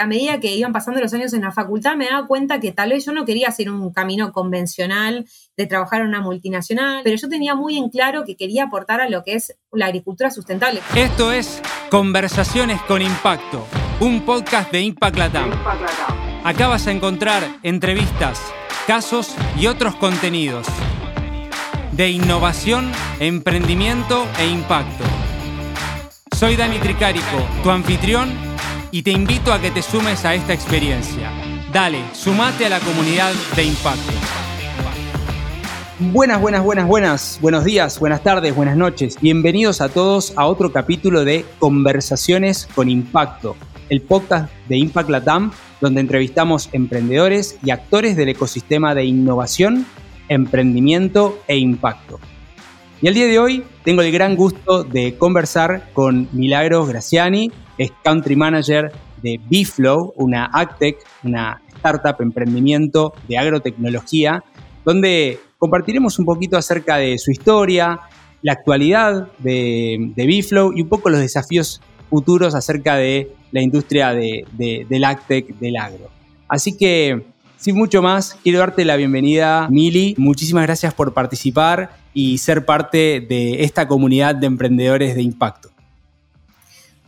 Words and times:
a 0.00 0.06
medida 0.06 0.38
que 0.38 0.54
iban 0.54 0.72
pasando 0.72 1.00
los 1.00 1.12
años 1.12 1.32
en 1.32 1.40
la 1.40 1.50
facultad, 1.50 1.96
me 1.96 2.06
daba 2.06 2.28
cuenta 2.28 2.60
que 2.60 2.70
tal 2.70 2.90
vez 2.90 3.04
yo 3.04 3.12
no 3.12 3.24
quería 3.24 3.48
hacer 3.48 3.68
un 3.68 3.92
camino 3.92 4.32
convencional 4.32 5.26
de 5.56 5.66
trabajar 5.66 6.02
en 6.02 6.06
una 6.06 6.20
multinacional, 6.20 7.00
pero 7.02 7.16
yo 7.16 7.28
tenía 7.28 7.56
muy 7.56 7.76
en 7.76 7.88
claro 7.88 8.24
que 8.24 8.36
quería 8.36 8.64
aportar 8.64 9.00
a 9.00 9.08
lo 9.08 9.24
que 9.24 9.34
es 9.34 9.56
la 9.72 9.86
agricultura 9.86 10.30
sustentable. 10.30 10.80
Esto 10.94 11.32
es 11.32 11.60
Conversaciones 11.90 12.80
con 12.82 13.02
Impacto, 13.02 13.66
un 13.98 14.24
podcast 14.24 14.70
de 14.70 14.82
Impact 14.82 15.16
Latam. 15.16 15.50
Acá 16.44 16.68
vas 16.68 16.86
a 16.86 16.92
encontrar 16.92 17.42
entrevistas, 17.64 18.40
casos 18.86 19.34
y 19.58 19.66
otros 19.66 19.96
contenidos 19.96 20.68
de 21.90 22.10
innovación, 22.10 22.92
emprendimiento 23.18 24.24
e 24.38 24.46
impacto. 24.46 25.02
Soy 26.36 26.54
Dani 26.54 26.78
Tricarico, 26.78 27.44
tu 27.64 27.70
anfitrión, 27.70 28.47
y 28.90 29.02
te 29.02 29.10
invito 29.10 29.52
a 29.52 29.60
que 29.60 29.70
te 29.70 29.82
sumes 29.82 30.24
a 30.24 30.34
esta 30.34 30.54
experiencia. 30.54 31.30
Dale, 31.72 32.02
sumate 32.12 32.66
a 32.66 32.70
la 32.70 32.80
comunidad 32.80 33.32
de 33.54 33.64
impacto. 33.64 34.12
Buenas, 35.98 36.40
buenas, 36.40 36.62
buenas, 36.62 36.86
buenas. 36.86 37.38
Buenos 37.42 37.64
días, 37.64 37.98
buenas 37.98 38.22
tardes, 38.22 38.54
buenas 38.54 38.76
noches. 38.76 39.18
Bienvenidos 39.20 39.80
a 39.80 39.88
todos 39.88 40.32
a 40.36 40.46
otro 40.46 40.72
capítulo 40.72 41.24
de 41.24 41.44
Conversaciones 41.58 42.68
con 42.74 42.88
Impacto, 42.88 43.56
el 43.88 44.00
podcast 44.00 44.50
de 44.68 44.78
Impact 44.78 45.10
Latam, 45.10 45.52
donde 45.80 46.00
entrevistamos 46.00 46.70
emprendedores 46.72 47.58
y 47.64 47.70
actores 47.70 48.16
del 48.16 48.30
ecosistema 48.30 48.94
de 48.94 49.04
innovación, 49.04 49.86
emprendimiento 50.28 51.38
e 51.46 51.58
impacto. 51.58 52.20
Y 53.02 53.08
el 53.08 53.14
día 53.14 53.26
de 53.26 53.38
hoy 53.38 53.64
tengo 53.84 54.02
el 54.02 54.10
gran 54.10 54.34
gusto 54.34 54.82
de 54.82 55.16
conversar 55.16 55.90
con 55.92 56.28
Milagros 56.32 56.88
Graciani, 56.88 57.52
es 57.78 57.92
Country 58.02 58.36
Manager 58.36 58.92
de 59.22 59.40
Biflow, 59.48 60.12
una 60.16 60.46
AgTech, 60.46 60.98
una 61.24 61.62
startup 61.76 62.20
emprendimiento 62.20 63.12
de 63.28 63.38
agrotecnología, 63.38 64.42
donde 64.84 65.38
compartiremos 65.58 66.18
un 66.18 66.24
poquito 66.24 66.56
acerca 66.56 66.96
de 66.96 67.18
su 67.18 67.30
historia, 67.30 68.00
la 68.42 68.52
actualidad 68.52 69.28
de, 69.38 70.12
de 70.14 70.26
Biflow 70.26 70.72
y 70.74 70.82
un 70.82 70.88
poco 70.88 71.10
los 71.10 71.20
desafíos 71.20 71.80
futuros 72.10 72.54
acerca 72.54 72.96
de 72.96 73.32
la 73.52 73.62
industria 73.62 74.12
de, 74.12 74.44
del 74.88 75.04
AgTech, 75.04 75.58
del 75.58 75.76
agro. 75.76 76.10
Así 76.48 76.76
que, 76.76 77.26
sin 77.56 77.76
mucho 77.76 78.02
más, 78.02 78.38
quiero 78.42 78.60
darte 78.60 78.84
la 78.84 78.96
bienvenida, 78.96 79.68
Mili. 79.70 80.14
Muchísimas 80.18 80.64
gracias 80.64 80.94
por 80.94 81.12
participar 81.12 81.90
y 82.14 82.38
ser 82.38 82.64
parte 82.64 83.20
de 83.20 83.64
esta 83.64 83.86
comunidad 83.86 84.34
de 84.34 84.46
emprendedores 84.46 85.14
de 85.14 85.22
impacto. 85.22 85.70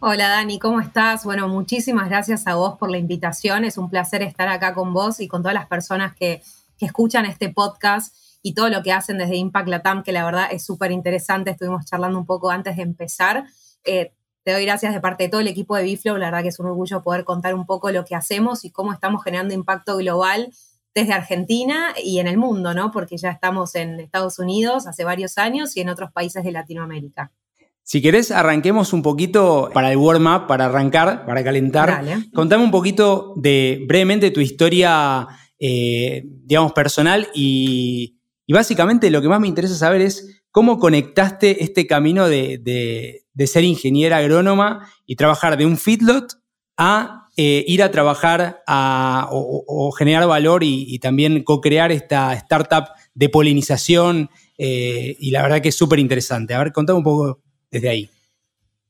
Hola 0.03 0.29
Dani, 0.29 0.59
¿cómo 0.59 0.81
estás? 0.81 1.27
Bueno, 1.27 1.47
muchísimas 1.47 2.09
gracias 2.09 2.47
a 2.47 2.55
vos 2.55 2.79
por 2.79 2.91
la 2.91 2.97
invitación. 2.97 3.67
Es 3.67 3.77
un 3.77 3.91
placer 3.91 4.23
estar 4.23 4.49
acá 4.49 4.73
con 4.73 4.95
vos 4.95 5.21
y 5.21 5.29
con 5.29 5.43
todas 5.43 5.53
las 5.53 5.67
personas 5.67 6.17
que, 6.17 6.43
escuchan 6.79 7.27
este 7.27 7.51
podcast 7.51 8.17
y 8.41 8.55
todo 8.55 8.71
lo 8.71 8.83
que 8.83 8.91
hacen 8.91 9.19
desde 9.19 9.37
Impact 9.37 9.69
Latam, 9.69 10.03
que 10.03 10.13
la 10.13 10.25
verdad 10.25 10.49
es 10.51 10.65
súper 10.65 10.91
interesante. 10.93 11.51
Estuvimos 11.51 11.85
charlando 11.85 12.19
un 12.19 12.25
poco 12.25 12.49
antes 12.49 12.77
de 12.77 12.83
empezar. 12.83 13.45
Eh, 13.85 14.15
te 14.43 14.53
doy 14.55 14.65
gracias 14.65 14.95
de 14.95 15.01
parte 15.03 15.25
de 15.25 15.29
todo 15.29 15.43
el 15.43 15.49
equipo 15.49 15.77
de 15.77 15.83
Biflow. 15.83 16.17
La 16.17 16.29
verdad 16.29 16.41
que 16.41 16.49
es 16.49 16.59
un 16.59 16.65
orgullo 16.65 17.03
poder 17.03 17.25
contar 17.25 17.55
un 17.55 17.67
poco 17.67 17.91
lo 17.91 18.07
que 18.07 18.15
hacemos 18.15 18.65
y 18.65 18.71
cómo 18.71 18.95
estamos 18.95 19.23
generando 19.23 19.53
impacto 19.53 19.99
global 19.99 20.51
desde 20.95 21.13
Argentina 21.13 21.93
y 22.03 22.21
en 22.21 22.27
el 22.27 22.39
mundo, 22.39 22.73
¿no? 22.73 22.91
Porque 22.91 23.19
ya 23.19 23.31
estamos 23.31 23.75
en 23.75 24.01
Estados 24.01 24.39
Unidos 24.39 24.87
hace 24.87 25.05
varios 25.05 25.37
años 25.37 25.77
y 25.77 25.83
en 25.83 25.91
otros 25.91 26.11
países 26.11 26.43
de 26.43 26.53
Latinoamérica. 26.53 27.31
Si 27.83 28.01
querés, 28.01 28.31
arranquemos 28.31 28.93
un 28.93 29.03
poquito 29.03 29.69
para 29.75 29.91
el 29.91 29.97
warm-up, 29.97 30.47
para 30.47 30.67
arrancar, 30.67 31.27
para 31.27 31.43
calentar. 31.43 32.05
Contame 32.33 32.63
un 32.63 32.71
poquito 32.71 33.35
de 33.37 33.85
brevemente 33.89 34.31
tu 34.31 34.41
historia, 34.41 35.27
eh, 35.59 36.23
digamos, 36.25 36.73
personal 36.73 37.29
y, 37.35 38.17
básicamente 38.49 39.11
lo 39.11 39.23
que 39.23 39.29
más 39.29 39.41
me 39.41 39.49
interesa 39.49 39.75
saber 39.75 40.03
es 40.03 40.43
cómo 40.51 40.79
conectaste 40.79 41.63
este 41.63 41.87
camino 41.87 42.29
de, 42.29 43.25
ser 43.47 43.65
ingeniera 43.65 44.19
agrónoma 44.19 44.89
y 45.07 45.17
trabajar 45.17 45.57
de 45.57 45.67
un 45.67 45.77
feedlot 45.77 46.35
a 46.77 47.27
eh, 47.37 47.65
ir 47.67 47.83
a 47.83 47.91
trabajar 47.91 48.63
o, 48.69 49.93
generar 49.99 50.29
valor 50.29 50.63
y, 50.63 50.99
también 51.01 51.43
co-crear 51.43 51.91
esta 51.91 52.35
startup 52.35 52.85
de 53.15 53.29
polinización. 53.29 54.31
Eh, 54.59 55.17
y 55.19 55.31
la 55.31 55.43
verdad 55.43 55.61
que 55.61 55.71
es 55.71 55.77
súper 55.77 55.99
interesante. 55.99 56.55
A 56.55 56.59
ver, 56.59 56.73
contame 56.73 56.99
un 56.99 57.05
poco 57.05 57.41
desde 57.71 57.89
ahí? 57.89 58.11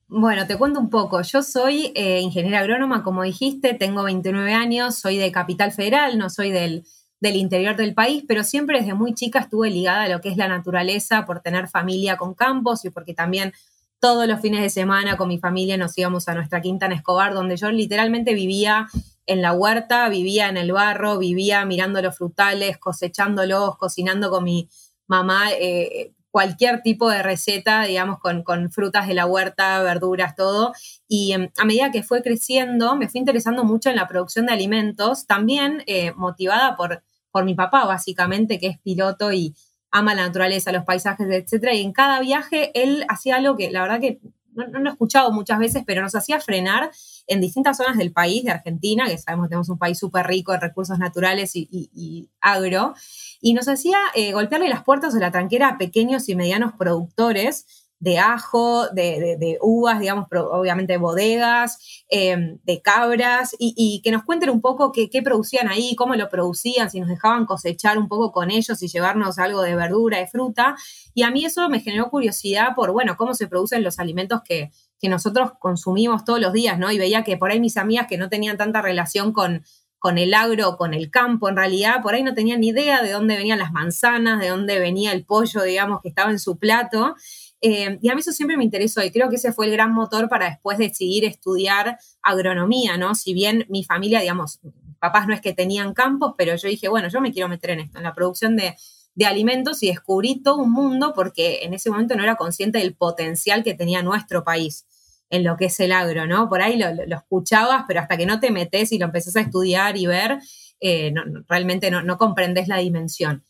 Bueno, 0.07 0.45
te 0.45 0.57
cuento 0.57 0.79
un 0.79 0.89
poco. 0.89 1.21
Yo 1.21 1.41
soy 1.41 1.93
eh, 1.95 2.19
ingeniera 2.19 2.59
agrónoma, 2.59 3.01
como 3.01 3.23
dijiste, 3.23 3.73
tengo 3.73 4.03
29 4.03 4.53
años, 4.53 4.95
soy 4.95 5.17
de 5.17 5.31
Capital 5.31 5.71
Federal, 5.71 6.17
no 6.17 6.29
soy 6.29 6.51
del, 6.51 6.83
del, 7.21 7.37
interior 7.37 7.77
del 7.77 7.93
país, 7.93 8.25
pero 8.27 8.43
siempre 8.43 8.79
desde 8.79 8.93
muy 8.93 9.13
chica 9.13 9.39
estuve 9.39 9.69
ligada 9.69 10.03
a 10.03 10.09
lo 10.09 10.19
que 10.19 10.27
es 10.27 10.35
la 10.35 10.49
naturaleza 10.49 11.25
por 11.25 11.39
tener 11.39 11.69
familia 11.69 12.17
con 12.17 12.33
campos 12.33 12.83
y 12.83 12.89
porque 12.89 13.13
también 13.13 13.53
todos 14.01 14.27
los 14.27 14.41
fines 14.41 14.61
de 14.61 14.69
semana 14.69 15.15
con 15.15 15.29
mi 15.29 15.37
familia 15.37 15.77
nos 15.77 15.97
íbamos 15.97 16.27
a 16.27 16.33
nuestra 16.33 16.59
quinta 16.59 16.87
en 16.87 16.91
Escobar, 16.91 17.33
donde 17.33 17.55
yo 17.55 17.71
literalmente 17.71 18.33
vivía 18.33 18.87
en 19.27 19.41
la 19.41 19.53
huerta, 19.53 20.09
vivía 20.09 20.49
en 20.49 20.57
el 20.57 20.73
barro, 20.73 21.19
vivía 21.19 21.63
mirando 21.65 22.01
los 22.01 22.17
frutales, 22.17 22.77
cosechándolos, 22.79 23.77
cocinando 23.77 24.29
con 24.29 24.43
mi 24.43 24.67
mamá. 25.07 25.51
Eh, 25.53 26.13
cualquier 26.31 26.81
tipo 26.81 27.09
de 27.09 27.21
receta, 27.21 27.83
digamos, 27.83 28.19
con, 28.19 28.71
frutas 28.71 29.07
de 29.07 29.13
la 29.13 29.25
huerta, 29.25 29.83
verduras, 29.83 30.35
todo. 30.35 30.73
Y 31.07 31.33
em, 31.33 31.49
a 31.57 31.65
medida 31.65 31.91
que 31.91 32.03
fue 32.03 32.23
creciendo, 32.23 32.95
me 32.95 33.09
fui 33.09 33.19
interesando 33.19 33.63
mucho 33.63 33.89
en 33.89 33.97
la 33.97 34.07
producción 34.07 34.45
de 34.45 34.53
alimentos, 34.53 35.27
también 35.27 35.83
eh, 35.85 36.13
motivada 36.15 36.75
por, 36.75 37.03
por 37.31 37.43
mi 37.43 37.53
papá, 37.53 37.85
básicamente, 37.85 38.59
que 38.59 38.67
es 38.67 38.79
piloto 38.79 39.31
y 39.33 39.55
ama 39.91 40.15
la 40.15 40.25
naturaleza, 40.25 40.71
los 40.71 40.85
paisajes, 40.85 41.27
etc. 41.29 41.73
Y 41.73 41.81
en 41.81 41.91
cada 41.91 42.21
viaje 42.21 42.71
él 42.73 43.05
hacía 43.09 43.35
algo 43.35 43.57
que 43.57 43.69
la 43.69 43.81
verdad 43.81 43.99
que 43.99 44.21
no, 44.53 44.65
lo 44.67 44.89
he 44.89 44.91
escuchado 44.91 45.31
muchas 45.31 45.59
veces, 45.59 45.83
pero 45.85 46.01
nos 46.01 46.15
hacía 46.15 46.39
frenar 46.39 46.91
en 47.27 47.41
distintas 47.41 47.77
zonas 47.77 47.97
del 47.97 48.11
país, 48.11 48.43
de 48.43 48.51
Argentina, 48.51 49.05
que 49.05 49.17
sabemos 49.17 49.45
que 49.45 49.49
tenemos 49.49 49.69
un 49.69 49.77
país 49.77 49.97
súper 49.97 50.27
rico 50.27 50.53
en 50.53 50.61
recursos 50.61 50.97
naturales 50.97 51.51
y 51.55 52.29
agro, 52.41 52.93
y 53.41 53.53
nos 53.53 53.67
hacía 53.67 53.97
eh, 54.15 54.31
golpearle 54.31 54.69
las 54.69 54.83
puertas 54.83 55.13
de 55.13 55.19
la 55.19 55.31
tranquera 55.31 55.69
a 55.69 55.77
pequeños 55.77 56.29
y 56.29 56.35
medianos 56.35 56.73
productores 56.77 57.65
de 58.01 58.17
ajo, 58.17 58.87
de, 58.87 59.59
uvas, 59.61 59.99
digamos, 59.99 60.25
obviamente 60.31 60.97
bodegas, 60.97 61.77
em, 62.09 62.57
de 62.63 62.81
cabras, 62.81 63.55
y, 63.59 64.01
que 64.03 64.11
nos 64.11 64.23
cuenten 64.23 64.49
un 64.49 64.59
poco 64.59 64.91
qué, 64.91 65.21
producían 65.23 65.67
ahí, 65.67 65.95
cómo 65.95 66.15
lo 66.15 66.27
producían, 66.27 66.89
si 66.89 66.99
nos 66.99 67.09
dejaban 67.09 67.45
cosechar 67.45 67.99
un 67.99 68.07
poco 68.07 68.31
con 68.31 68.49
ellos 68.49 68.81
y 68.81 68.87
llevarnos 68.87 69.37
algo 69.37 69.61
de 69.61 69.75
verdura, 69.75 70.17
de 70.17 70.25
fruta. 70.25 70.75
Y 71.13 71.21
a 71.21 71.29
mí 71.29 71.45
eso 71.45 71.69
me 71.69 71.79
generó 71.79 72.09
curiosidad 72.09 72.69
por, 72.75 72.91
bueno, 72.91 73.15
cómo 73.17 73.35
se 73.35 73.47
producen 73.47 73.83
los 73.83 73.99
alimentos 73.99 74.41
que, 74.43 74.71
que 74.99 75.07
nosotros 75.07 75.51
consumimos 75.59 76.25
todos 76.25 76.39
los 76.39 76.53
días, 76.53 76.79
¿no? 76.79 76.91
Y 76.91 76.97
veía 76.97 77.23
que 77.23 77.37
por 77.37 77.51
ahí 77.51 77.59
mis 77.59 77.77
amigas 77.77 78.07
que 78.07 78.17
no 78.17 78.29
tenían 78.29 78.57
tanta 78.57 78.81
relación 78.81 79.31
con 79.31 79.63
con 80.01 80.17
el 80.17 80.33
agro, 80.33 80.77
con 80.77 80.95
el 80.95 81.11
campo, 81.11 81.47
en 81.47 81.55
realidad 81.55 82.01
por 82.01 82.15
ahí 82.15 82.23
no 82.23 82.33
tenían 82.33 82.61
ni 82.61 82.69
idea 82.69 83.03
de 83.03 83.11
dónde 83.11 83.37
venían 83.37 83.59
las 83.59 83.71
manzanas, 83.71 84.39
de 84.39 84.47
dónde 84.47 84.79
venía 84.79 85.11
el 85.11 85.25
pollo, 85.25 85.61
digamos, 85.61 86.01
que 86.01 86.09
estaba 86.09 86.31
en 86.31 86.39
su 86.39 86.57
plato. 86.57 87.15
Eh, 87.61 87.99
y 88.01 88.09
a 88.09 88.15
mí 88.15 88.21
eso 88.21 88.31
siempre 88.31 88.57
me 88.57 88.63
interesó 88.63 89.03
y 89.03 89.11
creo 89.11 89.29
que 89.29 89.35
ese 89.35 89.53
fue 89.53 89.67
el 89.67 89.73
gran 89.73 89.93
motor 89.93 90.27
para 90.27 90.49
después 90.49 90.79
decidir 90.79 91.23
estudiar 91.23 91.99
agronomía, 92.23 92.97
¿no? 92.97 93.13
Si 93.13 93.35
bien 93.35 93.67
mi 93.69 93.83
familia, 93.83 94.21
digamos, 94.21 94.59
papás 94.97 95.27
no 95.27 95.35
es 95.35 95.41
que 95.41 95.53
tenían 95.53 95.93
campos, 95.93 96.33
pero 96.35 96.55
yo 96.55 96.67
dije, 96.67 96.89
bueno, 96.89 97.07
yo 97.07 97.21
me 97.21 97.31
quiero 97.31 97.47
meter 97.47 97.69
en 97.69 97.81
esto, 97.81 97.99
en 97.99 98.03
la 98.03 98.15
producción 98.15 98.55
de, 98.55 98.75
de 99.13 99.25
alimentos 99.27 99.83
y 99.83 99.89
descubrí 99.89 100.41
todo 100.41 100.57
un 100.57 100.71
mundo 100.71 101.13
porque 101.13 101.59
en 101.61 101.75
ese 101.75 101.91
momento 101.91 102.15
no 102.15 102.23
era 102.23 102.37
consciente 102.37 102.79
del 102.79 102.95
potencial 102.95 103.63
que 103.63 103.75
tenía 103.75 104.01
nuestro 104.01 104.43
país 104.43 104.87
en 105.31 105.43
lo 105.43 105.57
que 105.57 105.65
es 105.65 105.79
el 105.79 105.91
agro, 105.91 106.27
¿no? 106.27 106.47
Por 106.47 106.61
ahí 106.61 106.77
lo, 106.77 106.87
escuchabas, 107.15 107.85
pero 107.87 108.01
hasta 108.01 108.17
que 108.17 108.25
no 108.25 108.39
te 108.39 108.51
metes 108.51 108.91
y 108.91 108.99
lo 108.99 109.05
empezás 109.05 109.35
a 109.37 109.41
estudiar 109.41 109.97
y 109.97 110.05
ver, 110.05 110.39
eh, 110.79 111.13
realmente 111.47 111.89
no, 111.89 112.03
no 112.03 112.17
comprendes 112.17 112.67
la 112.67 112.77
dimensión. 112.77 113.43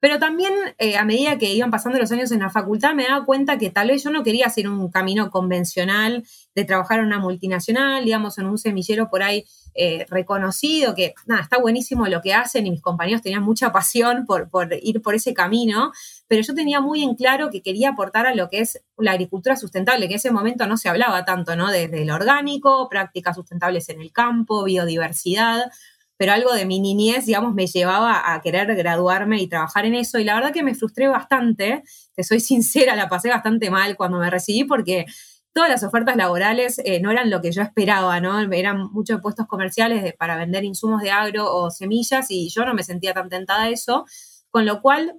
Pero 0.00 0.18
también 0.18 0.52
eh, 0.78 0.96
a 0.96 1.04
medida 1.04 1.36
que 1.36 1.52
iban 1.52 1.70
pasando 1.70 1.98
los 1.98 2.10
años 2.10 2.32
en 2.32 2.40
la 2.40 2.48
facultad 2.48 2.94
me 2.94 3.04
daba 3.04 3.26
cuenta 3.26 3.58
que 3.58 3.68
tal 3.68 3.88
vez 3.88 4.02
yo 4.02 4.10
no 4.10 4.22
quería 4.22 4.46
hacer 4.46 4.66
un 4.66 4.90
camino 4.90 5.30
convencional 5.30 6.24
de 6.54 6.64
trabajar 6.64 7.00
en 7.00 7.06
una 7.06 7.18
multinacional, 7.18 8.02
digamos, 8.04 8.38
en 8.38 8.46
un 8.46 8.56
semillero 8.56 9.10
por 9.10 9.22
ahí 9.22 9.44
eh, 9.74 10.06
reconocido, 10.08 10.94
que 10.94 11.12
nada, 11.26 11.42
está 11.42 11.58
buenísimo 11.58 12.06
lo 12.06 12.22
que 12.22 12.32
hacen 12.32 12.66
y 12.66 12.70
mis 12.70 12.80
compañeros 12.80 13.20
tenían 13.20 13.42
mucha 13.42 13.72
pasión 13.72 14.24
por, 14.24 14.48
por, 14.48 14.72
ir 14.72 15.02
por 15.02 15.14
ese 15.14 15.34
camino, 15.34 15.92
pero 16.30 16.42
yo 16.42 16.54
tenía 16.54 16.80
muy 16.80 17.02
en 17.02 17.16
claro 17.16 17.50
que 17.50 17.60
quería 17.60 17.88
aportar 17.88 18.28
a 18.28 18.36
lo 18.36 18.48
que 18.48 18.60
es 18.60 18.80
la 18.96 19.10
agricultura 19.10 19.56
sustentable, 19.56 20.06
que 20.06 20.14
en 20.14 20.18
ese 20.18 20.30
momento 20.30 20.64
no 20.68 20.76
se 20.76 20.88
hablaba 20.88 21.24
tanto, 21.24 21.56
¿no? 21.56 21.72
Desde 21.72 22.02
el 22.02 22.10
orgánico, 22.12 22.88
prácticas 22.88 23.34
sustentables 23.34 23.88
en 23.88 24.00
el 24.00 24.12
campo, 24.12 24.62
biodiversidad 24.62 25.72
pero 26.16 26.34
algo 26.34 26.52
de 26.52 26.66
mi 26.66 26.80
niñez, 26.80 27.24
digamos, 27.24 27.54
me 27.54 27.66
llevaba 27.66 28.34
a 28.34 28.42
querer 28.42 28.76
graduarme 28.76 29.40
y 29.40 29.48
trabajar 29.48 29.86
en 29.86 29.94
eso. 29.94 30.18
Y 30.18 30.24
la 30.24 30.34
verdad 30.34 30.52
que 30.52 30.62
me 30.62 30.74
frustré 30.74 31.08
bastante, 31.08 31.82
te 32.14 32.22
soy 32.24 32.40
sincera, 32.40 32.94
la 32.94 33.08
pasé 33.08 33.30
bastante 33.30 33.70
mal 33.70 33.96
cuando 33.96 34.18
me 34.18 34.28
recibí 34.28 34.64
porque 34.64 35.06
todas 35.54 35.70
las 35.70 35.82
ofertas 35.82 36.16
laborales 36.16 36.78
eh, 36.84 37.00
no 37.00 37.10
eran 37.10 37.30
lo 37.30 37.40
que 37.40 37.52
yo 37.52 37.62
esperaba, 37.62 38.20
¿no? 38.20 38.38
Eran 38.52 38.92
muchos 38.92 39.22
puestos 39.22 39.46
comerciales 39.46 40.12
para 40.18 40.36
vender 40.36 40.62
insumos 40.62 41.00
de 41.00 41.10
agro 41.10 41.50
o 41.54 41.70
semillas 41.70 42.30
y 42.30 42.50
yo 42.50 42.66
no 42.66 42.74
me 42.74 42.82
sentía 42.82 43.14
tan 43.14 43.30
tentada 43.30 43.62
a 43.62 43.70
eso, 43.70 44.04
con 44.50 44.66
lo 44.66 44.82
cual 44.82 45.14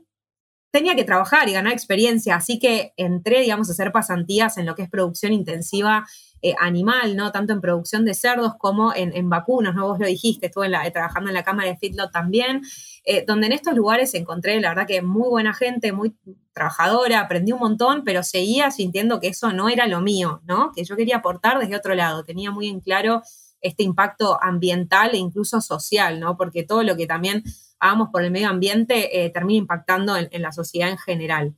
tenía 0.71 0.95
que 0.95 1.03
trabajar 1.03 1.49
y 1.49 1.53
ganar 1.53 1.73
experiencia, 1.73 2.35
así 2.35 2.57
que 2.57 2.93
entré, 2.97 3.41
digamos, 3.41 3.69
a 3.69 3.73
hacer 3.73 3.91
pasantías 3.91 4.57
en 4.57 4.65
lo 4.65 4.73
que 4.73 4.83
es 4.83 4.89
producción 4.89 5.33
intensiva 5.33 6.05
eh, 6.41 6.55
animal, 6.59 7.15
¿no? 7.15 7.31
Tanto 7.31 7.53
en 7.53 7.61
producción 7.61 8.05
de 8.05 8.13
cerdos 8.13 8.53
como 8.57 8.93
en, 8.95 9.29
vacunos, 9.29 9.75
¿no? 9.75 9.87
Vos 9.87 9.99
lo 9.99 10.07
dijiste, 10.07 10.47
estuve 10.47 10.69
trabajando 10.91 11.29
en 11.29 11.35
la 11.35 11.43
cámara 11.43 11.69
de 11.69 11.77
Feedlot 11.77 12.11
también, 12.11 12.61
eh, 13.03 13.23
donde 13.27 13.47
en 13.47 13.53
estos 13.53 13.75
lugares 13.75 14.13
encontré, 14.13 14.59
la 14.59 14.69
verdad 14.69 14.87
que 14.87 15.01
muy 15.01 15.29
buena 15.29 15.53
gente, 15.53 15.91
muy 15.91 16.15
trabajadora, 16.53 17.19
aprendí 17.19 17.51
un 17.51 17.59
montón, 17.59 18.03
pero 18.03 18.23
seguía 18.23 18.71
sintiendo 18.71 19.19
que 19.19 19.27
eso 19.27 19.51
no 19.51 19.69
era 19.69 19.87
lo 19.87 20.01
mío, 20.01 20.41
¿no? 20.45 20.71
Que 20.73 20.83
yo 20.83 20.95
quería 20.95 21.17
aportar 21.17 21.59
desde 21.59 21.75
otro 21.75 21.93
lado, 21.95 22.23
tenía 22.23 22.49
muy 22.49 22.69
en 22.69 22.79
claro 22.79 23.21
este 23.61 23.83
impacto 23.83 24.41
ambiental 24.41 25.11
e 25.13 25.17
incluso 25.17 25.61
social, 25.61 26.19
¿no? 26.19 26.37
Porque 26.37 26.63
todo 26.63 26.81
lo 26.81 26.95
que 26.95 27.05
también 27.05 27.43
hagamos 27.81 28.09
por 28.09 28.23
el 28.23 28.31
medio 28.31 28.47
ambiente 28.47 29.25
eh, 29.25 29.29
termina 29.31 29.59
impactando 29.59 30.15
en, 30.15 30.41
la 30.41 30.53
sociedad 30.53 30.89
en 30.89 30.97
general. 30.97 31.55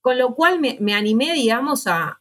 con 0.00 0.18
lo 0.18 0.34
cual 0.34 0.58
me 0.60 0.94
animé, 0.94 1.34
digamos, 1.34 1.86
a, 1.86 2.20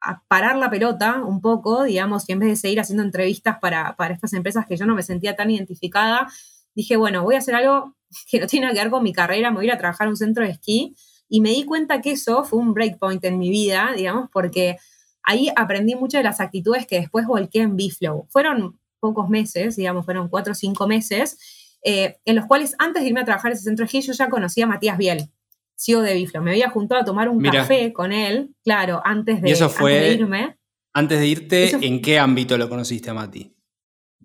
a 0.00 0.22
parar 0.28 0.56
la 0.56 0.70
pelota 0.70 1.22
un 1.22 1.40
poco, 1.40 1.84
digamos, 1.84 2.28
y 2.28 2.32
en 2.32 2.38
vez 2.38 2.48
de 2.50 2.56
seguir 2.56 2.80
haciendo 2.80 3.02
entrevistas 3.02 3.58
para, 3.60 3.96
estas 4.10 4.32
empresas 4.32 4.66
que 4.66 4.76
yo 4.76 4.86
no 4.86 4.94
me 4.94 5.02
sentía 5.02 5.34
tan 5.34 5.50
identificada, 5.50 6.28
dije, 6.74 6.96
bueno, 6.96 7.22
voy 7.22 7.34
a 7.34 7.38
hacer 7.38 7.54
algo 7.54 7.94
que 8.30 8.40
no 8.40 8.46
tiene 8.46 8.68
que 8.68 8.78
ver 8.78 8.90
con 8.90 9.02
mi 9.02 9.12
carrera, 9.12 9.50
me 9.50 9.56
voy 9.56 9.66
a 9.66 9.68
ir 9.68 9.72
a 9.72 9.78
trabajar 9.78 10.06
en 10.06 10.10
un 10.10 10.16
centro 10.16 10.44
de 10.44 10.50
esquí. 10.50 10.96
Y 11.28 11.40
me 11.40 11.50
di 11.50 11.64
cuenta 11.64 12.00
que 12.00 12.12
eso 12.12 12.44
fue 12.44 12.60
un 12.60 12.72
breakpoint 12.72 13.24
en 13.24 13.38
mi 13.38 13.50
vida, 13.50 13.90
digamos, 13.96 14.30
porque 14.32 14.76
ahí 15.24 15.50
aprendí 15.56 15.96
muchas 15.96 16.20
de 16.20 16.24
las 16.24 16.40
actitudes 16.40 16.86
que 16.86 17.00
después 17.00 17.26
volqué 17.26 17.62
en 17.62 17.74
Biflow. 17.74 18.28
Fueron 18.30 18.78
pocos 19.00 19.28
meses, 19.28 19.74
digamos, 19.74 20.04
fueron 20.04 20.28
cuatro 20.28 20.52
o 20.52 20.54
cinco 20.54 20.86
meses, 20.86 21.55
eh, 21.88 22.18
en 22.24 22.34
los 22.34 22.46
cuales 22.46 22.74
antes 22.80 23.04
de 23.04 23.08
irme 23.08 23.20
a 23.20 23.24
trabajar 23.24 23.52
en 23.52 23.54
ese 23.54 23.62
centro 23.62 23.84
de 23.84 23.86
esquí 23.86 24.00
yo 24.00 24.12
ya 24.12 24.28
conocía 24.28 24.64
a 24.64 24.66
Matías 24.66 24.98
Biel, 24.98 25.30
CEO 25.76 26.02
de 26.02 26.14
Biflo. 26.14 26.42
Me 26.42 26.50
había 26.50 26.68
juntado 26.68 27.00
a 27.00 27.04
tomar 27.04 27.28
un 27.28 27.40
café 27.40 27.92
con 27.92 28.12
él, 28.12 28.50
claro, 28.64 29.00
antes 29.04 29.40
de, 29.40 29.48
¿Y 29.48 29.52
eso 29.52 29.70
fue, 29.70 30.14
irme. 30.14 30.58
Antes 30.92 31.20
de 31.20 31.26
irte, 31.28 31.86
¿en 31.86 32.02
qué 32.02 32.18
ámbito 32.18 32.58
lo 32.58 32.68
conociste 32.68 33.10
a 33.10 33.14
Mati? 33.14 33.55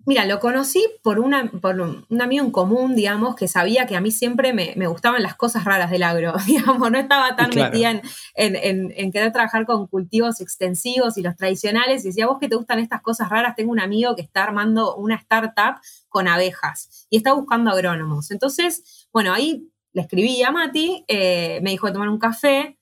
Mira, 0.04 0.24
lo 0.26 0.40
conocí 0.40 0.84
por, 1.02 1.20
una, 1.20 1.50
por 1.50 1.80
un 1.80 2.22
amigo 2.22 2.44
en 2.44 2.50
común, 2.50 2.96
digamos, 2.96 3.36
que 3.36 3.46
sabía 3.46 3.86
que 3.86 3.96
a 3.96 4.00
mí 4.00 4.10
siempre 4.10 4.52
me, 4.52 4.86
gustaban 4.86 5.22
las 5.22 5.36
cosas 5.36 5.64
raras 5.64 5.90
del 5.90 6.02
agro, 6.02 6.34
digamos, 6.46 6.90
no 6.90 6.98
estaba 6.98 7.36
tan 7.36 7.50
metida 7.54 8.02
en, 8.34 9.12
querer 9.12 9.32
trabajar 9.32 9.64
con 9.64 9.86
cultivos 9.86 10.40
extensivos 10.40 11.16
y 11.18 11.22
los 11.22 11.36
tradicionales, 11.36 12.04
y 12.04 12.08
decía, 12.08 12.26
vos 12.26 12.38
que 12.40 12.48
te 12.48 12.56
gustan 12.56 12.80
estas 12.80 13.00
cosas 13.02 13.28
raras, 13.28 13.54
tengo 13.54 13.70
un 13.70 13.80
amigo 13.80 14.16
que 14.16 14.22
está 14.22 14.42
armando 14.42 14.96
una 14.96 15.14
startup 15.16 15.80
con 16.08 16.26
abejas 16.26 17.06
y 17.08 17.16
está 17.16 17.32
buscando 17.32 17.70
agrónomos. 17.70 18.30
Entonces, 18.30 19.06
bueno, 19.12 19.32
ahí 19.32 19.68
le 19.92 20.02
escribí 20.02 20.42
a 20.42 20.50
Mati, 20.50 21.04
eh, 21.06 21.60
me 21.62 21.70
dijo 21.70 21.86
de 21.86 21.92
tomar 21.92 22.08
un 22.08 22.18
café, 22.18 22.78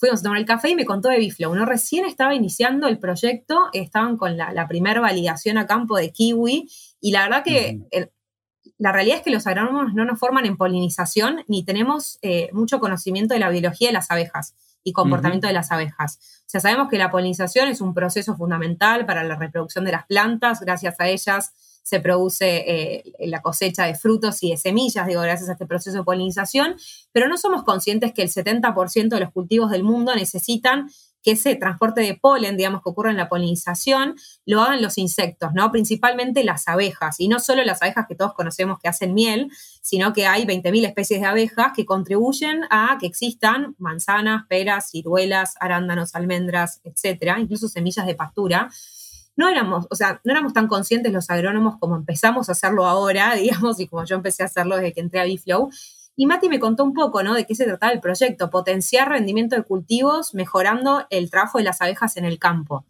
fuimos 0.00 0.20
a 0.20 0.22
tomar 0.22 0.38
el 0.38 0.46
café 0.46 0.70
y 0.70 0.74
me 0.74 0.86
contó 0.86 1.10
de 1.10 1.18
Biflow. 1.18 1.52
Uno 1.52 1.66
recién 1.66 2.06
estaba 2.06 2.34
iniciando 2.34 2.88
el 2.88 2.98
proyecto, 2.98 3.68
estaban 3.74 4.16
con 4.16 4.38
la, 4.38 4.66
primera 4.66 5.00
validación 5.00 5.58
a 5.58 5.66
campo 5.66 5.98
de 5.98 6.10
kiwi 6.10 6.70
y 7.00 7.12
la 7.12 7.24
verdad 7.24 7.44
que 7.44 7.82
la 8.78 8.92
realidad 8.92 9.18
es 9.18 9.22
que 9.22 9.30
los 9.30 9.46
agrónomos 9.46 9.92
no 9.92 10.06
nos 10.06 10.18
forman 10.18 10.46
en 10.46 10.56
polinización 10.56 11.44
ni 11.48 11.64
tenemos 11.64 12.18
eh, 12.22 12.48
mucho 12.52 12.80
conocimiento 12.80 13.34
de 13.34 13.40
la 13.40 13.50
biología 13.50 13.88
de 13.88 13.92
las 13.92 14.10
abejas 14.10 14.54
y 14.82 14.92
comportamiento 14.92 15.46
de 15.46 15.52
las 15.52 15.70
abejas. 15.70 16.18
O 16.40 16.48
sea, 16.48 16.62
sabemos 16.62 16.88
que 16.88 16.96
la 16.96 17.10
polinización 17.10 17.68
es 17.68 17.82
un 17.82 17.92
proceso 17.92 18.34
fundamental 18.36 19.04
para 19.04 19.22
la 19.22 19.36
reproducción 19.36 19.84
de 19.84 19.92
las 19.92 20.06
plantas, 20.06 20.60
gracias 20.60 20.98
a 20.98 21.08
ellas 21.08 21.52
se 21.90 21.98
produce 21.98 22.46
eh, 22.66 23.12
la 23.18 23.42
cosecha 23.42 23.84
de 23.84 23.96
frutos 23.96 24.42
y 24.44 24.50
de 24.52 24.56
semillas, 24.56 25.08
digo, 25.08 25.22
gracias 25.22 25.48
a 25.48 25.52
este 25.52 25.66
proceso 25.66 25.98
de 25.98 26.04
polinización, 26.04 26.76
pero 27.10 27.28
no 27.28 27.36
somos 27.36 27.64
conscientes 27.64 28.12
que 28.14 28.22
el 28.22 28.30
70% 28.30 29.08
de 29.08 29.20
los 29.20 29.32
cultivos 29.32 29.72
del 29.72 29.82
mundo 29.82 30.14
necesitan 30.14 30.88
que 31.22 31.32
ese 31.32 31.56
transporte 31.56 32.00
de 32.00 32.14
polen, 32.14 32.56
digamos, 32.56 32.80
que 32.82 32.90
ocurre 32.90 33.10
en 33.10 33.16
la 33.16 33.28
polinización, 33.28 34.14
lo 34.46 34.62
hagan 34.62 34.80
los 34.80 34.98
insectos, 34.98 35.50
¿no? 35.52 35.70
Principalmente 35.72 36.44
las 36.44 36.68
abejas, 36.68 37.18
y 37.18 37.26
no 37.26 37.40
solo 37.40 37.64
las 37.64 37.82
abejas 37.82 38.06
que 38.08 38.14
todos 38.14 38.34
conocemos 38.34 38.78
que 38.78 38.88
hacen 38.88 39.12
miel, 39.12 39.50
sino 39.82 40.12
que 40.12 40.26
hay 40.26 40.46
20.000 40.46 40.86
especies 40.86 41.20
de 41.20 41.26
abejas 41.26 41.72
que 41.74 41.84
contribuyen 41.84 42.62
a 42.70 42.96
que 43.00 43.06
existan 43.06 43.74
manzanas, 43.78 44.44
peras, 44.48 44.90
ciruelas, 44.90 45.54
arándanos, 45.58 46.14
almendras, 46.14 46.80
etcétera, 46.84 47.40
incluso 47.40 47.68
semillas 47.68 48.06
de 48.06 48.14
pastura 48.14 48.70
no 49.36 49.48
éramos, 49.48 49.86
o 49.90 49.94
sea, 49.94 50.20
no 50.24 50.32
éramos 50.32 50.52
tan 50.52 50.68
conscientes 50.68 51.12
los 51.12 51.30
agrónomos 51.30 51.76
como 51.78 51.96
empezamos 51.96 52.48
a 52.48 52.52
hacerlo 52.52 52.86
ahora, 52.86 53.34
digamos, 53.36 53.80
y 53.80 53.86
como 53.86 54.04
yo 54.04 54.16
empecé 54.16 54.42
a 54.42 54.46
hacerlo 54.46 54.76
desde 54.76 54.92
que 54.92 55.00
entré 55.00 55.20
a 55.20 55.24
Biflow. 55.24 55.70
Y 56.16 56.26
Mati 56.26 56.48
me 56.48 56.60
contó 56.60 56.84
un 56.84 56.92
poco, 56.92 57.22
¿no? 57.22 57.34
De 57.34 57.46
qué 57.46 57.54
se 57.54 57.64
trataba 57.64 57.92
el 57.92 58.00
proyecto, 58.00 58.50
potenciar 58.50 59.08
rendimiento 59.08 59.56
de 59.56 59.62
cultivos 59.62 60.34
mejorando 60.34 61.06
el 61.08 61.30
trabajo 61.30 61.58
de 61.58 61.64
las 61.64 61.80
abejas 61.80 62.16
en 62.18 62.26
el 62.26 62.38
campo. 62.38 62.84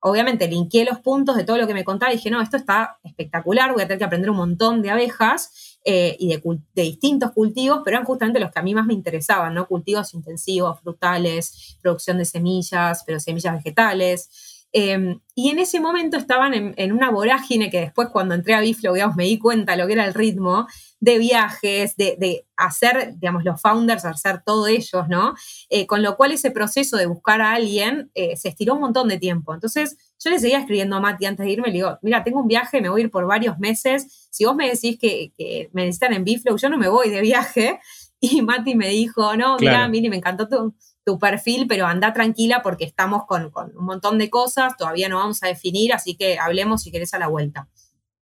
Obviamente 0.00 0.48
linké 0.48 0.84
los 0.84 1.00
puntos 1.00 1.36
de 1.36 1.44
todo 1.44 1.58
lo 1.58 1.66
que 1.66 1.74
me 1.74 1.84
contaba 1.84 2.12
y 2.12 2.16
dije, 2.16 2.30
no, 2.30 2.40
esto 2.40 2.56
está 2.56 2.98
espectacular, 3.04 3.72
voy 3.72 3.82
a 3.82 3.86
tener 3.86 3.98
que 3.98 4.04
aprender 4.04 4.30
un 4.30 4.36
montón 4.36 4.82
de 4.82 4.90
abejas 4.90 5.78
eh, 5.84 6.16
y 6.18 6.28
de, 6.28 6.42
de, 6.74 6.82
distintos 6.82 7.30
cultivos, 7.32 7.80
pero 7.84 7.96
eran 7.96 8.06
justamente 8.06 8.40
los 8.40 8.50
que 8.50 8.58
a 8.58 8.62
mí 8.62 8.74
más 8.74 8.86
me 8.86 8.94
interesaban, 8.94 9.54
¿no? 9.54 9.66
Cultivos 9.68 10.14
intensivos, 10.14 10.80
frutales, 10.80 11.78
producción 11.80 12.18
de 12.18 12.24
semillas, 12.24 13.04
pero 13.06 13.20
semillas 13.20 13.54
vegetales. 13.54 14.45
Em, 14.78 15.20
y 15.34 15.48
en 15.48 15.58
ese 15.58 15.80
momento 15.80 16.18
estaban 16.18 16.52
en, 16.52 16.92
una 16.92 17.10
vorágine 17.10 17.70
que 17.70 17.80
después 17.80 18.10
cuando 18.12 18.34
entré 18.34 18.52
a 18.52 18.60
Biflo, 18.60 18.92
digamos, 18.92 19.16
me 19.16 19.24
di 19.24 19.38
cuenta 19.38 19.74
lo 19.74 19.86
que 19.86 19.94
era 19.94 20.04
el 20.04 20.12
ritmo 20.12 20.66
de 21.00 21.18
viajes, 21.18 21.96
de, 21.96 22.44
hacer, 22.58 23.14
digamos, 23.16 23.42
los 23.42 23.58
founders, 23.58 24.04
hacer 24.04 24.42
todo 24.44 24.66
ellos, 24.66 25.08
¿no? 25.08 25.32
Eh, 25.70 25.86
con 25.86 26.02
lo 26.02 26.18
cual 26.18 26.32
ese 26.32 26.50
proceso 26.50 26.98
de 26.98 27.06
buscar 27.06 27.40
a 27.40 27.54
alguien 27.54 28.10
eh, 28.14 28.36
se 28.36 28.50
estiró 28.50 28.74
un 28.74 28.82
montón 28.82 29.08
de 29.08 29.18
tiempo. 29.18 29.54
Entonces 29.54 29.96
yo 30.22 30.28
le 30.28 30.38
seguía 30.38 30.58
escribiendo 30.58 30.96
a 30.96 31.00
Mati 31.00 31.24
antes 31.24 31.46
de 31.46 31.52
irme, 31.52 31.68
le 31.68 31.72
digo, 31.72 31.98
mira, 32.02 32.22
tengo 32.22 32.40
un 32.40 32.46
viaje, 32.46 32.82
me 32.82 32.90
voy 32.90 33.00
a 33.00 33.04
ir 33.04 33.10
por 33.10 33.26
varios 33.26 33.58
meses. 33.58 34.28
Si 34.30 34.44
vos 34.44 34.54
me 34.54 34.68
decís 34.68 34.98
que, 35.00 35.32
me 35.72 35.86
necesitan 35.86 36.12
en 36.12 36.24
Biflo, 36.24 36.54
yo 36.54 36.68
no 36.68 36.76
me 36.76 36.88
voy 36.88 37.08
de 37.08 37.22
viaje. 37.22 37.80
Y 38.18 38.40
Mati 38.40 38.74
me 38.74 38.88
dijo, 38.88 39.36
no, 39.36 39.58
mira, 39.58 39.86
Mini, 39.88 40.08
me 40.08 40.16
encantó 40.16 40.48
tu, 40.48 40.74
tu 41.06 41.20
perfil, 41.20 41.66
pero 41.68 41.86
anda 41.86 42.12
tranquila 42.12 42.62
porque 42.62 42.84
estamos 42.84 43.26
con, 43.26 43.52
un 43.54 43.84
montón 43.84 44.18
de 44.18 44.28
cosas, 44.28 44.76
todavía 44.76 45.08
no 45.08 45.18
vamos 45.18 45.40
a 45.44 45.46
definir, 45.46 45.92
así 45.92 46.16
que 46.16 46.36
hablemos 46.36 46.82
si 46.82 46.90
querés 46.90 47.14
a 47.14 47.20
la 47.20 47.28
vuelta. 47.28 47.68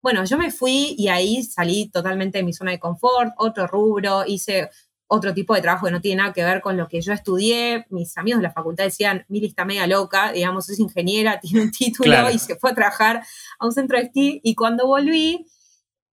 Bueno, 0.02 0.24
yo 0.24 0.36
me 0.36 0.50
fui 0.50 0.96
y 0.98 1.06
ahí 1.06 1.44
salí 1.44 1.88
totalmente 1.90 2.38
de 2.38 2.44
mi 2.44 2.52
zona 2.52 2.72
de 2.72 2.80
confort, 2.80 3.34
otro 3.36 3.68
rubro, 3.68 4.24
hice 4.26 4.68
otro 5.06 5.32
tipo 5.32 5.54
de 5.54 5.60
trabajo 5.60 5.86
que 5.86 5.92
no 5.92 6.00
tiene 6.00 6.22
nada 6.22 6.32
que 6.32 6.42
ver 6.42 6.60
con 6.60 6.76
lo 6.76 6.88
que 6.88 7.00
yo 7.00 7.12
estudié. 7.12 7.86
Mis 7.90 8.18
amigos 8.18 8.40
de 8.40 8.48
la 8.48 8.52
facultad 8.52 8.82
decían, 8.82 9.24
Mili 9.28 9.46
está 9.46 9.64
media 9.64 9.86
loca, 9.86 10.32
digamos, 10.32 10.68
es 10.68 10.80
ingeniera, 10.80 11.38
tiene 11.40 11.62
un 11.62 11.70
título 11.70 12.30
y 12.32 12.38
se 12.40 12.56
fue 12.56 12.72
a 12.72 12.74
trabajar 12.74 13.22
a 13.60 13.66
un 13.66 13.72
centro 13.72 13.96
de 13.96 14.06
esquí. 14.06 14.40
Y 14.42 14.56
cuando 14.56 14.88
volví, 14.88 15.46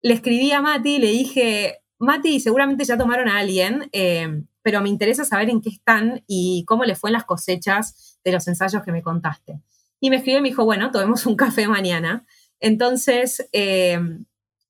le 0.03 0.13
escribí 0.13 0.51
a 0.51 0.61
Mati, 0.61 0.99
le 0.99 1.07
dije, 1.07 1.79
Mati, 1.97 2.39
seguramente 2.39 2.85
ya 2.85 2.95
tomaron 2.95 3.27
a 3.27 3.39
alguien, 3.39 3.89
eh, 3.91 4.43
pero 4.61 4.81
me 4.81 4.89
interesa 4.89 5.25
saber 5.25 5.49
en 5.49 5.61
qué 5.61 5.69
están 5.69 6.23
y 6.27 6.65
cómo 6.65 6.83
le 6.83 6.95
fue 6.95 7.09
en 7.09 7.13
las 7.13 7.25
cosechas 7.25 8.19
de 8.23 8.31
los 8.31 8.47
ensayos 8.47 8.83
que 8.83 8.91
me 8.91 9.01
contaste. 9.01 9.61
Y 9.99 10.09
me 10.09 10.17
escribió 10.17 10.39
y 10.39 10.41
me 10.41 10.49
dijo, 10.49 10.65
bueno, 10.65 10.91
tomemos 10.91 11.25
un 11.25 11.35
café 11.35 11.67
mañana. 11.67 12.25
Entonces, 12.59 13.47
eh, 13.51 13.99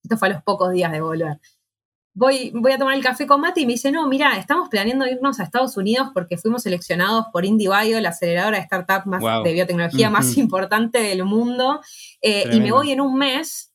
esto 0.03 0.17
fue 0.17 0.29
a 0.29 0.33
los 0.33 0.43
pocos 0.43 0.71
días 0.71 0.91
de 0.91 1.01
volver. 1.01 1.39
Voy, 2.13 2.51
voy, 2.53 2.71
a 2.71 2.77
tomar 2.77 2.95
el 2.95 3.03
café 3.03 3.27
con 3.27 3.39
Mati 3.39 3.61
y 3.61 3.65
me 3.65 3.73
dice, 3.73 3.91
no, 3.91 4.07
mira, 4.07 4.37
estamos 4.37 4.67
planeando 4.67 5.07
irnos 5.07 5.39
a 5.39 5.43
Estados 5.43 5.77
Unidos 5.77 6.09
porque 6.13 6.37
fuimos 6.37 6.63
seleccionados 6.63 7.27
por 7.31 7.45
IndieBio, 7.45 8.01
la 8.01 8.09
aceleradora 8.09 8.57
de 8.57 8.63
startup 8.63 9.05
más, 9.05 9.21
de 9.43 9.53
biotecnología 9.53 10.09
más 10.09 10.35
importante 10.37 10.99
del 10.99 11.23
mundo, 11.23 11.79
eh, 12.21 12.49
y 12.51 12.59
me 12.59 12.71
voy 12.71 12.91
en 12.91 13.01
un 13.01 13.15
mes 13.15 13.69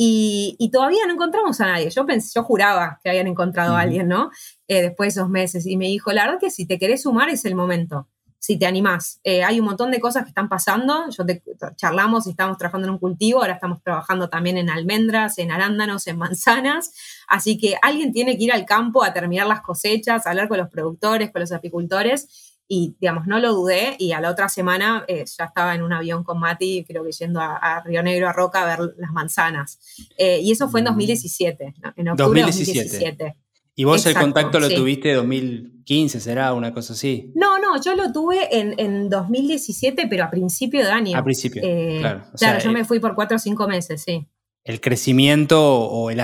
y, 0.00 0.70
todavía 0.72 1.06
no 1.06 1.14
encontramos 1.14 1.60
a 1.60 1.66
nadie. 1.66 1.90
Yo 1.90 2.06
pensé, 2.06 2.30
yo 2.32 2.44
juraba 2.44 3.00
que 3.02 3.10
habían 3.10 3.26
encontrado 3.26 3.74
a 3.74 3.80
alguien, 3.80 4.06
¿no? 4.06 4.30
Eh, 4.68 4.82
después 4.82 5.14
de 5.14 5.20
esos 5.20 5.30
meses. 5.30 5.66
Y 5.66 5.78
me 5.78 5.86
dijo, 5.86 6.12
la 6.12 6.26
verdad 6.26 6.38
que 6.38 6.50
si 6.50 6.66
te 6.66 6.78
querés 6.78 7.02
sumar 7.02 7.30
es 7.30 7.46
el 7.46 7.54
momento. 7.54 8.06
Si 8.38 8.58
te 8.58 8.66
animás. 8.66 9.18
Eh, 9.24 9.42
hay 9.42 9.58
un 9.58 9.66
montón 9.66 9.90
de 9.90 9.98
cosas 9.98 10.24
que 10.24 10.28
están 10.28 10.48
pasando. 10.48 11.08
Yo 11.10 11.24
te, 11.24 11.42
charlamos 11.74 12.26
y 12.26 12.30
estamos 12.30 12.58
trabajando 12.58 12.86
en 12.86 12.92
un 12.92 12.98
cultivo. 12.98 13.40
Ahora 13.40 13.54
estamos 13.54 13.82
trabajando 13.82 14.28
también 14.28 14.58
en 14.58 14.68
almendras, 14.68 15.38
en 15.38 15.50
arándanos, 15.50 16.06
en 16.06 16.18
manzanas. 16.18 16.92
Así 17.26 17.58
que 17.58 17.78
alguien 17.80 18.12
tiene 18.12 18.36
que 18.36 18.44
ir 18.44 18.52
al 18.52 18.66
campo 18.66 19.02
a 19.02 19.14
terminar 19.14 19.46
las 19.46 19.62
cosechas, 19.62 20.26
a 20.26 20.30
hablar 20.30 20.48
con 20.48 20.58
los 20.58 20.68
productores, 20.68 21.32
con 21.32 21.40
los 21.40 21.50
apicultores 21.50 22.54
y, 22.68 22.94
digamos, 23.00 23.26
no 23.26 23.40
lo 23.40 23.54
dudé 23.54 23.96
y 23.98 24.12
a 24.12 24.20
la 24.20 24.30
otra 24.30 24.50
semana 24.50 25.04
eh, 25.08 25.24
ya 25.24 25.46
estaba 25.46 25.74
en 25.74 25.82
un 25.82 25.94
avión 25.94 26.22
con 26.22 26.38
Mati, 26.38 26.84
creo 26.86 27.02
que 27.02 27.12
yendo 27.12 27.40
a, 27.40 27.82
Río 27.82 28.02
Negro, 28.02 28.28
a 28.28 28.34
Roca, 28.34 28.62
a 28.62 28.76
ver 28.76 28.94
las 28.98 29.10
manzanas. 29.12 29.78
Eh, 30.18 30.40
y 30.42 30.52
eso 30.52 30.68
fue 30.68 30.80
en 30.80 30.84
2017, 30.84 31.74
mm. 31.76 31.88
en 31.96 32.08
octubre 32.10 32.40
de 32.40 32.46
2017. 32.46 33.36
¿Y 33.78 33.84
vos 33.84 34.04
el 34.06 34.14
contacto 34.14 34.58
lo 34.58 34.68
tuviste 34.68 35.10
en 35.10 35.16
2015, 35.18 35.78
2015 35.88 36.20
será, 36.20 36.52
una 36.52 36.74
cosa 36.74 36.94
así. 36.94 37.30
No, 37.36 37.60
no, 37.60 37.80
yo 37.80 37.94
lo 37.94 38.10
tuve 38.12 38.48
en, 38.50 39.08
2017, 39.08 40.08
pero 40.10 40.24
a 40.24 40.30
principio 40.30 40.84
de 40.84 40.90
año. 40.90 41.16
A 41.16 41.22
principio, 41.22 41.62
eh, 41.64 41.98
claro. 42.00 42.24
claro, 42.36 42.58
yo 42.58 42.72
me 42.72 42.84
fui 42.84 42.98
por 42.98 43.14
cuatro 43.14 43.36
o 43.36 43.38
cinco 43.38 43.68
meses, 43.68 44.02
sí. 44.02 44.26
El 44.64 44.80
crecimiento 44.80 45.62
o 45.64 46.10
el, 46.10 46.20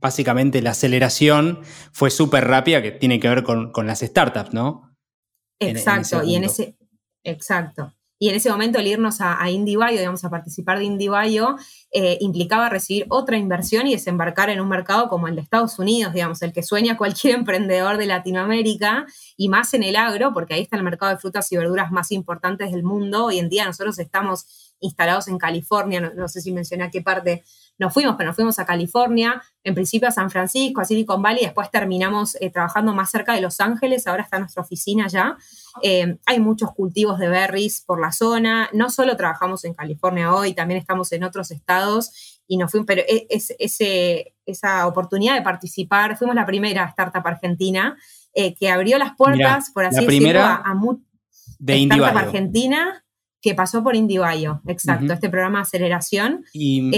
básicamente 0.00 0.60
la 0.60 0.72
aceleración 0.72 1.60
fue 1.92 2.10
súper 2.10 2.48
rápida, 2.48 2.82
que 2.82 2.90
tiene 2.90 3.20
que 3.20 3.28
ver 3.28 3.44
con, 3.44 3.72
las 3.86 4.00
startups, 4.00 4.52
¿no? 4.52 4.92
Exacto, 5.60 6.24
y 6.24 6.34
en 6.34 6.42
ese, 6.42 6.76
exacto. 7.22 7.94
Y 8.18 8.30
en 8.30 8.36
ese 8.36 8.50
momento 8.50 8.78
el 8.78 8.86
irnos 8.86 9.20
a, 9.20 9.42
a 9.42 9.50
IndieBio, 9.50 9.98
digamos, 9.98 10.24
a 10.24 10.30
participar 10.30 10.78
de 10.78 10.84
IndieBio, 10.84 11.56
eh, 11.92 12.16
implicaba 12.20 12.68
recibir 12.68 13.06
otra 13.08 13.36
inversión 13.36 13.86
y 13.86 13.92
desembarcar 13.92 14.50
en 14.50 14.60
un 14.60 14.68
mercado 14.68 15.08
como 15.08 15.28
el 15.28 15.34
de 15.34 15.42
Estados 15.42 15.78
Unidos, 15.78 16.14
digamos, 16.14 16.40
el 16.42 16.52
que 16.52 16.62
sueña 16.62 16.96
cualquier 16.96 17.34
emprendedor 17.38 17.98
de 17.98 18.06
Latinoamérica, 18.06 19.06
y 19.36 19.48
más 19.48 19.74
en 19.74 19.82
el 19.82 19.96
agro, 19.96 20.32
porque 20.32 20.54
ahí 20.54 20.62
está 20.62 20.76
el 20.76 20.82
mercado 20.82 21.12
de 21.12 21.18
frutas 21.18 21.50
y 21.52 21.56
verduras 21.56 21.92
más 21.92 22.10
importantes 22.12 22.72
del 22.72 22.82
mundo. 22.82 23.26
Hoy 23.26 23.38
en 23.38 23.48
día 23.48 23.64
nosotros 23.64 23.98
estamos 23.98 24.74
instalados 24.80 25.28
en 25.28 25.38
California, 25.38 26.00
no 26.00 26.28
sé 26.28 26.40
si 26.40 26.52
mencioné 26.52 26.84
a 26.84 26.90
qué 26.90 27.02
parte 27.02 27.44
nos 27.78 27.92
fuimos, 27.92 28.16
pero 28.16 28.28
nos 28.28 28.36
fuimos 28.36 28.58
a 28.58 28.64
California, 28.64 29.42
en 29.62 29.74
principio 29.74 30.08
a 30.08 30.10
San 30.10 30.30
Francisco, 30.30 30.80
a 30.80 30.84
Silicon 30.84 31.20
Valley, 31.20 31.44
después 31.44 31.70
terminamos 31.70 32.36
eh, 32.40 32.50
trabajando 32.50 32.94
más 32.94 33.10
cerca 33.10 33.34
de 33.34 33.40
Los 33.40 33.60
Ángeles, 33.60 34.06
ahora 34.06 34.22
está 34.22 34.38
nuestra 34.38 34.62
oficina 34.62 35.08
ya. 35.08 35.36
Eh, 35.82 36.16
hay 36.24 36.40
muchos 36.40 36.72
cultivos 36.72 37.18
de 37.18 37.28
berries 37.28 37.82
por 37.82 38.00
la 38.00 38.12
zona, 38.12 38.70
no 38.72 38.88
solo 38.88 39.16
trabajamos 39.16 39.64
en 39.64 39.74
California 39.74 40.32
hoy, 40.32 40.54
también 40.54 40.80
estamos 40.80 41.12
en 41.12 41.24
otros 41.24 41.50
estados 41.50 42.40
y 42.46 42.56
nos 42.56 42.70
fuimos, 42.70 42.86
pero 42.86 43.02
e, 43.02 43.26
es, 43.28 43.54
ese, 43.58 44.34
esa 44.46 44.86
oportunidad 44.86 45.34
de 45.34 45.42
participar, 45.42 46.16
fuimos 46.16 46.34
la 46.34 46.46
primera 46.46 46.84
startup 46.86 47.26
argentina 47.26 47.96
eh, 48.32 48.54
que 48.54 48.70
abrió 48.70 48.98
las 48.98 49.14
puertas, 49.16 49.70
por 49.70 49.84
así 49.84 50.06
decirlo, 50.06 50.40
a, 50.40 50.62
a 50.64 50.80
de 51.58 51.82
startup 51.82 52.16
argentina 52.16 53.02
que 53.40 53.54
pasó 53.54 53.82
por 53.82 53.94
IndieBio, 53.94 54.62
exacto, 54.66 55.12
este 55.12 55.28
programa 55.28 55.58
de 55.58 55.62
aceleración. 55.62 56.44
Y, 56.52 56.90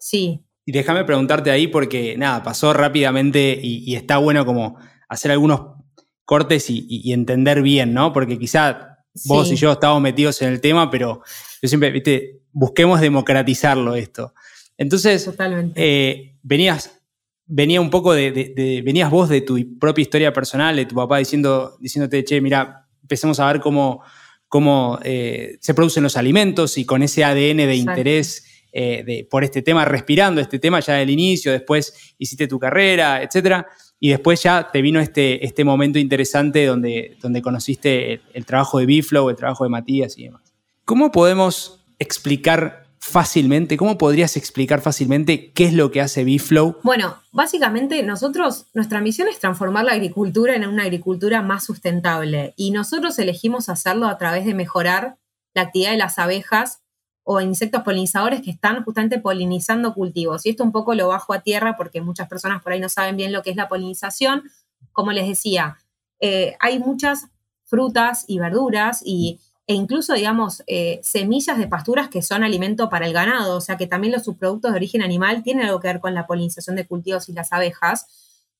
Sí. 0.00 0.42
Y 0.64 0.72
déjame 0.72 1.04
preguntarte 1.04 1.50
ahí 1.50 1.66
porque, 1.68 2.16
nada, 2.16 2.42
pasó 2.42 2.72
rápidamente 2.72 3.58
y, 3.62 3.94
está 3.94 4.18
bueno 4.18 4.44
como 4.46 4.78
hacer 5.08 5.30
algunos 5.30 5.76
cortes 6.24 6.66
y, 6.68 7.12
entender 7.12 7.62
bien, 7.62 7.92
¿no? 7.92 8.12
Porque 8.12 8.38
quizá 8.38 8.98
vos 9.26 9.50
y 9.52 9.56
yo 9.56 9.72
estábamos 9.72 10.02
metidos 10.02 10.40
en 10.42 10.52
el 10.52 10.60
tema, 10.60 10.90
pero 10.90 11.22
yo 11.60 11.68
siempre, 11.68 11.90
viste, 11.90 12.40
busquemos 12.52 13.00
democratizarlo 13.00 13.94
esto. 13.94 14.32
Entonces, 14.78 15.28
eh, 15.74 16.36
venías, 16.42 17.02
venía 17.46 17.80
un 17.80 17.90
poco 17.90 18.14
de, 18.14 18.82
venías 18.84 19.10
vos 19.10 19.28
de 19.28 19.42
tu 19.42 19.78
propia 19.78 20.02
historia 20.02 20.32
personal, 20.32 20.76
de 20.76 20.86
tu 20.86 20.94
papá 20.94 21.18
diciendo, 21.18 21.76
diciéndote, 21.80 22.24
che, 22.24 22.40
mira, 22.40 22.86
empecemos 23.02 23.40
a 23.40 23.52
ver 23.52 23.60
cómo, 23.60 24.02
cómo 24.48 24.98
eh, 25.02 25.58
se 25.60 25.74
producen 25.74 26.04
los 26.04 26.16
alimentos 26.16 26.78
y 26.78 26.86
con 26.86 27.02
ese 27.02 27.24
ADN 27.24 27.56
de 27.56 27.74
interés 27.74 28.49
eh, 28.72 29.26
por 29.30 29.44
este 29.44 29.62
tema, 29.62 29.84
respirando 29.84 30.40
este 30.40 30.58
tema 30.58 30.80
ya 30.80 30.94
del 30.94 31.10
inicio, 31.10 31.52
después 31.52 32.14
hiciste 32.18 32.46
tu 32.46 32.58
carrera, 32.58 33.22
etcétera, 33.22 33.66
y 33.98 34.10
después 34.10 34.42
ya 34.42 34.70
te 34.72 34.80
vino 34.80 34.98
este, 34.98 35.44
este 35.44 35.62
momento 35.62 35.98
interesante 35.98 36.64
donde, 36.64 37.18
donde 37.20 37.42
conociste 37.42 38.20
el, 38.32 38.46
trabajo 38.46 38.78
de 38.78 38.86
Biflow, 38.86 39.28
el 39.28 39.36
trabajo 39.36 39.64
de 39.64 39.70
Matías 39.70 40.16
y 40.16 40.24
demás. 40.24 40.54
¿Cómo 40.86 41.12
podemos 41.12 41.80
explicar 41.98 42.86
fácilmente, 42.98 43.76
cómo 43.76 43.98
podrías 43.98 44.36
explicar 44.36 44.80
fácilmente 44.80 45.52
qué 45.52 45.64
es 45.64 45.74
lo 45.74 45.90
que 45.90 46.00
hace 46.00 46.24
Biflow? 46.24 46.78
Bueno, 46.82 47.16
básicamente 47.30 48.02
nosotros, 48.02 48.66
nuestra 48.72 49.00
misión 49.00 49.28
es 49.28 49.38
transformar 49.38 49.84
la 49.84 49.92
agricultura 49.92 50.54
en 50.54 50.66
una 50.66 50.84
agricultura 50.84 51.42
más 51.42 51.64
sustentable 51.64 52.54
y 52.56 52.70
nosotros 52.70 53.18
elegimos 53.18 53.68
hacerlo 53.68 54.06
a 54.06 54.16
través 54.16 54.46
de 54.46 54.54
mejorar 54.54 55.18
la 55.54 55.62
actividad 55.62 55.90
de 55.90 55.98
las 55.98 56.18
abejas 56.18 56.80
o 57.24 57.40
insectos 57.40 57.82
polinizadores 57.82 58.42
que 58.42 58.50
están 58.50 58.82
justamente 58.84 59.18
polinizando 59.18 59.94
cultivos. 59.94 60.46
Y 60.46 60.50
esto 60.50 60.64
un 60.64 60.72
poco 60.72 60.94
lo 60.94 61.08
bajo 61.08 61.32
a 61.32 61.40
tierra 61.40 61.76
porque 61.76 62.00
muchas 62.00 62.28
personas 62.28 62.62
por 62.62 62.72
ahí 62.72 62.80
no 62.80 62.88
saben 62.88 63.16
bien 63.16 63.32
lo 63.32 63.42
que 63.42 63.50
es 63.50 63.56
la 63.56 63.68
polinización. 63.68 64.44
Como 64.92 65.12
les 65.12 65.28
decía, 65.28 65.78
eh, 66.20 66.56
hay 66.60 66.78
muchas 66.78 67.26
frutas 67.64 68.24
y 68.26 68.38
verduras 68.38 69.02
y, 69.04 69.40
e 69.66 69.74
incluso, 69.74 70.14
digamos, 70.14 70.64
eh, 70.66 71.00
semillas 71.02 71.56
de 71.58 71.68
pasturas 71.68 72.08
que 72.08 72.22
son 72.22 72.42
alimento 72.42 72.90
para 72.90 73.06
el 73.06 73.12
ganado, 73.12 73.56
o 73.56 73.60
sea 73.60 73.76
que 73.76 73.86
también 73.86 74.12
los 74.12 74.24
subproductos 74.24 74.72
de 74.72 74.76
origen 74.76 75.02
animal 75.02 75.42
tienen 75.44 75.66
algo 75.66 75.80
que 75.80 75.88
ver 75.88 76.00
con 76.00 76.14
la 76.14 76.26
polinización 76.26 76.74
de 76.74 76.86
cultivos 76.86 77.28
y 77.28 77.32
las 77.32 77.52
abejas. 77.52 78.06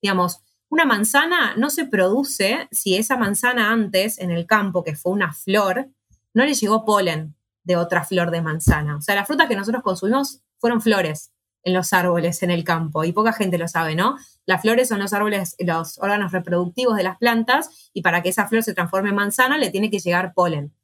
Digamos, 0.00 0.40
una 0.69 0.85
manzana 0.85 1.57
no 1.57 1.69
se 1.69 1.85
produce 1.85 2.69
si 2.71 2.95
esa 2.95 3.17
manzana 3.17 3.73
antes 3.73 4.19
en 4.19 4.31
el 4.31 4.47
campo, 4.47 4.85
que 4.85 4.95
fue 4.95 5.11
una 5.11 5.33
flor, 5.33 5.88
no 6.33 6.45
le 6.45 6.55
llegó 6.55 6.85
polen, 6.85 7.35
de 7.64 7.76
otra 7.76 8.05
flor 8.05 8.31
de 8.31 8.43
manzana. 8.43 8.97
O 8.97 9.02
sea, 9.02 9.14
las 9.14 9.26
frutas 9.26 9.49
que 9.49 9.57
nosotros 9.57 9.83
consumimos 9.83 10.40
fueron 10.59 10.81
flores 10.81 11.31
en 11.62 11.75
los 11.75 11.93
árboles, 11.93 12.43
en 12.43 12.50
el 12.50 12.64
campo, 12.64 13.05
y 13.05 13.12
poca 13.12 13.33
gente 13.33 13.59
lo 13.59 13.69
sabe, 13.69 13.95
¿no? 13.95 14.17
Las 14.47 14.62
flores 14.62 14.88
son 14.88 14.99
los 14.99 15.12
árboles, 15.12 15.57
los 15.59 15.99
órganos 15.99 16.33
reproductivos 16.33 16.97
de 16.97 17.02
las 17.02 17.19
plantas, 17.19 17.90
y 17.93 18.02
para 18.02 18.23
que 18.23 18.31
esa 18.31 18.49
flor 18.49 18.62
se 18.62 18.73
transforme 18.73 19.11
en 19.11 19.17
manzana 19.17 19.59
le 19.59 19.71
tiene 19.71 19.90
que 19.90 19.99
llegar 19.99 20.33
polen. 20.35 20.75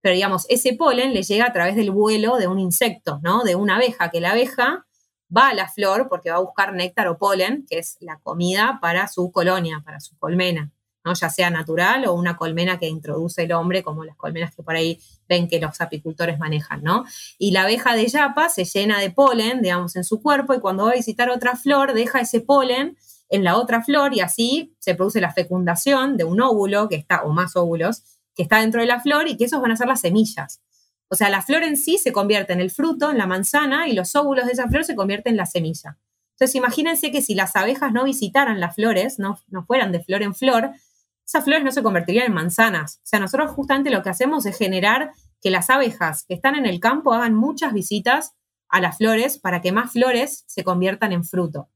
Pero 0.00 0.14
digamos, 0.14 0.44
ese 0.48 0.74
polen 0.74 1.14
le 1.14 1.22
llega 1.22 1.46
a 1.46 1.52
través 1.52 1.76
del 1.76 1.90
vuelo 1.90 2.36
de 2.36 2.48
un 2.48 2.58
insecto, 2.58 3.20
¿no? 3.22 3.44
De 3.44 3.54
una 3.54 3.76
abeja, 3.76 4.10
que 4.10 4.20
la 4.20 4.32
abeja 4.32 4.86
va 5.34 5.48
a 5.48 5.54
la 5.54 5.68
flor 5.68 6.08
porque 6.08 6.30
va 6.30 6.36
a 6.36 6.40
buscar 6.40 6.74
néctar 6.74 7.06
o 7.08 7.16
polen, 7.16 7.64
que 7.68 7.78
es 7.78 7.96
la 8.00 8.18
comida 8.18 8.78
para 8.82 9.08
su 9.08 9.30
colonia, 9.30 9.82
para 9.84 10.00
su 10.00 10.18
colmena 10.18 10.72
ya 11.12 11.28
sea 11.28 11.50
natural 11.50 12.06
o 12.06 12.14
una 12.14 12.36
colmena 12.36 12.78
que 12.78 12.88
introduce 12.88 13.42
el 13.42 13.52
hombre, 13.52 13.82
como 13.82 14.04
las 14.04 14.16
colmenas 14.16 14.54
que 14.54 14.62
por 14.62 14.74
ahí 14.74 14.98
ven 15.28 15.48
que 15.48 15.60
los 15.60 15.80
apicultores 15.80 16.38
manejan, 16.38 16.82
¿no? 16.82 17.04
Y 17.38 17.50
la 17.50 17.62
abeja 17.62 17.94
de 17.94 18.06
yapa 18.06 18.48
se 18.48 18.64
llena 18.64 19.00
de 19.00 19.10
polen, 19.10 19.60
digamos, 19.60 19.96
en 19.96 20.04
su 20.04 20.22
cuerpo 20.22 20.54
y 20.54 20.60
cuando 20.60 20.84
va 20.84 20.92
a 20.92 20.94
visitar 20.94 21.28
otra 21.28 21.56
flor 21.56 21.92
deja 21.92 22.20
ese 22.20 22.40
polen 22.40 22.96
en 23.28 23.44
la 23.44 23.56
otra 23.56 23.82
flor 23.82 24.14
y 24.14 24.20
así 24.20 24.74
se 24.78 24.94
produce 24.94 25.20
la 25.20 25.32
fecundación 25.32 26.16
de 26.16 26.24
un 26.24 26.40
óvulo 26.40 26.88
que 26.88 26.96
está, 26.96 27.22
o 27.24 27.30
más 27.30 27.56
óvulos, 27.56 28.02
que 28.34 28.42
está 28.42 28.60
dentro 28.60 28.80
de 28.80 28.86
la 28.86 29.00
flor 29.00 29.28
y 29.28 29.36
que 29.36 29.44
esos 29.44 29.60
van 29.60 29.72
a 29.72 29.76
ser 29.76 29.88
las 29.88 30.00
semillas. 30.00 30.60
O 31.08 31.16
sea, 31.16 31.28
la 31.28 31.42
flor 31.42 31.62
en 31.62 31.76
sí 31.76 31.98
se 31.98 32.12
convierte 32.12 32.52
en 32.52 32.60
el 32.60 32.70
fruto, 32.70 33.10
en 33.10 33.18
la 33.18 33.26
manzana, 33.26 33.88
y 33.88 33.92
los 33.92 34.14
óvulos 34.16 34.46
de 34.46 34.52
esa 34.52 34.68
flor 34.68 34.84
se 34.84 34.96
convierten 34.96 35.34
en 35.34 35.36
la 35.36 35.46
semilla. 35.46 35.98
Entonces, 36.32 36.56
imagínense 36.56 37.12
que 37.12 37.22
si 37.22 37.34
las 37.34 37.54
abejas 37.54 37.92
no 37.92 38.04
visitaran 38.04 38.58
las 38.58 38.74
flores, 38.74 39.18
no, 39.18 39.38
no 39.48 39.64
fueran 39.64 39.92
de 39.92 40.02
flor 40.02 40.22
en 40.22 40.34
flor, 40.34 40.72
esas 41.26 41.44
flores 41.44 41.64
no 41.64 41.72
se 41.72 41.82
convertirían 41.82 42.26
en 42.26 42.34
manzanas. 42.34 42.98
O 42.98 43.06
sea, 43.06 43.20
nosotros 43.20 43.50
justamente 43.52 43.90
lo 43.90 44.02
que 44.02 44.10
hacemos 44.10 44.46
es 44.46 44.56
generar 44.56 45.12
que 45.40 45.50
las 45.50 45.70
abejas 45.70 46.24
que 46.24 46.34
están 46.34 46.54
en 46.54 46.66
el 46.66 46.80
campo 46.80 47.12
hagan 47.12 47.34
muchas 47.34 47.72
visitas 47.72 48.34
a 48.68 48.80
las 48.80 48.98
flores 48.98 49.38
para 49.38 49.60
que 49.60 49.72
más 49.72 49.92
flores 49.92 50.44
se 50.46 50.64
conviertan 50.64 51.12
en 51.12 51.24
fruto. 51.24 51.68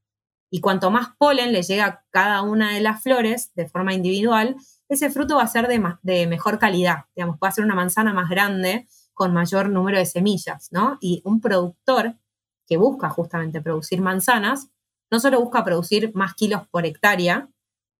Y 0.51 0.61
cuanto 0.61 0.89
más 0.91 1.09
polen 1.17 1.51
le 1.51 1.61
llega 1.61 1.85
a 1.85 2.03
cada 2.09 2.41
una 2.41 2.73
de 2.73 2.81
las 2.81 3.03
flores 3.03 3.51
de 3.55 3.67
forma 3.67 3.93
individual, 3.93 4.55
ese 4.87 5.09
fruto 5.09 5.37
va 5.37 5.43
a 5.43 5.47
ser 5.47 5.67
de, 5.67 5.81
de 6.01 6.27
mejor 6.27 6.57
calidad. 6.57 7.05
Digamos, 7.15 7.37
a 7.39 7.51
ser 7.51 7.63
una 7.63 7.75
manzana 7.75 8.13
más 8.13 8.29
grande 8.29 8.87
con 9.13 9.33
mayor 9.33 9.69
número 9.69 9.97
de 9.97 10.05
semillas, 10.05 10.69
¿no? 10.71 10.97
Y 11.01 11.21
un 11.25 11.41
productor 11.41 12.15
que 12.67 12.77
busca 12.77 13.09
justamente 13.09 13.61
producir 13.61 14.01
manzanas, 14.01 14.69
no 15.11 15.19
solo 15.19 15.39
busca 15.41 15.63
producir 15.63 16.11
más 16.15 16.33
kilos 16.35 16.67
por 16.69 16.85
hectárea, 16.85 17.49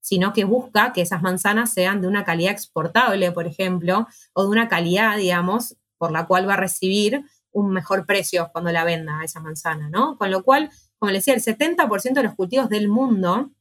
sino 0.01 0.33
que 0.33 0.43
busca 0.43 0.93
que 0.93 1.01
esas 1.01 1.21
manzanas 1.21 1.73
sean 1.73 2.01
de 2.01 2.07
una 2.07 2.23
calidad 2.23 2.51
exportable, 2.51 3.31
por 3.31 3.47
ejemplo, 3.47 4.07
o 4.33 4.43
de 4.43 4.49
una 4.49 4.67
calidad, 4.67 5.17
digamos, 5.17 5.75
por 5.97 6.11
la 6.11 6.25
cual 6.25 6.47
va 6.47 6.53
a 6.53 6.57
recibir 6.57 7.23
un 7.51 7.71
mejor 7.71 8.05
precio 8.05 8.49
cuando 8.51 8.71
la 8.71 8.83
venda 8.83 9.23
esa 9.23 9.39
manzana, 9.39 9.89
¿no? 9.89 10.17
Con 10.17 10.31
lo 10.31 10.43
cual, 10.43 10.69
como 10.97 11.11
les 11.11 11.25
decía, 11.25 11.33
el 11.33 11.57
70% 11.57 12.13
de 12.13 12.23
los 12.23 12.35
cultivos 12.35 12.69
del 12.69 12.87
mundo, 12.87 13.51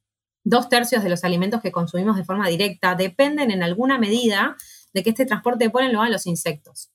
dos 0.43 0.69
tercios 0.69 1.03
de 1.03 1.09
los 1.09 1.23
alimentos 1.23 1.61
que 1.61 1.71
consumimos 1.71 2.15
de 2.15 2.23
forma 2.23 2.47
directa, 2.47 2.95
dependen 2.95 3.51
en 3.51 3.63
alguna 3.63 3.97
medida 3.97 4.55
de 4.93 5.03
que 5.03 5.09
este 5.11 5.25
transporte 5.25 5.65
de 5.65 5.69
polen 5.69 5.93
lo 5.93 5.99
hagan 5.99 6.13
los 6.13 6.27
insectos. 6.27 6.91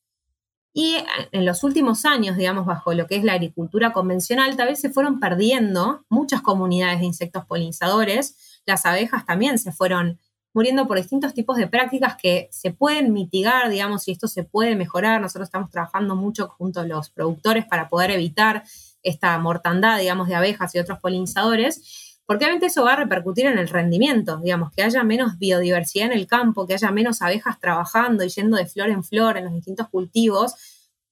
Y 0.77 0.97
en 1.31 1.45
los 1.45 1.63
últimos 1.63 2.05
años, 2.05 2.37
digamos, 2.37 2.67
bajo 2.67 2.95
lo 2.95 3.07
que 3.07 3.15
es 3.15 3.23
la 3.23 3.35
agricultura 3.35 3.93
convencional, 3.93 4.57
tal 4.57 4.69
vez 4.69 4.81
se 4.81 4.91
fueron 4.91 5.21
perdiendo 5.21 6.05
muchas 6.09 6.43
comunidades 6.43 6.99
de 6.99 7.07
insectos 7.07 7.45
polinizadores, 7.47 8.54
las 8.67 8.87
abejas 8.87 9.27
también 9.27 9.59
se 9.59 9.73
fueron 9.73 10.19
muriendo 10.55 10.87
por 10.87 10.97
distintos 10.97 11.35
tipos 11.35 11.57
de 11.57 11.67
prácticas 11.67 12.17
que 12.17 12.49
se 12.53 12.71
pueden 12.71 13.13
mitigar, 13.13 13.69
digamos, 13.69 14.07
y 14.07 14.13
esto 14.13 14.29
se 14.29 14.45
puede 14.45 14.77
mejorar. 14.77 15.21
Nosotros 15.21 15.49
estamos 15.49 15.69
trabajando 15.71 16.15
mucho 16.15 16.49
junto 16.49 16.81
a 16.81 16.87
los 16.87 17.11
productores 17.11 17.67
para 17.67 17.89
poder 17.89 18.13
evitar 18.13 18.63
esta 19.03 19.37
mortandad, 19.39 19.99
digamos, 19.99 20.29
de 20.29 20.37
abejas 20.37 20.75
y 20.75 20.79
otros 20.79 21.01
polinizadores, 21.01 22.21
porque 22.25 22.45
obviamente 22.45 22.67
eso 22.67 22.85
va 22.85 22.95
a 22.95 22.97
repercutir 22.97 23.47
en 23.47 23.59
el 23.59 23.69
rendimiento, 23.69 24.39
digamos, 24.39 24.73
que 24.73 24.83
haya 24.83 25.03
menos 25.03 25.39
biodiversidad 25.39 26.07
en 26.07 26.13
el 26.13 26.27
campo, 26.27 26.67
que 26.67 26.75
haya 26.75 26.91
menos 26.91 27.21
abejas 27.21 27.59
trabajando 27.59 28.25
y 28.25 28.29
yendo 28.29 28.57
de 28.57 28.67
flor 28.67 28.89
en 28.91 29.03
flor 29.03 29.37
en 29.37 29.45
los 29.45 29.53
distintos 29.53 29.89
cultivos, 29.89 30.55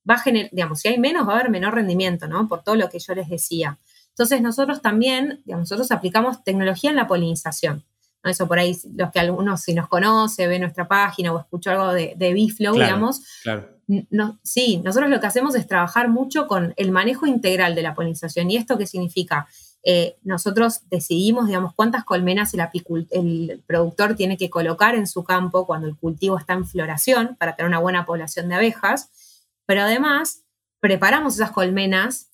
va 0.08 0.14
a 0.14 0.18
generar, 0.18 0.50
digamos, 0.52 0.80
si 0.80 0.88
hay 0.88 0.98
menos, 0.98 1.28
va 1.28 1.32
a 1.32 1.34
haber 1.40 1.50
menor 1.50 1.74
rendimiento, 1.74 2.28
¿no? 2.28 2.48
Por 2.48 2.62
todo 2.62 2.76
lo 2.76 2.88
que 2.88 2.98
yo 3.00 3.14
les 3.14 3.28
decía. 3.28 3.78
Entonces 4.12 4.42
nosotros 4.42 4.82
también, 4.82 5.42
nosotros 5.46 5.90
aplicamos 5.90 6.44
tecnología 6.44 6.90
en 6.90 6.96
la 6.96 7.06
polinización. 7.06 7.84
Eso 8.24 8.46
por 8.46 8.58
ahí, 8.58 8.76
los 8.94 9.10
que 9.10 9.18
algunos, 9.18 9.62
si 9.62 9.74
nos 9.74 9.88
conoce, 9.88 10.46
ve 10.46 10.58
nuestra 10.58 10.86
página 10.86 11.32
o 11.32 11.40
escuchó 11.40 11.70
algo 11.70 11.92
de, 11.92 12.14
de 12.16 12.32
Biflow, 12.32 12.74
digamos. 12.74 13.22
Claro. 13.42 13.68
No, 14.10 14.38
sí, 14.42 14.80
nosotros 14.84 15.10
lo 15.10 15.20
que 15.20 15.26
hacemos 15.26 15.54
es 15.56 15.66
trabajar 15.66 16.08
mucho 16.08 16.46
con 16.46 16.72
el 16.76 16.92
manejo 16.92 17.26
integral 17.26 17.74
de 17.74 17.82
la 17.82 17.94
polinización. 17.94 18.50
¿Y 18.50 18.56
esto 18.56 18.78
qué 18.78 18.86
significa? 18.86 19.48
Eh, 19.84 20.16
nosotros 20.22 20.82
decidimos, 20.88 21.48
digamos, 21.48 21.74
cuántas 21.74 22.04
colmenas 22.04 22.54
el, 22.54 22.60
el, 23.10 23.62
productor 23.66 24.14
tiene 24.14 24.36
que 24.36 24.48
colocar 24.48 24.94
en 24.94 25.08
su 25.08 25.24
campo 25.24 25.66
cuando 25.66 25.88
el 25.88 25.96
cultivo 25.96 26.38
está 26.38 26.52
en 26.52 26.66
floración 26.66 27.36
para 27.36 27.56
tener 27.56 27.68
una 27.68 27.80
buena 27.80 28.06
población 28.06 28.48
de 28.48 28.54
abejas, 28.54 29.10
pero 29.66 29.82
además 29.82 30.44
preparamos 30.78 31.34
esas 31.34 31.50
colmenas 31.50 32.31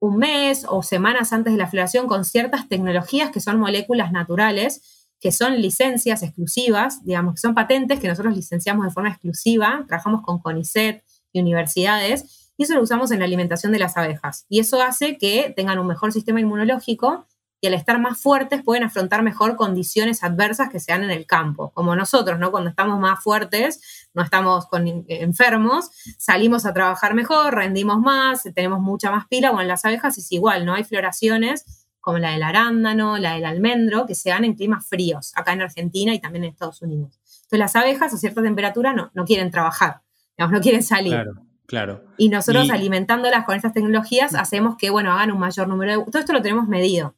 un 0.00 0.16
mes 0.16 0.66
o 0.68 0.82
semanas 0.82 1.32
antes 1.32 1.52
de 1.52 1.58
la 1.58 1.68
floración 1.68 2.08
con 2.08 2.24
ciertas 2.24 2.68
tecnologías 2.68 3.30
que 3.30 3.40
son 3.40 3.58
moléculas 3.60 4.12
naturales 4.12 5.00
que 5.20 5.32
son 5.32 5.60
licencias 5.60 6.22
exclusivas, 6.22 7.04
digamos, 7.04 7.34
que 7.34 7.40
son 7.40 7.54
patentes 7.54 8.00
que 8.00 8.08
nosotros 8.08 8.34
licenciamos 8.34 8.86
de 8.86 8.90
forma 8.90 9.10
exclusiva, 9.10 9.84
trabajamos 9.86 10.22
con 10.22 10.40
CONICET 10.40 11.04
y 11.32 11.40
universidades, 11.40 12.52
y 12.56 12.64
eso 12.64 12.74
lo 12.74 12.82
usamos 12.82 13.10
en 13.10 13.20
la 13.20 13.26
alimentación 13.26 13.72
de 13.72 13.78
las 13.78 13.96
abejas. 13.96 14.46
Y 14.48 14.60
eso 14.60 14.82
hace 14.82 15.18
que 15.18 15.52
tengan 15.54 15.78
un 15.78 15.86
mejor 15.86 16.12
sistema 16.12 16.40
inmunológico 16.40 17.26
y 17.60 17.66
al 17.66 17.74
estar 17.74 18.00
más 18.00 18.20
fuertes 18.20 18.62
pueden 18.62 18.84
afrontar 18.84 19.22
mejor 19.22 19.56
condiciones 19.56 20.22
adversas 20.24 20.70
que 20.70 20.80
se 20.80 20.92
dan 20.92 21.04
en 21.04 21.10
el 21.10 21.26
campo, 21.26 21.70
como 21.74 21.94
nosotros, 21.94 22.38
¿no? 22.38 22.50
Cuando 22.50 22.70
estamos 22.70 22.98
más 22.98 23.22
fuertes, 23.22 24.08
no 24.14 24.22
estamos 24.22 24.66
con, 24.66 25.04
enfermos, 25.08 25.90
salimos 26.18 26.64
a 26.64 26.72
trabajar 26.72 27.14
mejor, 27.14 27.54
rendimos 27.54 27.98
más, 28.00 28.44
tenemos 28.54 28.80
mucha 28.80 29.10
más 29.10 29.26
pila, 29.28 29.50
o 29.50 29.60
en 29.60 29.68
las 29.68 29.84
abejas 29.84 30.16
es 30.16 30.32
igual, 30.32 30.64
¿no? 30.64 30.74
Hay 30.74 30.84
floraciones 30.84 31.86
como 32.00 32.18
la 32.18 32.32
del 32.32 32.42
arándano, 32.42 33.18
la 33.18 33.34
del 33.34 33.44
almendro, 33.44 34.06
que 34.06 34.14
se 34.14 34.30
dan 34.30 34.44
en 34.44 34.54
climas 34.54 34.86
fríos, 34.86 35.32
acá 35.36 35.52
en 35.52 35.60
Argentina 35.60 36.14
y 36.14 36.18
también 36.18 36.44
en 36.44 36.50
Estados 36.50 36.80
Unidos. 36.80 37.20
Entonces 37.42 37.58
las 37.58 37.76
abejas 37.76 38.14
a 38.14 38.16
cierta 38.16 38.42
temperatura 38.42 38.94
no, 38.94 39.10
no 39.12 39.24
quieren 39.26 39.50
trabajar, 39.50 40.00
digamos, 40.36 40.52
no 40.54 40.60
quieren 40.62 40.82
salir. 40.82 41.12
Claro, 41.12 41.32
claro. 41.66 42.04
Y 42.16 42.30
nosotros 42.30 42.70
alimentándolas 42.70 43.44
con 43.44 43.54
estas 43.54 43.74
tecnologías 43.74 44.34
hacemos 44.34 44.76
que, 44.78 44.88
bueno, 44.88 45.12
hagan 45.12 45.30
un 45.30 45.38
mayor 45.38 45.68
número 45.68 45.98
de... 45.98 46.04
Todo 46.10 46.20
esto 46.20 46.32
lo 46.32 46.40
tenemos 46.40 46.68
medido, 46.68 47.16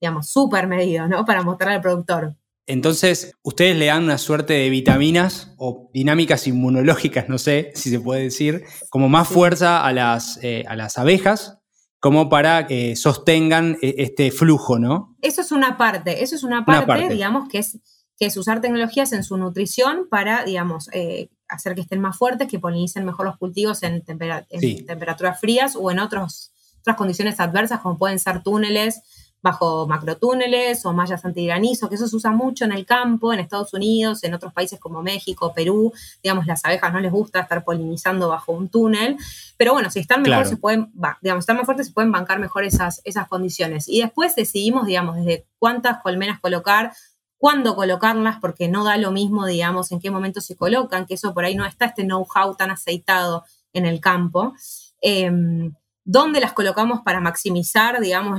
digamos, 0.00 0.30
súper 0.30 0.66
medido, 0.66 1.08
¿no? 1.08 1.24
Para 1.24 1.42
mostrar 1.42 1.72
al 1.72 1.80
productor. 1.80 2.36
Entonces, 2.66 3.32
ustedes 3.42 3.76
le 3.76 3.86
dan 3.86 4.04
una 4.04 4.16
suerte 4.16 4.54
de 4.54 4.70
vitaminas 4.70 5.54
o 5.58 5.90
dinámicas 5.92 6.46
inmunológicas, 6.46 7.28
no 7.28 7.38
sé 7.38 7.72
si 7.74 7.90
se 7.90 8.00
puede 8.00 8.22
decir, 8.22 8.64
como 8.88 9.08
más 9.08 9.28
fuerza 9.28 9.84
a 9.84 9.92
las, 9.92 10.38
eh, 10.42 10.64
a 10.66 10.76
las 10.76 10.96
abejas 10.96 11.58
como 12.04 12.28
para 12.28 12.66
que 12.66 12.96
sostengan 12.96 13.78
eh, 13.80 13.94
este 13.96 14.30
flujo, 14.30 14.78
¿no? 14.78 15.16
Eso 15.22 15.40
es 15.40 15.52
una 15.52 15.78
parte, 15.78 16.22
eso 16.22 16.36
es 16.36 16.42
una 16.42 16.66
parte, 16.66 17.08
digamos, 17.08 17.48
que 17.48 17.56
es, 17.56 17.78
que 18.18 18.26
es 18.26 18.36
usar 18.36 18.60
tecnologías 18.60 19.14
en 19.14 19.24
su 19.24 19.38
nutrición 19.38 20.06
para, 20.10 20.44
digamos, 20.44 20.90
eh, 20.92 21.30
hacer 21.48 21.74
que 21.74 21.80
estén 21.80 22.02
más 22.02 22.18
fuertes, 22.18 22.46
que 22.46 22.58
polinicen 22.58 23.06
mejor 23.06 23.24
los 23.24 23.38
cultivos 23.38 23.82
en, 23.84 24.04
temperaturas 24.04 25.40
frías 25.40 25.76
o 25.76 25.90
en 25.90 25.98
otros, 25.98 26.52
otras 26.80 26.96
condiciones 26.98 27.40
adversas, 27.40 27.80
como 27.80 27.96
pueden 27.96 28.18
ser 28.18 28.42
túneles 28.42 29.00
bajo 29.44 29.86
macrotúneles 29.86 30.86
o 30.86 30.94
mallas 30.94 31.22
antigranizo, 31.22 31.90
que 31.90 31.96
eso 31.96 32.08
se 32.08 32.16
usa 32.16 32.30
mucho 32.30 32.64
en 32.64 32.72
el 32.72 32.86
campo, 32.86 33.30
en 33.30 33.40
Estados 33.40 33.74
Unidos, 33.74 34.24
en 34.24 34.32
otros 34.32 34.54
países 34.54 34.80
como 34.80 35.02
México, 35.02 35.52
Perú, 35.54 35.92
digamos, 36.22 36.46
las 36.46 36.64
abejas 36.64 36.90
no 36.94 36.98
les 36.98 37.12
gusta 37.12 37.40
estar 37.40 37.62
polinizando 37.62 38.30
bajo 38.30 38.52
un 38.52 38.70
túnel, 38.70 39.18
pero 39.58 39.74
bueno, 39.74 39.90
si 39.90 40.00
están 40.00 40.22
mejor, 40.22 40.46
se 40.46 40.56
pueden, 40.56 40.90
digamos, 41.20 41.42
están 41.42 41.58
más 41.58 41.66
fuertes, 41.66 41.88
se 41.88 41.92
pueden 41.92 42.10
bancar 42.10 42.38
mejor 42.38 42.64
esas, 42.64 43.02
esas 43.04 43.28
condiciones. 43.28 43.86
Y 43.86 44.00
después 44.00 44.34
decidimos, 44.34 44.86
digamos, 44.86 45.16
desde 45.16 45.46
cuántas 45.58 46.00
colmenas 46.02 46.40
colocar, 46.40 46.94
cuándo 47.36 47.76
colocarlas, 47.76 48.38
porque 48.40 48.68
no 48.68 48.82
da 48.82 48.96
lo 48.96 49.12
mismo, 49.12 49.44
digamos, 49.44 49.92
en 49.92 50.00
qué 50.00 50.10
momento 50.10 50.40
se 50.40 50.56
colocan, 50.56 51.04
que 51.04 51.14
eso 51.14 51.34
por 51.34 51.44
ahí 51.44 51.54
no 51.54 51.66
está 51.66 51.84
este 51.84 52.04
know-how 52.04 52.56
tan 52.56 52.70
aceitado 52.70 53.44
en 53.74 53.84
el 53.84 54.00
campo. 54.00 54.54
Em, 55.02 55.74
dónde 56.04 56.40
las 56.40 56.52
colocamos 56.52 57.00
para 57.02 57.20
maximizar, 57.20 58.00
digamos, 58.00 58.38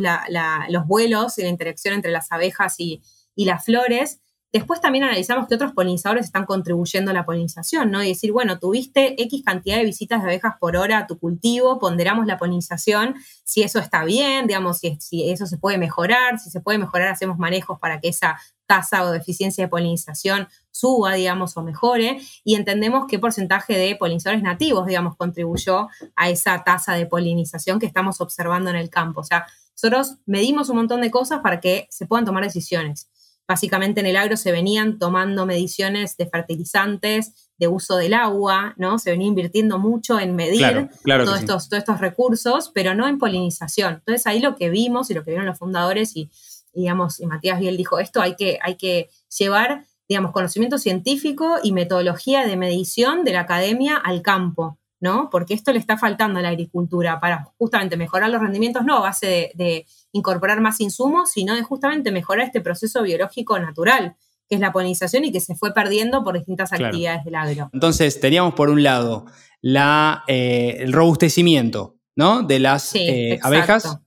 los 0.70 0.88
vuelos 0.88 1.38
y 1.38 1.44
la 1.44 1.50
interacción 1.50 1.96
entre 1.96 2.12
las 2.12 2.32
abejas 2.32 2.76
y, 2.80 3.02
las 3.36 3.66
flores. 3.66 4.22
Después 4.54 4.80
también 4.80 5.04
analizamos 5.04 5.50
que 5.50 5.56
otros 5.56 5.74
polinizadores 5.74 6.28
están 6.28 6.46
contribuyendo 6.46 7.12
a 7.12 7.14
la 7.14 7.25
polinización, 7.25 7.92
¿no? 7.92 8.01
Y 8.01 8.08
decir, 8.08 8.32
bueno, 8.32 8.58
tuviste 8.58 9.22
X 9.22 9.44
cantidad 9.44 9.75
de 9.75 9.84
visitas 9.84 10.22
de 10.22 10.30
abejas 10.30 10.54
por 10.58 10.78
hora 10.78 11.00
a 11.00 11.08
tu 11.08 11.20
cultivo, 11.20 11.78
ponderamos 11.78 12.25
la 12.25 12.38
polinización, 12.38 13.16
si 13.44 13.64
eso 13.64 13.80
está 13.80 14.06
bien, 14.06 14.48
digamos, 14.48 14.78
si, 14.78 14.98
si 15.01 15.30
eso 15.30 15.46
se 15.46 15.58
puede 15.58 15.78
mejorar, 15.78 16.40
si 16.40 16.50
se 16.50 16.62
puede 16.62 16.78
mejorar, 16.78 17.10
hacemos 17.10 17.38
manejos 17.38 17.78
para 17.80 18.00
que 18.00 18.08
esa 18.08 18.40
tasa 18.66 19.04
o 19.04 19.12
deficiencia 19.12 19.64
de 19.64 19.70
polinización 19.70 20.48
suba, 20.72 21.14
digamos, 21.14 21.56
o 21.56 21.64
mejore, 21.64 22.20
y 22.44 22.56
entendemos 22.56 23.06
qué 23.08 23.18
porcentaje 23.18 23.78
de 23.78 23.96
polinizadores 23.96 24.44
nativos, 24.44 24.86
digamos, 24.86 25.16
contribuyó 25.16 25.88
a 26.16 26.30
esa 26.30 26.64
tasa 26.64 26.94
de 26.94 27.06
polinización 27.06 27.80
que 27.80 27.86
estamos 27.86 28.20
observando 28.20 28.70
en 28.70 28.75
el 28.75 28.90
campo. 28.90 29.22
O 29.22 29.24
sea, 29.24 29.46
nosotros 29.72 30.18
medimos 30.25 30.70
un 30.70 30.78
montón 30.78 31.01
de 31.01 31.12
cosas 31.12 31.40
para 31.42 31.60
que 31.60 31.88
se 31.90 32.06
puedan 32.06 32.25
tomar 32.25 32.44
decisiones. 32.44 33.10
Básicamente 33.48 34.00
en 34.00 34.08
el 34.08 34.18
agro 34.18 34.38
se 34.38 34.51
venían 34.51 34.98
tomando 34.98 35.46
mediciones 35.46 36.18
de 36.18 36.25
fertilizantes, 36.25 37.51
de 37.58 37.68
uso 37.68 37.96
del 37.98 38.16
agua, 38.16 38.74
¿no? 38.78 38.98
Se 38.98 39.12
venía 39.12 39.28
invirtiendo 39.28 39.78
mucho 39.78 40.20
en 40.20 40.36
medir 40.36 40.90
todos, 41.06 41.40
estos, 41.40 41.70
todos 41.70 41.80
estos 41.80 42.00
recursos, 42.00 42.72
pero 42.74 42.96
no 42.96 43.08
en 43.08 43.20
polinización. 43.20 43.96
Entonces 43.96 44.25
ahí 44.25 44.40
lo 44.40 44.56
que 44.56 44.70
vimos 44.70 45.12
y 45.12 45.14
lo 45.14 45.24
que 45.24 45.32
vieron 45.32 45.46
los 45.46 45.60
fundadores 45.60 46.16
y 46.16 46.32
digamos, 46.75 47.20
y 47.20 47.25
Matías 47.25 47.59
Biel 47.59 47.77
dijo, 47.77 48.00
esto 48.00 48.22
hay 48.22 48.35
que, 48.35 48.59
hay 48.61 48.75
que 48.75 49.09
llevar, 49.38 49.85
digamos, 50.07 50.31
conocimiento 50.31 50.77
científico 50.77 51.57
y 51.64 51.72
metodología 51.72 52.46
de 52.46 52.57
medición 52.57 53.24
de 53.24 53.33
la 53.33 53.42
academia 53.42 53.98
al 53.98 54.22
campo, 54.22 54.77
¿no? 55.00 55.29
Porque 55.31 55.53
esto 55.53 55.72
le 55.72 55.79
está 55.79 55.98
faltando 55.98 56.40
a 56.40 56.42
la 56.42 56.50
agricultura 56.50 57.20
para 57.20 57.51
justamente 57.57 57.98
mejorar 57.98 58.29
los 58.29 58.42
rendimientos, 58.42 58.83
no 58.85 58.98
a 58.98 59.01
base 59.01 59.51
de, 59.55 59.85
incorporar 60.11 60.61
más 60.61 60.79
insumos, 60.79 61.31
sino 61.31 61.55
de 61.55 61.64
justamente 61.64 62.09
mejorar 62.11 62.46
este 62.46 62.61
proceso 62.61 63.03
biológico 63.03 63.59
natural, 63.59 64.16
que 64.48 64.55
es 64.55 64.61
la 64.61 64.72
polinización 64.72 65.25
y 65.25 65.31
que 65.31 65.42
se 65.42 65.55
fue 65.55 65.74
perdiendo 65.74 66.24
por 66.24 66.38
distintas 66.38 66.72
actividades 66.72 67.25
del 67.25 67.35
agro. 67.35 67.70
Entonces, 67.74 68.20
teníamos 68.22 68.53
por 68.53 68.70
un 68.70 68.81
lado 68.81 69.25
la, 69.61 70.24
eh, 70.27 70.77
el 70.79 70.94
robustecimiento 70.94 71.98
¿no? 72.16 72.44
de 72.44 72.59
las 72.59 72.96
eh, 72.96 73.40
abejas 73.42 74.00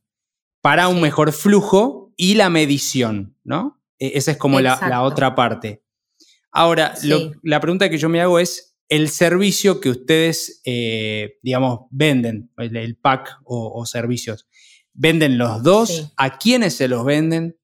para 0.61 0.89
un 0.89 1.01
mejor 1.01 1.33
flujo 1.33 1.98
y 2.19 2.35
la 2.35 2.51
medición, 2.51 3.39
¿no? 3.45 3.81
E, 3.99 4.19
esa 4.19 4.33
es 4.33 4.37
como 4.37 4.61
la, 4.61 5.03
otra 5.03 5.35
parte. 5.35 5.83
Ahora, 6.51 6.95
la 7.43 7.61
pregunta 7.61 7.89
que 7.89 7.97
yo 7.97 8.11
me 8.11 8.21
hago 8.21 8.39
es, 8.39 8.69
el 8.89 9.11
servicio 9.11 9.81
que 9.81 9.91
ustedes, 9.91 10.63
eh, 10.65 11.39
digamos, 11.43 11.81
venden, 11.91 12.51
el, 12.57 12.97
pack 12.97 13.39
o, 13.45 13.85
servicios, 13.85 14.49
¿venden 14.95 15.37
los 15.37 15.63
dos? 15.63 16.15
¿A 16.17 16.39
quiénes 16.39 16.75
se 16.75 16.89
los 16.89 17.05
venden? 17.05 17.59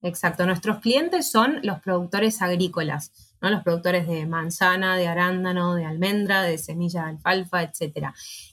Exacto, 0.00 0.46
nuestros 0.46 0.78
clientes 0.78 1.28
son 1.28 1.58
los 1.64 1.80
productores 1.80 2.40
agrícolas, 2.40 3.27
¿no? 3.40 3.50
los 3.50 3.62
productores 3.62 4.06
de 4.06 4.26
manzana, 4.26 4.96
de 4.96 5.08
arándano, 5.08 5.74
de 5.74 5.84
almendra, 5.84 6.42
de 6.42 6.58
semilla 6.58 7.04
de 7.04 7.10
alfalfa, 7.10 7.62
etc. 7.62 8.08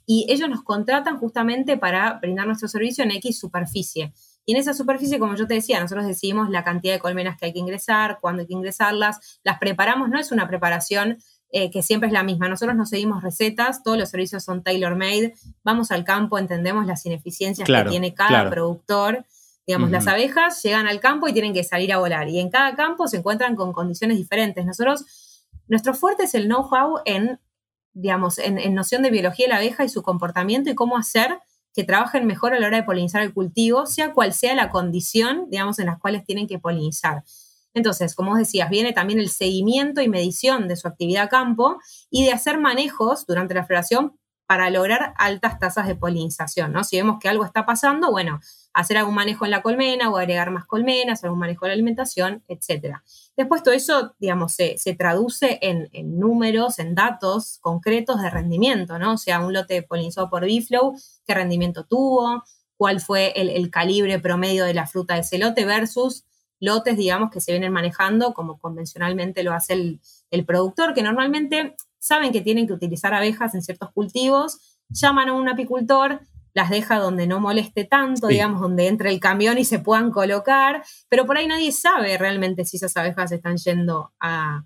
Y 0.06 0.26
ellos 0.30 0.50
nos 0.50 0.63
contratan 0.63 1.17
justamente 1.17 1.78
para 1.78 2.13
brindar 2.13 2.48
nuestro 2.48 2.67
servicio 2.67 3.04
en 3.04 3.12
X 3.12 3.39
superficie. 3.39 4.13
Y 4.45 4.54
en 4.54 4.60
esa 4.60 4.74
superficie, 4.74 5.17
como 5.17 5.36
yo 5.36 5.48
te 5.48 5.56
decía, 5.56 5.80
nosotros 5.80 6.06
decidimos 6.06 6.50
la 6.50 6.63
cantidad 6.63 6.93
de 6.93 7.00
colmenas 7.00 7.38
que 7.38 7.48
hay 7.48 7.54
que 7.54 7.60
ingresar, 7.60 8.19
cuándo 8.21 8.41
hay 8.41 8.48
que 8.48 8.54
ingresarlas, 8.54 9.39
las 9.43 9.58
preparamos, 9.58 10.10
no 10.10 10.19
es 10.19 10.32
una 10.32 10.48
preparación 10.48 11.17
eh, 11.52 11.71
que 11.71 11.82
siempre 11.82 12.08
es 12.08 12.13
la 12.13 12.21
misma. 12.21 12.48
Nosotros 12.48 12.76
no 12.76 12.86
seguimos 12.86 13.24
recetas, 13.24 13.82
todos 13.82 13.98
los 13.98 14.10
servicios 14.10 14.43
son 14.43 14.62
tailor-made, 14.62 15.34
vamos 15.63 15.89
al 15.91 16.04
campo, 16.04 16.38
entendemos 16.38 16.86
las 16.86 17.06
ineficiencias 17.06 17.67
que 17.67 17.89
tiene 17.89 18.13
cada 18.13 18.50
productor. 18.50 19.26
Digamos, 19.67 19.89
las 19.89 20.08
abejas 20.08 20.62
llegan 20.62 20.88
al 20.88 20.99
campo 20.99 21.28
y 21.28 21.34
tienen 21.34 21.54
que 21.54 21.63
salir 21.63 21.91
a 21.91 21.97
volar. 21.97 22.30
Y 22.30 22.39
en 22.39 22.49
cada 22.49 22.75
campo 22.75 23.08
se 23.08 23.17
encuentran 23.17 23.56
con 23.56 23.73
condiciones 23.73 24.17
diferentes. 24.17 24.65
Nosotros, 24.65 25.06
nuestro 25.67 25.93
fuerte 25.95 26.23
es 26.23 26.36
el 26.36 26.45
know-how 26.45 26.99
en, 27.06 27.39
digamos, 27.93 28.38
en, 28.38 28.60
en 28.60 28.75
noción 28.75 29.01
de 29.01 29.10
biología 29.10 29.47
de 29.47 29.49
la 29.49 29.58
abeja 29.58 29.84
y 29.84 29.89
su 29.89 30.04
comportamiento 30.04 30.69
y 30.69 30.75
cómo 30.75 30.97
hacer 30.97 31.39
que 31.73 31.84
trabajen 31.84 32.25
mejor 32.25 32.54
a 32.54 32.60
la 32.60 32.67
hora 32.67 32.78
de 32.78 32.84
polinizar 32.84 33.21
el 33.21 33.34
cultivo, 33.34 33.86
sea 33.86 34.13
cual 34.13 34.34
sea 34.34 34.56
la 34.56 34.69
condición, 34.69 35.49
digamos, 35.49 35.78
en 35.80 35.88
las 35.88 35.99
cuales 35.99 36.23
tienen 36.23 36.47
que 36.47 36.58
polinizar. 36.58 37.23
Entonces, 37.73 38.15
como 38.15 38.32
vos 38.32 38.39
decías, 38.39 38.69
viene 38.69 38.93
también 38.93 39.19
el 39.19 39.30
seguimiento 39.30 40.01
y 40.01 40.08
medición 40.08 40.69
de 40.69 40.78
su 40.78 40.88
actividad 40.88 41.25
a 41.25 41.30
campo 41.30 41.78
y 42.10 42.23
de 42.23 42.32
hacer 42.32 42.58
manejos 42.58 43.25
durante 43.28 43.54
la 43.54 43.65
floración 43.65 44.17
para 44.47 44.69
lograr 44.69 45.13
altas 45.17 45.60
tasas 45.60 45.86
de 45.86 45.95
polinización, 45.95 46.71
¿no? 46.71 46.86
Si 46.86 46.95
vemos 46.95 47.17
que 47.19 47.28
algo 47.28 47.43
está 47.43 47.65
pasando, 47.65 48.12
bueno, 48.12 48.39
hacer 48.76 48.98
algún 48.98 49.16
manejo 49.16 49.46
en 49.46 49.52
la 49.52 49.62
colmena 49.62 50.10
o 50.10 50.18
agregar 50.18 50.52
más 50.52 50.66
colmenas, 50.66 51.24
algún 51.24 51.40
manejo 51.40 51.66
de 51.66 51.70
la 51.70 51.74
alimentación, 51.74 52.44
etc. 52.50 52.98
Después 53.38 53.64
todo 53.64 53.74
eso, 53.74 54.14
digamos, 54.20 54.54
se, 54.54 54.76
traduce 54.98 55.60
en, 55.62 55.88
números, 56.20 56.78
en 56.80 56.94
datos 56.94 57.58
concretos 57.62 58.22
de 58.22 58.30
rendimiento, 58.30 59.00
¿no? 59.00 59.14
O 59.14 59.18
sea, 59.18 59.40
un 59.40 59.54
lote 59.54 59.82
polinizado 59.82 60.30
por 60.30 60.44
Biflow, 60.44 60.94
qué 61.26 61.34
rendimiento 61.34 61.86
tuvo, 61.86 62.44
cuál 62.76 63.00
fue 63.00 63.32
el, 63.38 63.72
calibre 63.72 64.20
promedio 64.20 64.66
de 64.66 64.74
la 64.74 64.88
fruta 64.88 65.14
de 65.14 65.22
ese 65.22 65.38
lote 65.38 65.64
versus 65.64 66.26
lotes, 66.60 66.98
digamos, 66.98 67.32
que 67.32 67.40
se 67.40 67.54
vienen 67.54 67.72
manejando 67.72 68.34
como 68.34 68.60
convencionalmente 68.60 69.44
lo 69.44 69.54
hace 69.54 69.72
el, 69.72 70.02
el 70.32 70.46
productor, 70.46 70.94
que 70.94 71.02
normalmente 71.02 71.78
saben 71.98 72.34
que 72.34 72.42
tienen 72.42 72.68
que 72.68 72.74
utilizar 72.74 73.14
abejas 73.14 73.56
en 73.56 73.62
ciertos 73.62 73.92
cultivos, 73.94 74.60
llaman 74.90 75.30
a 75.30 75.34
un 75.34 75.48
apicultor, 75.48 76.20
las 76.56 76.70
deja 76.70 76.98
donde 76.98 77.28
no 77.28 77.39
moleste 77.39 77.84
tanto, 77.84 78.28
digamos, 78.28 78.62
donde 78.62 78.88
entre 78.88 79.12
el 79.12 79.20
camión 79.20 79.58
y 79.58 79.65
se 79.65 79.80
puedan 79.80 80.10
colocar, 80.10 80.84
pero 81.10 81.26
por 81.26 81.38
ahí 81.38 81.48
nadie 81.48 81.72
sabe 81.74 82.18
realmente 82.18 82.63
si 82.63 82.78
esas 82.78 82.96
abejas 82.96 83.32
están 83.34 83.58
yendo 83.58 84.13
a, 84.20 84.63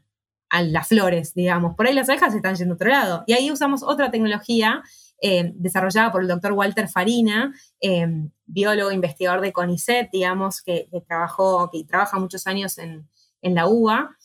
las 0.51 0.87
flores, 0.87 1.35
digamos. 1.35 1.75
Por 1.75 1.85
ahí 1.85 1.93
las 1.93 2.09
abejas 2.09 2.33
están 2.33 2.55
yendo 2.55 2.73
a 2.73 2.75
otro 2.75 2.89
lado. 2.89 3.23
Y 3.27 3.33
ahí 3.33 3.51
usamos 3.51 3.83
otra 3.83 4.09
tecnología 4.09 4.81
eh, 5.21 5.51
desarrollada 5.53 6.11
por 6.11 6.21
el 6.21 6.27
doctor 6.27 6.53
Walter 6.53 6.87
Farina, 6.87 7.53
eh, 7.81 8.07
biólogo 8.47 8.91
investigador 8.91 9.41
de 9.41 9.53
CONICET, 9.53 10.09
digamos, 10.11 10.61
que, 10.63 10.89
trabajó, 11.07 11.69
que 11.71 11.83
trabaja 11.83 12.17
muchos 12.17 12.47
años 12.47 12.79
en, 12.79 13.07
la 13.41 13.67
UBA. 13.67 14.15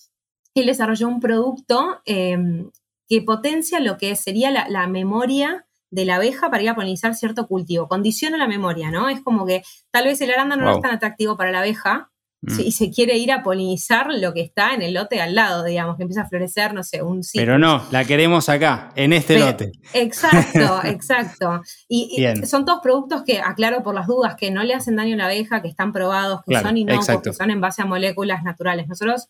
Él 0.54 0.66
desarrolló 0.66 1.08
un 1.08 1.20
producto 1.20 2.00
eh, 2.06 2.38
que 3.08 3.22
potencia 3.22 3.80
lo 3.80 3.98
que 3.98 4.16
sería 4.16 4.50
la, 4.50 4.86
memoria 4.86 5.66
de 5.94 6.04
la 6.04 6.16
abeja 6.16 6.50
para 6.50 6.62
ir 6.62 6.68
a 6.68 6.74
polinizar 6.74 7.14
cierto 7.14 7.46
cultivo. 7.46 7.86
Condiciona 7.86 8.36
la 8.36 8.48
memoria, 8.48 8.90
¿no? 8.90 9.08
Es 9.08 9.20
como 9.20 9.46
que 9.46 9.62
tal 9.92 10.06
vez 10.06 10.20
el 10.20 10.32
arándano 10.32 10.64
no 10.64 10.74
es 10.74 10.80
tan 10.80 10.90
atractivo 10.90 11.36
para 11.36 11.52
la 11.52 11.60
abeja 11.60 12.10
mm. 12.42 12.60
y 12.60 12.72
se 12.72 12.90
quiere 12.90 13.16
ir 13.16 13.30
a 13.30 13.44
polinizar 13.44 14.08
lo 14.10 14.34
que 14.34 14.40
está 14.40 14.74
en 14.74 14.82
el 14.82 14.94
lote 14.94 15.22
al 15.22 15.36
lado, 15.36 15.62
digamos, 15.62 15.96
que 15.96 16.02
empieza 16.02 16.22
a 16.22 16.28
florecer, 16.28 16.74
no 16.74 16.82
sé, 16.82 17.00
un 17.00 17.20
Pero 17.32 17.60
no, 17.60 17.80
la 17.92 18.04
queremos 18.04 18.48
acá, 18.48 18.90
en 18.96 19.12
este 19.12 19.38
lote. 19.38 19.70
Exacto, 19.92 20.80
exacto. 20.84 21.62
Y, 21.88 22.26
son 22.44 22.64
todos 22.64 22.80
productos 22.82 23.22
que, 23.24 23.38
aclaro 23.38 23.84
por 23.84 23.94
las 23.94 24.08
dudas, 24.08 24.34
que 24.34 24.50
no 24.50 24.64
le 24.64 24.74
hacen 24.74 24.96
daño 24.96 25.14
a 25.14 25.18
la 25.18 25.26
abeja, 25.26 25.62
que 25.62 25.68
están 25.68 25.92
probados, 25.92 26.40
que 26.44 26.58
son 26.58 26.76
inocuos, 26.76 27.22
que 27.22 27.32
son 27.32 27.50
en 27.50 27.60
base 27.60 27.82
a 27.82 27.86
moléculas 27.86 28.42
naturales. 28.42 28.88
Nosotros 28.88 29.28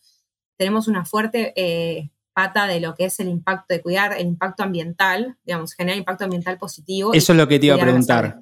tenemos 0.57 0.89
una 0.89 1.05
fuerte 1.05 1.53
eh, 1.57 2.11
pata 2.35 2.67
de 2.67 2.81
lo 2.81 2.95
que 2.95 3.07
es 3.07 3.21
el 3.21 3.29
impacto, 3.29 3.73
de 3.73 3.81
cuidar 3.81 4.13
el 4.13 4.27
impacto 4.27 4.63
ambiental, 4.63 5.37
digamos, 5.45 5.75
generar 5.75 5.97
impacto 5.97 6.25
ambiental 6.25 6.59
positivo. 6.59 7.15
Eso 7.15 7.33
es 7.33 7.39
lo 7.39 7.49
que 7.49 7.59
te 7.59 7.67
iba 7.67 7.77
a 7.77 7.79
preguntar. 7.79 8.39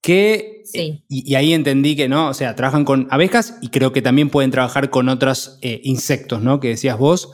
Que, 0.00 0.62
sí. 0.64 1.04
y, 1.08 1.34
ahí 1.34 1.52
entendí 1.52 1.94
que 1.94 2.08
no, 2.08 2.28
o 2.28 2.34
sea, 2.34 2.54
trabajan 2.54 2.84
con 2.84 3.08
abejas 3.10 3.58
y 3.60 3.68
creo 3.68 3.92
que 3.92 4.00
también 4.00 4.30
pueden 4.30 4.50
trabajar 4.50 4.90
con 4.90 5.08
otros 5.08 5.58
eh, 5.60 5.80
insectos, 5.84 6.40
¿no? 6.40 6.60
Que 6.60 6.68
decías 6.68 6.96
vos. 6.96 7.32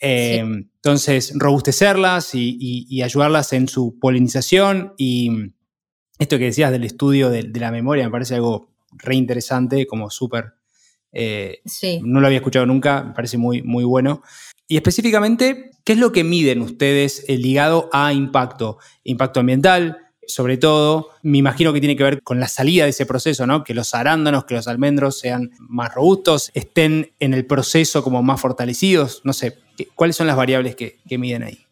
Eh, 0.00 0.38
entonces, 0.38 1.32
robustecerlas 1.36 2.34
y, 2.34 3.02
ayudarlas 3.02 3.52
en 3.52 3.68
su 3.68 3.98
polinización. 3.98 4.94
Y 4.96 5.30
esto 6.18 6.38
que 6.38 6.44
decías 6.44 6.72
del 6.72 6.84
estudio 6.84 7.30
de, 7.30 7.42
la 7.42 7.70
memoria 7.70 8.04
me 8.04 8.10
parece 8.10 8.34
algo 8.36 8.74
re 8.92 9.14
interesante, 9.14 9.86
como 9.86 10.10
súper. 10.10 10.54
Eh, 11.12 11.60
sí. 11.64 12.00
No 12.02 12.20
lo 12.20 12.26
había 12.26 12.38
escuchado 12.38 12.66
nunca, 12.66 13.02
me 13.02 13.12
parece 13.12 13.38
muy, 13.38 13.62
muy 13.62 13.84
bueno. 13.84 14.22
Y 14.68 14.76
específicamente, 14.76 15.70
¿qué 15.82 15.94
es 15.94 15.98
lo 15.98 16.12
que 16.12 16.24
miden 16.24 16.60
ustedes 16.60 17.24
eh, 17.26 17.38
ligado 17.38 17.88
a 17.90 18.12
impacto? 18.12 18.76
Impacto 19.02 19.40
ambiental, 19.40 19.96
sobre 20.26 20.58
todo, 20.58 21.08
me 21.22 21.38
imagino 21.38 21.72
que 21.72 21.80
tiene 21.80 21.96
que 21.96 22.04
ver 22.04 22.22
con 22.22 22.38
la 22.38 22.48
salida 22.48 22.84
de 22.84 22.90
ese 22.90 23.06
proceso, 23.06 23.46
¿no? 23.46 23.64
Que 23.64 23.72
los 23.72 23.94
arándanos, 23.94 24.44
que 24.44 24.54
los 24.54 24.68
almendros 24.68 25.18
sean 25.18 25.52
más 25.58 25.94
robustos, 25.94 26.50
estén 26.52 27.12
en 27.18 27.32
el 27.32 27.46
proceso 27.46 28.04
como 28.04 28.22
más 28.22 28.38
fortalecidos, 28.42 29.22
no 29.24 29.32
sé, 29.32 29.56
¿cuáles 29.94 30.16
son 30.16 30.26
las 30.26 30.36
variables 30.36 30.76
que, 30.76 30.98
miden 31.18 31.44
ahí? 31.44 31.64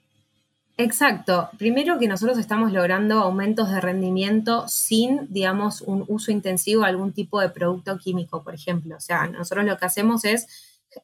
Exacto. 0.79 1.51
Primero 1.59 1.99
que 1.99 2.09
nosotros 2.09 2.39
estamos 2.39 2.73
logrando 2.73 3.19
aumentos 3.19 3.71
de 3.71 3.81
rendimiento 3.81 4.67
sin, 4.69 5.27
digamos, 5.31 5.83
un 5.83 6.05
uso 6.09 6.33
intensivo 6.33 6.83
de 6.83 6.89
algún 6.89 7.13
tipo 7.13 7.43
de 7.43 7.51
producto 7.51 7.99
químico, 7.99 8.43
por 8.43 8.55
ejemplo. 8.55 8.97
O 8.97 9.01
sea, 9.01 9.27
nosotros 9.27 9.67
lo 9.67 9.77
que 9.77 9.85
hacemos 9.85 10.25
es 10.25 10.47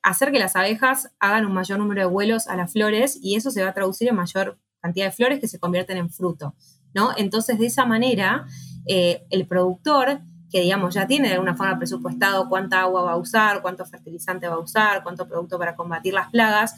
hacer 0.02 0.32
que 0.32 0.38
las 0.38 0.56
abejas 0.56 1.10
hagan 1.18 1.46
un 1.46 1.52
mayor 1.52 1.78
número 1.78 2.00
de 2.02 2.06
vuelos 2.06 2.46
a 2.46 2.56
las 2.56 2.72
flores 2.72 3.18
y 3.20 3.36
eso 3.36 3.50
se 3.50 3.62
va 3.62 3.70
a 3.70 3.74
traducir 3.74 4.08
en 4.08 4.16
mayor 4.16 4.58
cantidad 4.80 5.06
de 5.06 5.12
flores 5.12 5.40
que 5.40 5.48
se 5.48 5.58
convierten 5.58 5.96
en 5.96 6.10
fruto, 6.10 6.54
¿no? 6.94 7.10
Entonces, 7.16 7.58
de 7.58 7.66
esa 7.66 7.84
manera, 7.84 8.46
eh, 8.86 9.24
el 9.30 9.46
productor, 9.46 10.20
que 10.50 10.60
digamos 10.60 10.94
ya 10.94 11.06
tiene 11.06 11.28
de 11.28 11.34
alguna 11.34 11.54
forma 11.54 11.78
presupuestado 11.78 12.48
cuánta 12.48 12.80
agua 12.80 13.02
va 13.02 13.12
a 13.12 13.16
usar, 13.16 13.62
cuánto 13.62 13.86
fertilizante 13.86 14.48
va 14.48 14.56
a 14.56 14.58
usar, 14.58 15.02
cuánto 15.02 15.26
producto 15.26 15.58
para 15.58 15.76
combatir 15.76 16.12
las 16.12 16.30
plagas, 16.30 16.74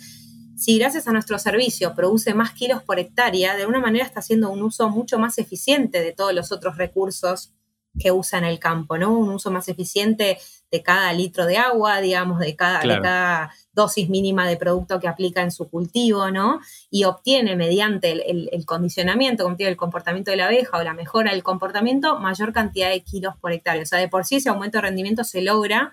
si 0.57 0.79
gracias 0.79 1.09
a 1.09 1.12
nuestro 1.12 1.38
servicio 1.38 1.94
produce 1.94 2.33
más 2.33 2.53
kilos 2.53 2.83
por 2.83 2.98
hectárea, 2.98 3.57
de 3.57 3.62
alguna 3.62 3.81
manera 3.81 4.05
está 4.05 4.20
haciendo 4.20 4.50
un 4.50 4.62
uso 4.62 4.88
mucho 4.88 5.18
más 5.18 5.38
eficiente 5.38 6.00
de 6.00 6.12
todos 6.12 6.33
los 6.33 6.53
otros 6.53 6.77
recursos 6.77 7.53
que 7.98 8.12
usa 8.12 8.38
en 8.38 8.44
el 8.44 8.59
campo, 8.59 8.96
¿no? 8.98 9.12
Un 9.12 9.31
uso 9.31 9.50
más 9.50 9.68
eficiente 9.68 10.38
de 10.75 10.83
cada 10.83 11.13
litro 11.13 11.47
de 11.47 11.57
agua, 11.57 12.01
digamos, 12.01 12.41
de 12.41 12.57
cada, 12.57 12.81
cada 12.81 13.55
dosis 13.73 14.11
mínima 14.11 14.49
de 14.49 14.57
producto 14.57 14.99
que 14.99 15.07
aplica 15.07 15.41
en 15.41 15.53
su 15.53 15.71
cultivo, 15.71 16.33
¿no? 16.33 16.59
Y 16.91 17.05
obtiene 17.05 17.55
mediante 17.55 18.11
el, 18.11 18.67
condicionamiento, 18.67 19.45
como 19.45 19.55
el 19.57 19.77
comportamiento 19.77 20.33
de 20.33 20.37
la 20.37 20.47
abeja 20.47 20.77
o 20.77 20.83
la 20.83 20.93
mejora 20.93 21.31
del 21.31 21.45
comportamiento, 21.45 22.19
mayor 22.19 22.53
cantidad 22.53 22.91
de 22.91 23.05
kilos 23.05 23.37
por 23.41 23.53
hectárea. 23.53 23.85
O 23.85 23.87
sea, 23.87 24.01
de 24.01 24.09
por 24.09 24.25
sí 24.25 24.37
ese 24.37 24.49
aumento 24.49 24.79
de 24.79 24.83
rendimiento 24.83 25.23
se 25.23 25.43
logra 25.43 25.93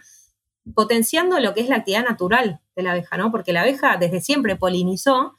potenciando 0.74 1.40
lo 1.40 1.54
que 1.54 1.62
es 1.62 1.70
la 1.70 1.76
actividad 1.76 2.04
natural 2.04 2.60
de 2.76 2.82
la 2.82 2.94
abeja, 2.94 3.18
¿no? 3.18 3.30
Porque 3.30 3.54
la 3.54 3.62
abeja 3.62 3.98
desde 3.98 4.20
siempre 4.20 4.56
polinizó, 4.56 5.36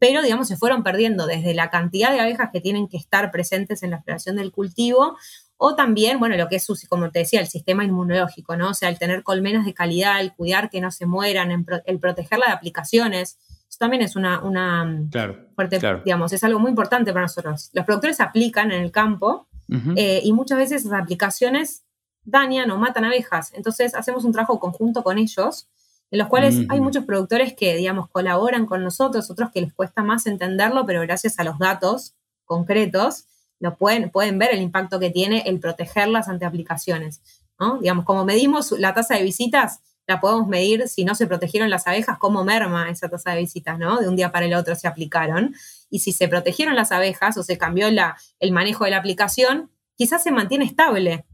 pero 0.00 0.20
digamos 0.20 0.48
se 0.48 0.56
fueron 0.56 0.82
perdiendo 0.82 1.26
desde 1.26 1.54
la 1.54 1.70
cantidad 1.70 2.10
de 2.10 2.18
abejas 2.18 2.50
que 2.52 2.60
tienen 2.60 2.88
que 2.88 2.96
estar 2.96 3.30
presentes 3.30 3.84
en 3.84 3.90
la 3.90 3.96
exploración 3.98 4.34
del 4.34 4.50
cultivo 4.50 5.16
o 5.62 5.74
también, 5.74 6.18
bueno, 6.18 6.38
lo 6.38 6.48
que 6.48 6.56
es, 6.56 6.66
como 6.88 7.10
te 7.10 7.18
decía, 7.18 7.38
el 7.38 7.46
sistema 7.46 7.84
inmunológico, 7.84 8.56
¿no? 8.56 8.70
O 8.70 8.74
sea, 8.74 8.88
el 8.88 8.98
tener 8.98 9.22
colmenas 9.22 9.66
de 9.66 9.74
calidad, 9.74 10.18
el 10.18 10.32
cuidar 10.32 10.70
que 10.70 10.80
no 10.80 10.90
se 10.90 11.04
mueran, 11.04 11.66
el 11.84 11.98
protegerla 11.98 12.46
de 12.46 12.52
aplicaciones. 12.52 13.36
Eso 13.68 13.76
también 13.78 14.00
es 14.00 14.16
una, 14.16 14.40
una 14.40 14.86
mm, 14.86 15.10
fuerte, 15.54 15.78
digamos, 16.02 16.32
es 16.32 16.42
algo 16.44 16.60
muy 16.60 16.70
importante 16.70 17.12
para 17.12 17.26
nosotros. 17.26 17.68
Los 17.74 17.84
productores 17.84 18.20
aplican 18.20 18.72
en 18.72 18.82
el 18.82 18.90
campo 18.90 19.48
eh, 19.96 20.22
y 20.24 20.32
muchas 20.32 20.56
veces 20.56 20.86
esas 20.86 20.98
aplicaciones 20.98 21.84
dañan 22.24 22.70
o 22.70 22.78
matan 22.78 23.04
abejas. 23.04 23.52
Entonces 23.52 23.94
hacemos 23.94 24.24
un 24.24 24.32
trabajo 24.32 24.58
conjunto 24.60 25.02
con 25.02 25.18
ellos, 25.18 25.68
en 26.10 26.20
los 26.20 26.28
cuales 26.28 26.56
hay 26.70 26.80
muchos 26.80 27.04
productores 27.04 27.52
que, 27.52 27.76
digamos, 27.76 28.08
colaboran 28.08 28.64
con 28.64 28.82
nosotros, 28.82 29.30
otros 29.30 29.50
que 29.50 29.60
les 29.60 29.74
cuesta 29.74 30.02
más 30.02 30.26
entenderlo, 30.26 30.86
pero 30.86 31.02
gracias 31.02 31.38
a 31.38 31.44
los 31.44 31.58
datos 31.58 32.14
concretos, 32.46 33.26
lo 33.60 33.76
pueden, 33.76 34.10
pueden 34.10 34.38
ver 34.38 34.52
el 34.52 34.62
impacto 34.62 34.98
que 34.98 35.10
tiene 35.10 35.44
el 35.46 35.60
protegerlas 35.60 36.28
ante 36.28 36.44
aplicaciones. 36.44 37.20
¿no? 37.58 37.78
Digamos, 37.78 38.04
como 38.04 38.24
medimos 38.24 38.72
la 38.72 38.94
tasa 38.94 39.14
de 39.16 39.22
visitas, 39.22 39.80
la 40.06 40.20
podemos 40.20 40.48
medir 40.48 40.88
si 40.88 41.04
no 41.04 41.14
se 41.14 41.26
protegieron 41.26 41.70
las 41.70 41.86
abejas, 41.86 42.18
cómo 42.18 42.42
merma 42.42 42.90
esa 42.90 43.08
tasa 43.08 43.30
de 43.30 43.38
visitas, 43.38 43.78
¿no? 43.78 44.00
De 44.00 44.08
un 44.08 44.16
día 44.16 44.32
para 44.32 44.46
el 44.46 44.54
otro 44.54 44.74
se 44.74 44.88
aplicaron. 44.88 45.54
Y 45.88 46.00
si 46.00 46.10
se 46.10 46.26
protegieron 46.26 46.74
las 46.74 46.90
abejas 46.90 47.36
o 47.36 47.44
se 47.44 47.58
cambió 47.58 47.88
la, 47.92 48.16
el 48.40 48.50
manejo 48.50 48.84
de 48.84 48.90
la 48.90 48.96
aplicación, 48.96 49.70
quizás 49.94 50.22
se 50.22 50.32
mantiene 50.32 50.64
estable. 50.64 51.26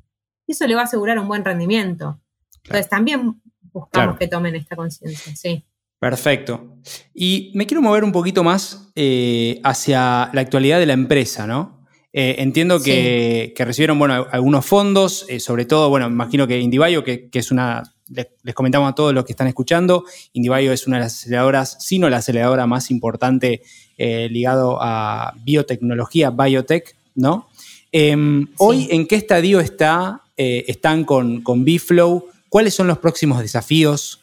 Y 0.47 0.53
eso 0.53 0.67
le 0.67 0.75
va 0.75 0.83
a 0.83 0.85
asegurar 0.85 1.19
un 1.19 1.27
buen 1.27 1.45
rendimiento. 1.45 2.21
Entonces 2.65 2.89
también 2.89 3.41
buscamos 3.73 4.19
que 4.19 4.29
tomen 4.29 4.55
esta 4.57 4.77
conciencia, 4.77 5.35
sí. 5.35 5.65
Perfecto. 5.99 6.77
Y 7.15 7.53
me 7.55 7.67
quiero 7.67 7.81
mover 7.81 8.05
un 8.05 8.13
poquito 8.13 8.45
más 8.45 8.91
eh, 8.95 9.61
hacia 9.65 10.31
la 10.35 10.41
actualidad 10.43 10.79
de 10.79 10.87
la 10.87 10.93
empresa, 10.93 11.47
¿no? 11.47 11.76
Eh, 12.19 12.37
entiendo 12.43 12.81
que, 12.81 13.53
recibieron 13.59 13.99
bueno, 13.99 14.27
algunos 14.31 14.65
fondos, 14.65 15.27
eh, 15.29 15.39
sobre 15.39 15.67
todo, 15.67 15.91
bueno, 15.91 16.07
imagino 16.07 16.47
que 16.47 16.59
Indivayo, 16.59 17.05
que, 17.05 17.29
es 17.31 17.51
una, 17.51 17.93
les, 18.09 18.55
comentamos 18.55 18.91
a 18.91 18.95
todos 18.95 19.13
los 19.13 19.27
que 19.27 19.33
están 19.33 19.49
escuchando, 19.49 20.03
Indivayo 20.33 20.73
es 20.73 20.87
una 20.87 20.97
de 20.97 21.03
las 21.03 21.15
aceleradoras, 21.17 21.77
sino 21.79 22.09
la 22.09 22.17
aceleradora 22.17 22.67
más 22.67 22.91
importante 22.91 23.61
eh, 23.99 24.29
ligado 24.31 24.79
a 24.81 25.35
biotecnología, 25.45 26.31
biotech, 26.31 26.97
¿no? 27.17 27.51
Em, 27.93 28.47
hoy, 28.57 28.89
¿en 28.91 29.07
qué 29.07 29.17
estadio 29.17 29.61
está, 29.61 30.23
están 30.39 31.05
con, 31.05 31.43
con 31.43 31.67
BeFlow? 31.67 32.29
¿Cuáles 32.49 32.73
son 32.73 32.87
los 32.87 32.97
próximos 32.97 33.41
desafíos? 33.41 34.23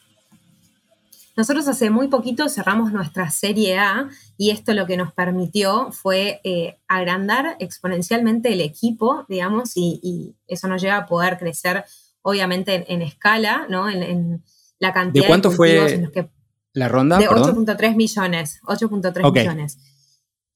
Nosotros 1.36 1.66
hace 1.66 1.90
muy 1.90 2.06
poquito 2.08 2.48
cerramos 2.48 2.92
nuestra 2.92 3.30
serie 3.30 3.78
A 3.78 4.08
y 4.36 4.50
esto 4.50 4.72
lo 4.74 4.86
que 4.86 4.96
nos 4.96 5.12
permitió 5.12 5.92
fue 5.92 6.40
eh, 6.44 6.78
agrandar 6.88 7.56
exponencialmente 7.60 8.52
el 8.52 8.60
equipo, 8.60 9.24
digamos, 9.28 9.72
y, 9.76 10.34
eso 10.46 10.68
nos 10.68 10.82
lleva 10.82 10.96
a 10.98 11.06
poder 11.06 11.38
crecer, 11.38 11.84
obviamente, 12.22 12.92
en, 12.92 13.02
escala, 13.02 13.66
¿no? 13.68 13.88
En, 13.88 14.42
la 14.80 14.92
cantidad 14.92 15.22
de 15.22 15.28
cuánto 15.28 15.50
fue 15.50 16.10
la 16.72 16.88
ronda? 16.88 17.18
De 17.18 17.28
8.3 17.28 17.94
millones, 17.94 18.60
8.3 18.64 19.32
millones. 19.32 19.78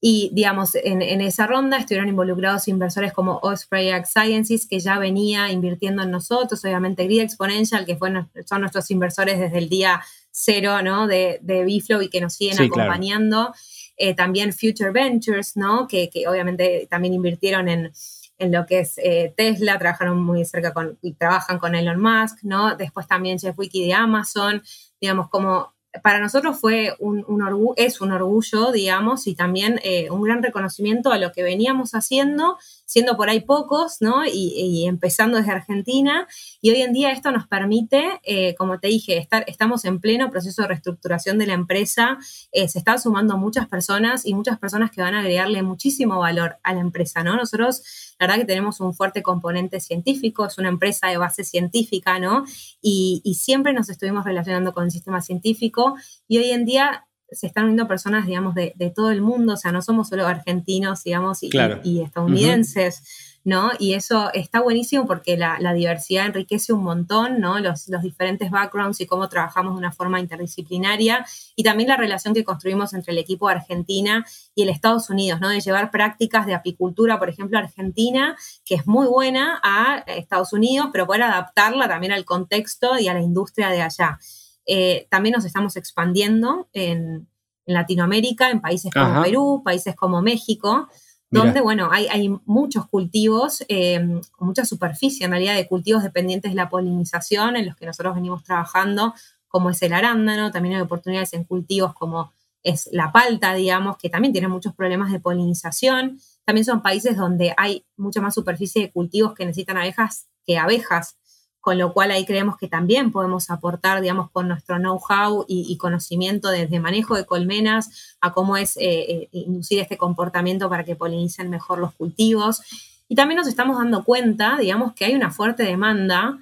Y, 0.01 0.31
digamos, 0.33 0.75
en, 0.75 1.01
esa 1.21 1.45
ronda 1.45 1.77
estuvieron 1.77 2.07
involucrados 2.07 2.67
inversores 2.69 3.11
como 3.11 3.39
Osprey 3.41 3.89
Ag 3.89 4.07
Sciences, 4.07 4.65
que 4.65 4.79
ya 4.79 4.97
venía 4.97 5.51
invirtiendo 5.51 6.03
en 6.03 6.11
nosotros, 6.11 6.63
obviamente 6.63 7.03
Grid 7.03 7.21
Exponential, 7.21 7.85
que 7.85 7.97
fue, 7.97 8.11
son 8.45 8.61
nuestros 8.61 8.89
inversores 8.91 9.39
desde 9.39 9.57
el 9.57 9.67
día 9.67 10.01
cero, 10.31 10.81
¿no? 10.81 11.07
De, 11.07 11.39
de 11.41 11.65
Biflow 11.65 12.01
y 12.01 12.09
que 12.09 12.21
nos 12.21 12.35
siguen 12.35 12.61
acompañando. 12.61 13.53
Eh, 14.01 14.15
también 14.15 14.53
Future 14.53 14.91
Ventures, 14.91 15.57
¿no? 15.57 15.85
Que, 15.85 16.09
obviamente 16.25 16.87
también 16.89 17.13
invirtieron 17.13 17.67
en, 17.67 17.91
en 18.37 18.51
lo 18.51 18.65
que 18.65 18.79
es 18.79 18.97
eh, 18.97 19.33
Tesla, 19.35 19.77
trabajaron 19.77 20.23
muy 20.23 20.45
cerca 20.45 20.73
con, 20.73 20.97
y 21.01 21.13
trabajan 21.15 21.59
con 21.59 21.75
Elon 21.75 22.01
Musk, 22.01 22.39
¿no? 22.43 22.77
Después 22.77 23.07
también 23.07 23.37
Jeff 23.37 23.59
Wiki 23.59 23.85
de 23.85 23.93
Amazon, 23.93 24.63
digamos, 25.01 25.27
como 25.27 25.73
para 26.03 26.19
nosotros 26.19 26.59
fue 26.59 26.95
un, 26.99 27.41
orgullo, 27.41 27.73
es 27.75 27.99
un 27.99 28.11
orgullo, 28.11 28.71
digamos, 28.71 29.25
y 29.25 29.35
también 29.35 29.79
eh, 29.83 30.11
un 30.11 30.21
gran 30.21 30.43
reconocimiento 30.43 31.11
a 31.11 31.17
lo 31.17 31.31
que 31.31 31.41
veníamos 31.41 31.91
haciendo, 31.95 32.57
siendo 32.85 33.17
por 33.17 33.29
ahí 33.29 33.39
pocos, 33.39 33.97
¿no? 33.99 34.23
Y, 34.25 34.85
empezando 34.87 35.37
desde 35.37 35.51
Argentina. 35.51 36.27
Y 36.61 36.71
hoy 36.71 36.81
en 36.81 36.93
día 36.93 37.11
esto 37.11 37.31
nos 37.31 37.47
permite, 37.47 38.19
eh, 38.23 38.55
como 38.55 38.79
te 38.79 38.87
dije, 38.87 39.17
estar, 39.17 39.43
estamos 39.47 39.83
en 39.85 39.99
pleno 39.99 40.29
proceso 40.29 40.61
de 40.61 40.69
reestructuración 40.69 41.37
de 41.37 41.47
la 41.47 41.53
empresa. 41.53 42.17
Eh, 42.51 42.67
se 42.67 42.79
están 42.79 42.99
sumando 42.99 43.37
muchas 43.37 43.67
personas 43.67 44.25
y 44.25 44.33
muchas 44.33 44.59
personas 44.59 44.91
que 44.91 45.01
van 45.01 45.15
a 45.15 45.19
agregarle 45.19 45.63
muchísimo 45.63 46.19
valor 46.19 46.57
a 46.63 46.73
la 46.73 46.81
empresa, 46.81 47.23
¿no? 47.23 47.35
Nosotros 47.35 48.08
la 48.19 48.27
verdad 48.27 48.41
que 48.41 48.45
tenemos 48.45 48.81
un 48.81 48.93
fuerte 48.93 49.23
componente 49.23 49.79
científico, 49.79 50.45
es 50.45 50.57
una 50.57 50.67
empresa 50.67 51.07
de 51.07 51.17
base 51.17 51.45
científica, 51.45 52.19
¿no? 52.19 52.43
Y, 52.81 53.21
siempre 53.39 53.71
nos 53.71 53.89
estuvimos 53.89 54.25
relacionando 54.25 54.73
con 54.73 54.83
el 54.83 54.91
sistema 54.91 55.21
científico 55.21 55.95
y 56.27 56.39
hoy 56.39 56.51
en 56.51 56.65
día 56.65 57.07
se 57.31 57.47
están 57.47 57.63
uniendo 57.63 57.87
personas, 57.87 58.25
digamos, 58.25 58.53
de, 58.53 58.93
todo 58.93 59.11
el 59.11 59.21
mundo, 59.21 59.53
o 59.53 59.57
sea, 59.57 59.71
no 59.71 59.81
somos 59.81 60.09
solo 60.09 60.27
argentinos, 60.27 61.03
digamos, 61.03 61.41
y, 61.43 61.49
y 61.83 62.01
estadounidenses. 62.01 63.28
¿No? 63.43 63.71
Y 63.79 63.93
eso 63.93 64.31
está 64.33 64.61
buenísimo 64.61 65.05
porque 65.05 65.37
la, 65.37 65.57
diversidad 65.73 66.25
enriquece 66.25 66.73
un 66.73 66.83
montón, 66.83 67.39
¿no? 67.39 67.59
Los, 67.59 67.89
diferentes 68.01 68.51
backgrounds 68.51 69.01
y 69.01 69.05
cómo 69.05 69.29
trabajamos 69.29 69.73
de 69.73 69.79
una 69.79 69.91
forma 69.91 70.19
interdisciplinaria 70.19 71.25
y 71.55 71.63
también 71.63 71.89
la 71.89 71.97
relación 71.97 72.33
que 72.33 72.43
construimos 72.43 72.93
entre 72.93 73.13
el 73.13 73.17
equipo 73.17 73.47
de 73.47 73.55
Argentina 73.55 74.25
y 74.55 74.63
el 74.63 74.69
Estados 74.69 75.09
Unidos, 75.09 75.39
¿no? 75.39 75.49
De 75.49 75.61
llevar 75.61 75.91
prácticas 75.91 76.45
de 76.45 76.53
apicultura, 76.53 77.19
por 77.19 77.29
ejemplo, 77.29 77.57
Argentina, 77.57 78.35
que 78.65 78.75
es 78.75 78.87
muy 78.87 79.07
buena 79.07 79.59
a 79.63 80.03
Estados 80.07 80.53
Unidos, 80.53 80.89
pero 80.91 81.07
poder 81.07 81.23
adaptarla 81.23 81.87
también 81.87 82.13
al 82.13 82.25
contexto 82.25 82.99
y 82.99 83.07
a 83.07 83.13
la 83.13 83.21
industria 83.21 83.69
de 83.69 83.81
allá. 83.81 84.19
Eh, 84.65 85.07
también 85.09 85.33
nos 85.33 85.45
estamos 85.45 85.75
expandiendo 85.77 86.69
en, 86.73 87.27
Latinoamérica, 87.69 88.49
en 88.49 88.61
países 88.61 88.91
como 88.91 89.21
Perú, 89.21 89.61
países 89.63 89.95
como 89.95 90.21
México, 90.21 90.89
donde, 91.31 91.61
bueno, 91.61 91.89
hay, 91.91 92.07
hay, 92.07 92.29
muchos 92.45 92.87
cultivos, 92.87 93.63
eh, 93.67 94.19
mucha 94.39 94.65
superficie 94.65 95.25
en 95.25 95.31
realidad 95.31 95.55
de 95.55 95.67
cultivos 95.67 96.03
dependientes 96.03 96.51
de 96.51 96.55
la 96.55 96.69
polinización 96.69 97.55
en 97.55 97.67
los 97.67 97.75
que 97.75 97.85
nosotros 97.85 98.15
venimos 98.15 98.43
trabajando, 98.43 99.13
como 99.47 99.69
es 99.69 99.81
el 99.81 99.93
arándano, 99.93 100.51
también 100.51 100.75
hay 100.75 100.81
oportunidades 100.81 101.33
en 101.33 101.43
cultivos 101.43 101.93
como 101.93 102.31
es 102.63 102.89
la 102.91 103.11
palta, 103.11 103.53
digamos, 103.53 103.97
que 103.97 104.09
también 104.09 104.33
tiene 104.33 104.47
muchos 104.47 104.73
problemas 104.73 105.11
de 105.11 105.19
polinización. 105.19 106.19
También 106.45 106.65
son 106.65 106.81
países 106.81 107.15
donde 107.15 107.53
hay 107.57 107.85
mucha 107.95 108.21
más 108.21 108.35
superficie 108.35 108.81
de 108.81 108.91
cultivos 108.91 109.33
que 109.33 109.45
necesitan 109.45 109.77
abejas 109.77 110.27
que 110.49 110.57
abejas 110.57 111.18
con 111.61 111.77
lo 111.77 111.93
cual 111.93 112.11
ahí 112.11 112.25
creemos 112.25 112.57
que 112.57 112.67
también 112.67 113.11
podemos 113.11 113.49
aportar, 113.49 114.01
digamos, 114.01 114.31
con 114.31 114.47
nuestro 114.47 114.77
know-how 114.77 115.45
y, 115.47 115.77
conocimiento 115.77 116.49
desde 116.49 116.79
manejo 116.79 117.15
de 117.15 117.25
colmenas 117.25 118.15
a 118.21 118.31
cómo 118.31 118.57
es 118.57 118.77
eh, 118.77 118.81
eh, 119.09 119.29
inducir 119.31 119.79
este 119.79 119.97
comportamiento 119.97 120.69
para 120.69 120.83
que 120.83 120.95
polinicen 120.95 121.49
mejor 121.49 121.79
los 121.79 121.93
cultivos. 121.93 122.61
Y 123.07 123.15
también 123.15 123.37
nos 123.37 123.47
estamos 123.47 123.77
dando 123.77 124.03
cuenta, 124.03 124.57
digamos, 124.57 124.93
que 124.93 125.05
hay 125.05 125.15
una 125.15 125.31
fuerte 125.31 125.63
demanda, 125.63 126.37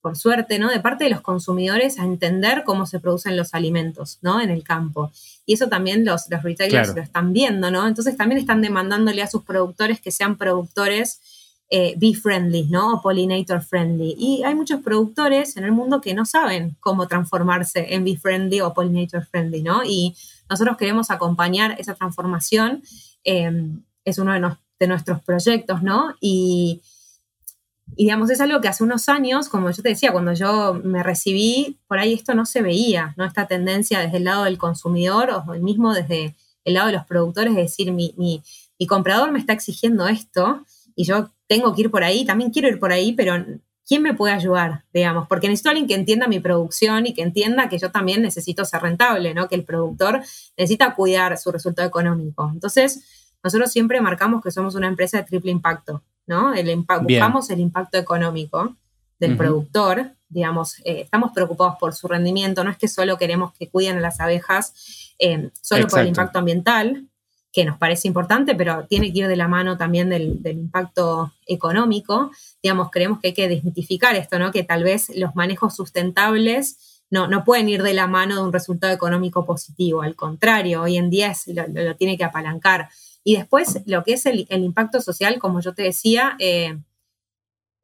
por 0.00 0.16
suerte, 0.16 0.58
¿no? 0.58 0.68
De 0.68 0.80
parte 0.80 1.04
de 1.04 1.10
los 1.10 1.20
consumidores 1.20 1.98
a 1.98 2.04
entender 2.04 2.64
cómo 2.64 2.86
se 2.86 2.98
producen 2.98 3.36
los 3.36 3.54
alimentos, 3.54 4.18
¿no? 4.20 4.40
En 4.40 4.50
el 4.50 4.64
campo. 4.64 5.12
Y 5.46 5.54
eso 5.54 5.68
también 5.68 6.04
los, 6.04 6.28
los 6.28 6.42
retailers 6.42 6.94
lo 6.94 7.02
están 7.02 7.32
viendo, 7.32 7.70
¿no? 7.70 7.86
Entonces 7.86 8.16
también 8.16 8.40
están 8.40 8.62
demandándole 8.62 9.22
a 9.22 9.28
sus 9.28 9.44
productores 9.44 10.00
que 10.00 10.10
sean 10.10 10.36
productores 10.36 11.20
eh, 11.74 11.94
bee 11.96 12.12
friendly, 12.12 12.64
¿no? 12.64 12.92
O 12.92 13.00
pollinator 13.00 13.62
friendly. 13.62 14.14
Y 14.18 14.42
hay 14.44 14.54
muchos 14.54 14.82
productores 14.82 15.56
en 15.56 15.64
el 15.64 15.72
mundo 15.72 16.02
que 16.02 16.12
no 16.12 16.26
saben 16.26 16.76
cómo 16.80 17.08
transformarse 17.08 17.94
en 17.94 18.04
bee 18.04 18.18
friendly 18.18 18.60
o 18.60 18.74
pollinator 18.74 19.24
friendly, 19.24 19.62
¿no? 19.62 19.82
Y 19.82 20.14
nosotros 20.50 20.76
queremos 20.76 21.10
acompañar 21.10 21.74
esa 21.80 21.94
transformación. 21.94 22.82
Em, 23.24 23.82
es 24.04 24.18
uno 24.18 24.34
de, 24.34 24.86
nuestros 24.86 25.22
proyectos, 25.22 25.82
¿no? 25.82 26.14
Y, 26.20 26.82
digamos, 27.86 28.28
es 28.28 28.42
algo 28.42 28.60
que 28.60 28.68
hace 28.68 28.84
unos 28.84 29.08
años, 29.08 29.48
como 29.48 29.70
yo 29.70 29.82
te 29.82 29.88
decía, 29.88 30.12
cuando 30.12 30.34
yo 30.34 30.74
me 30.74 31.02
recibí, 31.02 31.78
por 31.88 31.98
ahí 31.98 32.12
esto 32.12 32.34
no 32.34 32.44
se 32.44 32.60
veía, 32.60 33.14
¿no? 33.16 33.24
Esta 33.24 33.46
tendencia 33.46 34.00
desde 34.00 34.18
el 34.18 34.24
lado 34.24 34.44
del 34.44 34.58
consumidor 34.58 35.30
o 35.30 35.54
mismo 35.54 35.94
desde 35.94 36.36
el 36.66 36.74
lado 36.74 36.88
de 36.88 36.92
los 36.92 37.06
productores, 37.06 37.52
es 37.52 37.70
decir, 37.70 37.92
mi, 37.92 38.14
mi 38.18 38.86
comprador 38.86 39.32
me 39.32 39.38
está 39.38 39.54
exigiendo 39.54 40.06
esto 40.06 40.66
y 40.94 41.04
yo 41.04 41.30
tengo 41.46 41.74
que 41.74 41.82
ir 41.82 41.90
por 41.90 42.04
ahí, 42.04 42.24
también 42.24 42.50
quiero 42.50 42.68
ir 42.68 42.78
por 42.78 42.92
ahí, 42.92 43.12
pero 43.12 43.34
¿quién 43.86 44.02
me 44.02 44.14
puede 44.14 44.34
ayudar? 44.34 44.84
Digamos, 44.92 45.28
porque 45.28 45.48
necesito 45.48 45.70
alguien 45.70 45.86
que 45.86 45.94
entienda 45.94 46.26
mi 46.26 46.40
producción 46.40 47.06
y 47.06 47.14
que 47.14 47.22
entienda 47.22 47.68
que 47.68 47.78
yo 47.78 47.90
también 47.90 48.22
necesito 48.22 48.64
ser 48.64 48.82
rentable, 48.82 49.34
¿no? 49.34 49.48
Que 49.48 49.54
el 49.54 49.64
productor 49.64 50.22
necesita 50.56 50.94
cuidar 50.94 51.36
su 51.38 51.52
resultado 51.52 51.86
económico. 51.88 52.50
Entonces, 52.52 53.32
nosotros 53.42 53.70
siempre 53.70 54.00
marcamos 54.00 54.42
que 54.42 54.50
somos 54.50 54.74
una 54.74 54.88
empresa 54.88 55.18
de 55.18 55.24
triple 55.24 55.50
impacto, 55.50 56.02
¿no? 56.26 56.54
El 56.54 56.84
buscamos 57.02 57.50
el 57.50 57.60
impacto 57.60 57.98
económico 57.98 58.76
del 59.18 59.36
productor, 59.36 60.16
digamos, 60.28 60.80
eh, 60.80 61.02
estamos 61.02 61.30
preocupados 61.32 61.76
por 61.78 61.94
su 61.94 62.08
rendimiento, 62.08 62.64
no 62.64 62.70
es 62.70 62.76
que 62.76 62.88
solo 62.88 63.18
queremos 63.18 63.52
que 63.52 63.68
cuiden 63.68 63.98
a 63.98 64.00
las 64.00 64.18
abejas 64.18 65.14
eh, 65.18 65.50
solo 65.60 65.86
por 65.86 66.00
el 66.00 66.08
impacto 66.08 66.40
ambiental, 66.40 67.06
que 67.52 67.64
nos 67.64 67.76
parece 67.76 68.08
importante, 68.08 68.54
pero 68.54 68.86
tiene 68.86 69.12
que 69.12 69.20
ir 69.20 69.28
de 69.28 69.36
la 69.36 69.46
mano 69.46 69.76
también 69.76 70.08
del, 70.08 70.40
impacto 70.44 71.32
económico. 71.46 72.30
Digamos, 72.62 72.90
creemos 72.90 73.20
que 73.20 73.28
hay 73.28 73.34
que 73.34 73.48
desmitificar 73.48 74.16
esto, 74.16 74.38
¿no? 74.38 74.50
Que 74.50 74.64
tal 74.64 74.82
vez 74.84 75.12
los 75.14 75.34
manejos 75.34 75.76
sustentables 75.76 77.04
no, 77.10 77.28
no 77.28 77.44
pueden 77.44 77.68
ir 77.68 77.82
de 77.82 77.92
la 77.92 78.06
mano 78.06 78.36
de 78.36 78.42
un 78.42 78.54
resultado 78.54 78.92
económico 78.94 79.44
positivo. 79.44 80.00
Al 80.00 80.16
contrario, 80.16 80.82
hoy 80.82 80.96
en 80.96 81.10
día 81.10 81.34
lo, 81.46 81.94
tiene 81.96 82.16
que 82.16 82.24
apalancar. 82.24 82.88
Y 83.22 83.36
después, 83.36 83.82
lo 83.84 84.02
que 84.02 84.14
es 84.14 84.24
el, 84.24 84.46
impacto 84.48 85.02
social, 85.02 85.38
como 85.38 85.60
yo 85.60 85.74
te 85.74 85.82
decía, 85.82 86.36
eh, 86.38 86.78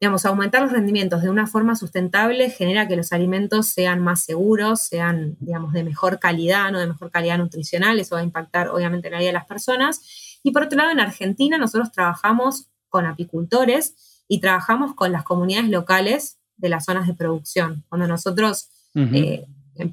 digamos, 0.01 0.25
aumentar 0.25 0.63
los 0.63 0.73
rendimientos 0.73 1.23
de 1.23 1.31
una 1.31 1.47
forma 1.47 1.75
sustentable 1.75 2.51
genera 2.51 2.87
que 2.87 2.97
los 2.97 3.13
alimentos 3.13 3.67
sean 3.67 4.01
más 4.01 4.23
seguros, 4.23 4.81
sean, 4.81 5.37
digamos, 5.41 5.73
de 5.73 5.83
mejor 5.83 6.21
calidad, 6.21 6.71
no 6.71 6.79
de 6.79 6.87
mejor 6.87 7.11
calidad 7.11 7.39
nutricional, 7.39 7.99
eso 7.99 8.15
va 8.15 8.21
a 8.21 8.25
impactar 8.25 8.69
obviamente 8.69 9.09
en 9.09 9.13
la 9.15 9.19
vida 9.19 9.29
de 9.29 9.35
las 9.35 9.47
personas. 9.47 10.39
Y 10.45 10.53
por 10.53 10.63
otro 10.65 10.79
lado, 10.79 10.93
en 10.93 11.01
Argentina 11.01 11.59
nosotros 11.59 11.91
trabajamos 11.91 12.69
con 12.89 13.07
apicultores 13.07 14.25
y 14.29 14.41
trabajamos 14.41 14.95
con 14.95 15.11
las 15.11 15.25
comunidades 15.25 15.71
locales 15.71 16.39
de 16.57 16.69
las 16.69 16.85
zonas 16.85 17.07
de 17.07 17.15
producción. 17.15 17.85
Cuando 17.89 18.07
nosotros 18.07 18.69
eh, 18.95 19.47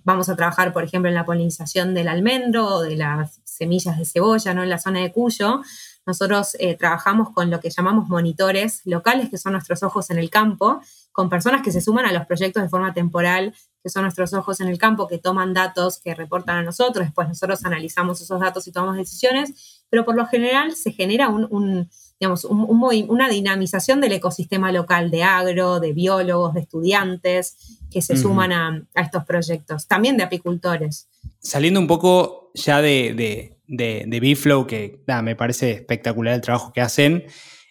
vamos 0.04 0.30
a 0.30 0.36
trabajar, 0.36 0.74
por 0.74 0.84
ejemplo, 0.84 1.10
en 1.10 1.16
la 1.16 1.26
polinización 1.26 1.94
del 1.94 2.10
almendro 2.10 2.68
o 2.68 2.82
de 2.82 2.96
las 2.96 3.42
semillas 3.44 3.98
de 3.98 4.06
cebolla, 4.06 4.54
¿no? 4.54 4.64
En 4.64 4.70
la 4.70 4.80
zona 4.80 5.00
de 5.00 5.12
Cuyo, 5.12 5.62
nosotros 6.06 6.56
eh, 6.60 6.76
trabajamos 6.78 7.32
con 7.32 7.50
lo 7.50 7.60
que 7.60 7.70
llamamos 7.70 8.08
monitores 8.08 8.82
locales, 8.86 9.30
que 9.30 9.38
son 9.38 9.54
nuestros 9.54 9.84
ojos 9.84 10.10
en 10.10 10.20
el 10.20 10.30
campo, 10.30 10.82
con 11.12 11.30
personas 11.30 11.62
que 11.62 11.72
se 11.72 11.82
suman 11.82 12.06
a 12.06 12.12
los 12.12 12.26
proyectos 12.26 12.62
de 12.62 12.70
forma 12.70 12.94
temporal, 12.94 13.54
que 13.82 13.90
son 13.90 14.04
nuestros 14.04 14.34
ojos 14.34 14.60
en 14.62 14.68
el 14.68 14.78
campo, 14.78 15.08
que 15.08 15.18
toman 15.18 15.54
datos, 15.54 16.00
que 16.00 16.14
reportan 16.14 16.58
a 16.58 16.64
nosotros, 16.64 17.06
después 17.06 17.28
nosotros 17.28 17.64
analizamos 17.66 18.20
esos 18.22 18.40
datos 18.40 18.68
y 18.68 18.72
tomamos 18.72 18.98
decisiones, 18.98 19.86
pero 19.90 20.04
por 20.06 20.16
lo 20.16 20.26
general 20.26 20.76
se 20.76 20.92
genera 20.92 21.30
un, 21.30 21.90
digamos, 22.20 22.46
una 22.46 23.30
dinamización 23.30 24.02
del 24.02 24.14
ecosistema 24.14 24.72
local 24.72 25.12
de 25.12 25.24
agro, 25.24 25.80
de 25.80 25.94
biólogos, 25.94 26.54
de 26.54 26.62
estudiantes 26.62 27.80
que 27.92 28.02
se 28.02 28.18
suman 28.18 28.52
a, 28.52 28.84
estos 28.96 29.26
proyectos, 29.26 29.88
también 29.88 30.18
de 30.18 30.24
apicultores. 30.24 31.08
Saliendo 31.40 31.80
un 31.80 31.88
poco 31.88 32.52
ya 32.54 32.82
de 32.82 33.56
de, 33.68 34.06
de 34.08 34.20
Biflow, 34.20 34.68
que 34.68 35.02
me 35.24 35.36
parece 35.36 35.72
espectacular 35.72 36.34
el 36.34 36.42
trabajo 36.42 36.72
que 36.74 36.82
hacen. 36.82 37.26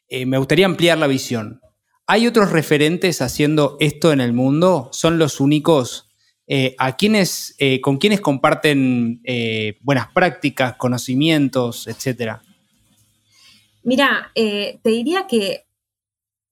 Eh, 0.09 0.27
me 0.27 0.39
gustaría 0.39 0.67
ampliar 0.67 0.99
la 0.99 1.07
visión. 1.07 1.61
¿Hay 2.07 2.27
otros 2.27 2.51
referentes 2.51 3.23
haciendo 3.23 3.77
esto 3.81 4.13
en 4.13 4.21
el 4.21 4.33
mundo? 4.33 4.91
¿Son 4.93 5.19
los 5.19 5.41
únicos? 5.41 6.11
Eh, 6.47 6.75
¿a 6.79 6.97
quienes, 6.97 7.55
eh, 7.59 7.81
¿Con 7.81 7.97
quiénes 7.97 8.21
comparten 8.21 9.23
buenas 9.81 10.09
prácticas, 10.13 10.77
conocimientos, 10.77 11.87
etcétera? 11.87 12.43
Mira, 13.85 14.33
te 14.35 14.81
diría 14.83 15.27
que 15.27 15.67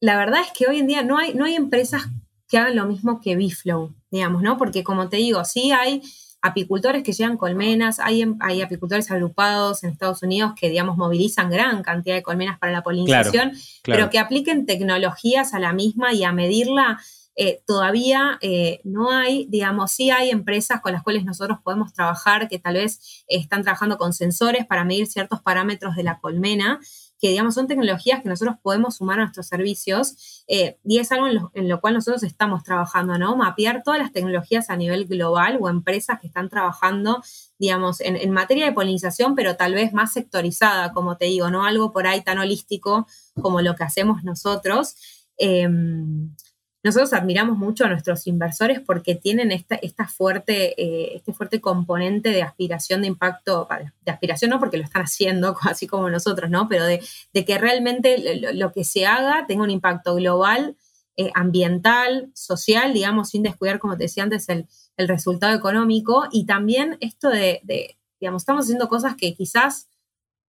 la 0.01 0.16
verdad 0.16 0.40
es 0.40 0.53
que 0.53 0.66
hoy 0.66 0.79
en 0.79 0.87
día 0.87 1.03
no 1.03 1.18
hay, 1.18 1.35
no 1.35 1.45
hay 1.45 1.55
empresas 1.55 2.03
que 2.49 2.59
hagan 2.59 2.77
lo 2.77 2.87
mismo 2.87 3.21
que 3.21 3.37
Biflow, 3.37 3.95
digamos, 4.11 4.42
¿no? 4.42 4.59
Porque 4.59 4.85
como 4.85 5.09
te 5.09 5.16
digo, 5.16 5.45
sí 5.45 5.73
hay 5.73 6.03
apicultores 6.42 7.05
que 7.05 7.12
llevan 7.12 7.37
colmenas, 7.37 8.01
hay, 8.01 8.25
hay 8.40 8.62
apicultores 8.62 9.11
agrupados 9.12 9.85
en 9.85 9.90
Estados 9.90 10.23
Unidos 10.25 10.53
que, 10.61 10.68
digamos, 10.68 10.97
movilizan 10.97 11.51
gran 11.51 11.83
cantidad 11.85 12.16
de 12.16 12.23
colmenas 12.23 12.59
para 12.59 12.73
la 12.73 12.83
polinización, 12.83 13.53
pero 13.85 14.11
que 14.11 14.18
apliquen 14.18 14.66
tecnologías 14.66 15.55
a 15.55 15.61
la 15.61 15.73
misma 15.73 16.12
y 16.12 16.25
a 16.25 16.33
medirla. 16.33 17.01
Eh, 17.37 17.62
todavía 17.64 18.38
eh, 18.42 18.81
no 18.85 19.11
hay, 19.11 19.47
digamos, 19.49 19.92
sí 19.92 20.11
hay 20.11 20.31
empresas 20.31 20.83
con 20.83 20.92
las 20.92 21.03
cuales 21.03 21.25
nosotros 21.25 21.59
podemos 21.64 21.95
trabajar 21.95 22.49
que 22.49 22.59
tal 22.59 22.75
vez 22.75 23.25
están 23.29 23.62
trabajando 23.62 23.97
con 23.97 24.12
sensores 24.12 24.66
para 24.66 24.85
medir 24.85 25.07
ciertos 25.07 25.40
parámetros 25.40 25.97
de 25.97 26.03
la 26.03 26.18
colmena, 26.18 26.81
que, 27.23 27.29
digamos, 27.29 27.55
son 27.55 27.69
tecnologías 27.69 28.21
que 28.21 28.29
nosotros 28.29 28.57
podemos 28.61 28.97
sumar 28.97 29.21
a 29.21 29.23
nuestros 29.23 29.47
servicios 29.47 30.45
eh, 30.49 30.81
y 30.85 30.99
es 30.99 31.13
algo 31.13 31.29
en 31.55 31.69
lo, 31.69 31.81
cual 31.81 31.95
nosotros 31.95 32.25
estamos 32.25 32.65
trabajando, 32.65 33.17
¿no? 33.17 33.37
Mapear 33.37 33.85
todas 33.85 34.01
las 34.01 34.13
tecnologías 34.13 34.71
a 34.71 34.77
nivel 34.77 35.07
global 35.07 35.57
o 35.61 35.69
empresas 35.69 36.19
que 36.21 36.27
están 36.27 36.49
trabajando, 36.49 37.23
digamos, 37.61 38.01
en, 38.01 38.29
materia 38.33 38.67
de 38.67 38.73
polinización, 38.73 39.37
pero 39.37 39.55
tal 39.55 39.73
vez 39.75 39.93
más 39.93 40.13
sectorizada, 40.13 40.93
como 40.93 41.17
te 41.17 41.27
digo, 41.27 41.49
no 41.49 41.65
algo 41.65 41.93
por 41.93 42.09
ahí 42.09 42.23
tan 42.23 42.39
holístico 42.39 43.07
como 43.41 43.61
lo 43.61 43.77
que 43.77 43.85
hacemos 43.85 44.25
nosotros. 44.25 44.97
Em, 45.37 46.35
nosotros 46.83 47.12
admiramos 47.12 47.57
mucho 47.57 47.85
a 47.85 47.88
nuestros 47.88 48.27
inversores 48.27 48.81
porque 48.81 49.14
tienen 49.14 49.53
esta, 49.53 49.77
esta 49.77 50.09
fuerte, 50.09 50.81
eh, 50.83 51.16
este 51.16 51.33
fuerte 51.33 51.61
componente 51.61 52.31
de 52.31 52.42
aspiración 52.42 53.03
de 53.03 53.09
impacto, 53.09 53.68
de 54.05 54.11
aspiración 54.11 54.51
no 54.51 54.59
porque 54.59 54.79
lo 54.79 54.85
están 54.85 55.03
haciendo, 55.03 55.57
así 55.62 55.87
como 55.87 56.11
nosotros, 56.11 56.51
¿no? 56.51 56.68
Pero 56.68 56.85
de, 56.85 57.01
que 57.33 57.59
realmente 57.59 58.40
lo, 58.55 58.73
que 58.73 58.85
se 58.85 59.07
haga 59.07 59.47
tenga 59.47 59.62
un 59.62 59.71
impacto 59.71 60.16
global, 60.16 60.77
eh, 61.16 61.31
ambiental, 61.35 62.31
social, 62.35 62.92
digamos, 62.92 63.31
sin 63.31 63.42
descuidar, 63.42 63.79
como 63.79 63.97
te 63.97 64.05
decía 64.05 64.25
antes, 64.25 64.49
el, 64.49 64.66
resultado 64.97 65.55
económico. 65.55 66.29
Y 66.31 66.47
también 66.47 66.97
esto 67.01 67.29
de, 67.29 67.61
de, 67.64 67.97
digamos, 68.21 68.42
estamos 68.42 68.66
haciendo 68.66 68.88
cosas 68.88 69.16
que 69.16 69.35
quizás 69.35 69.88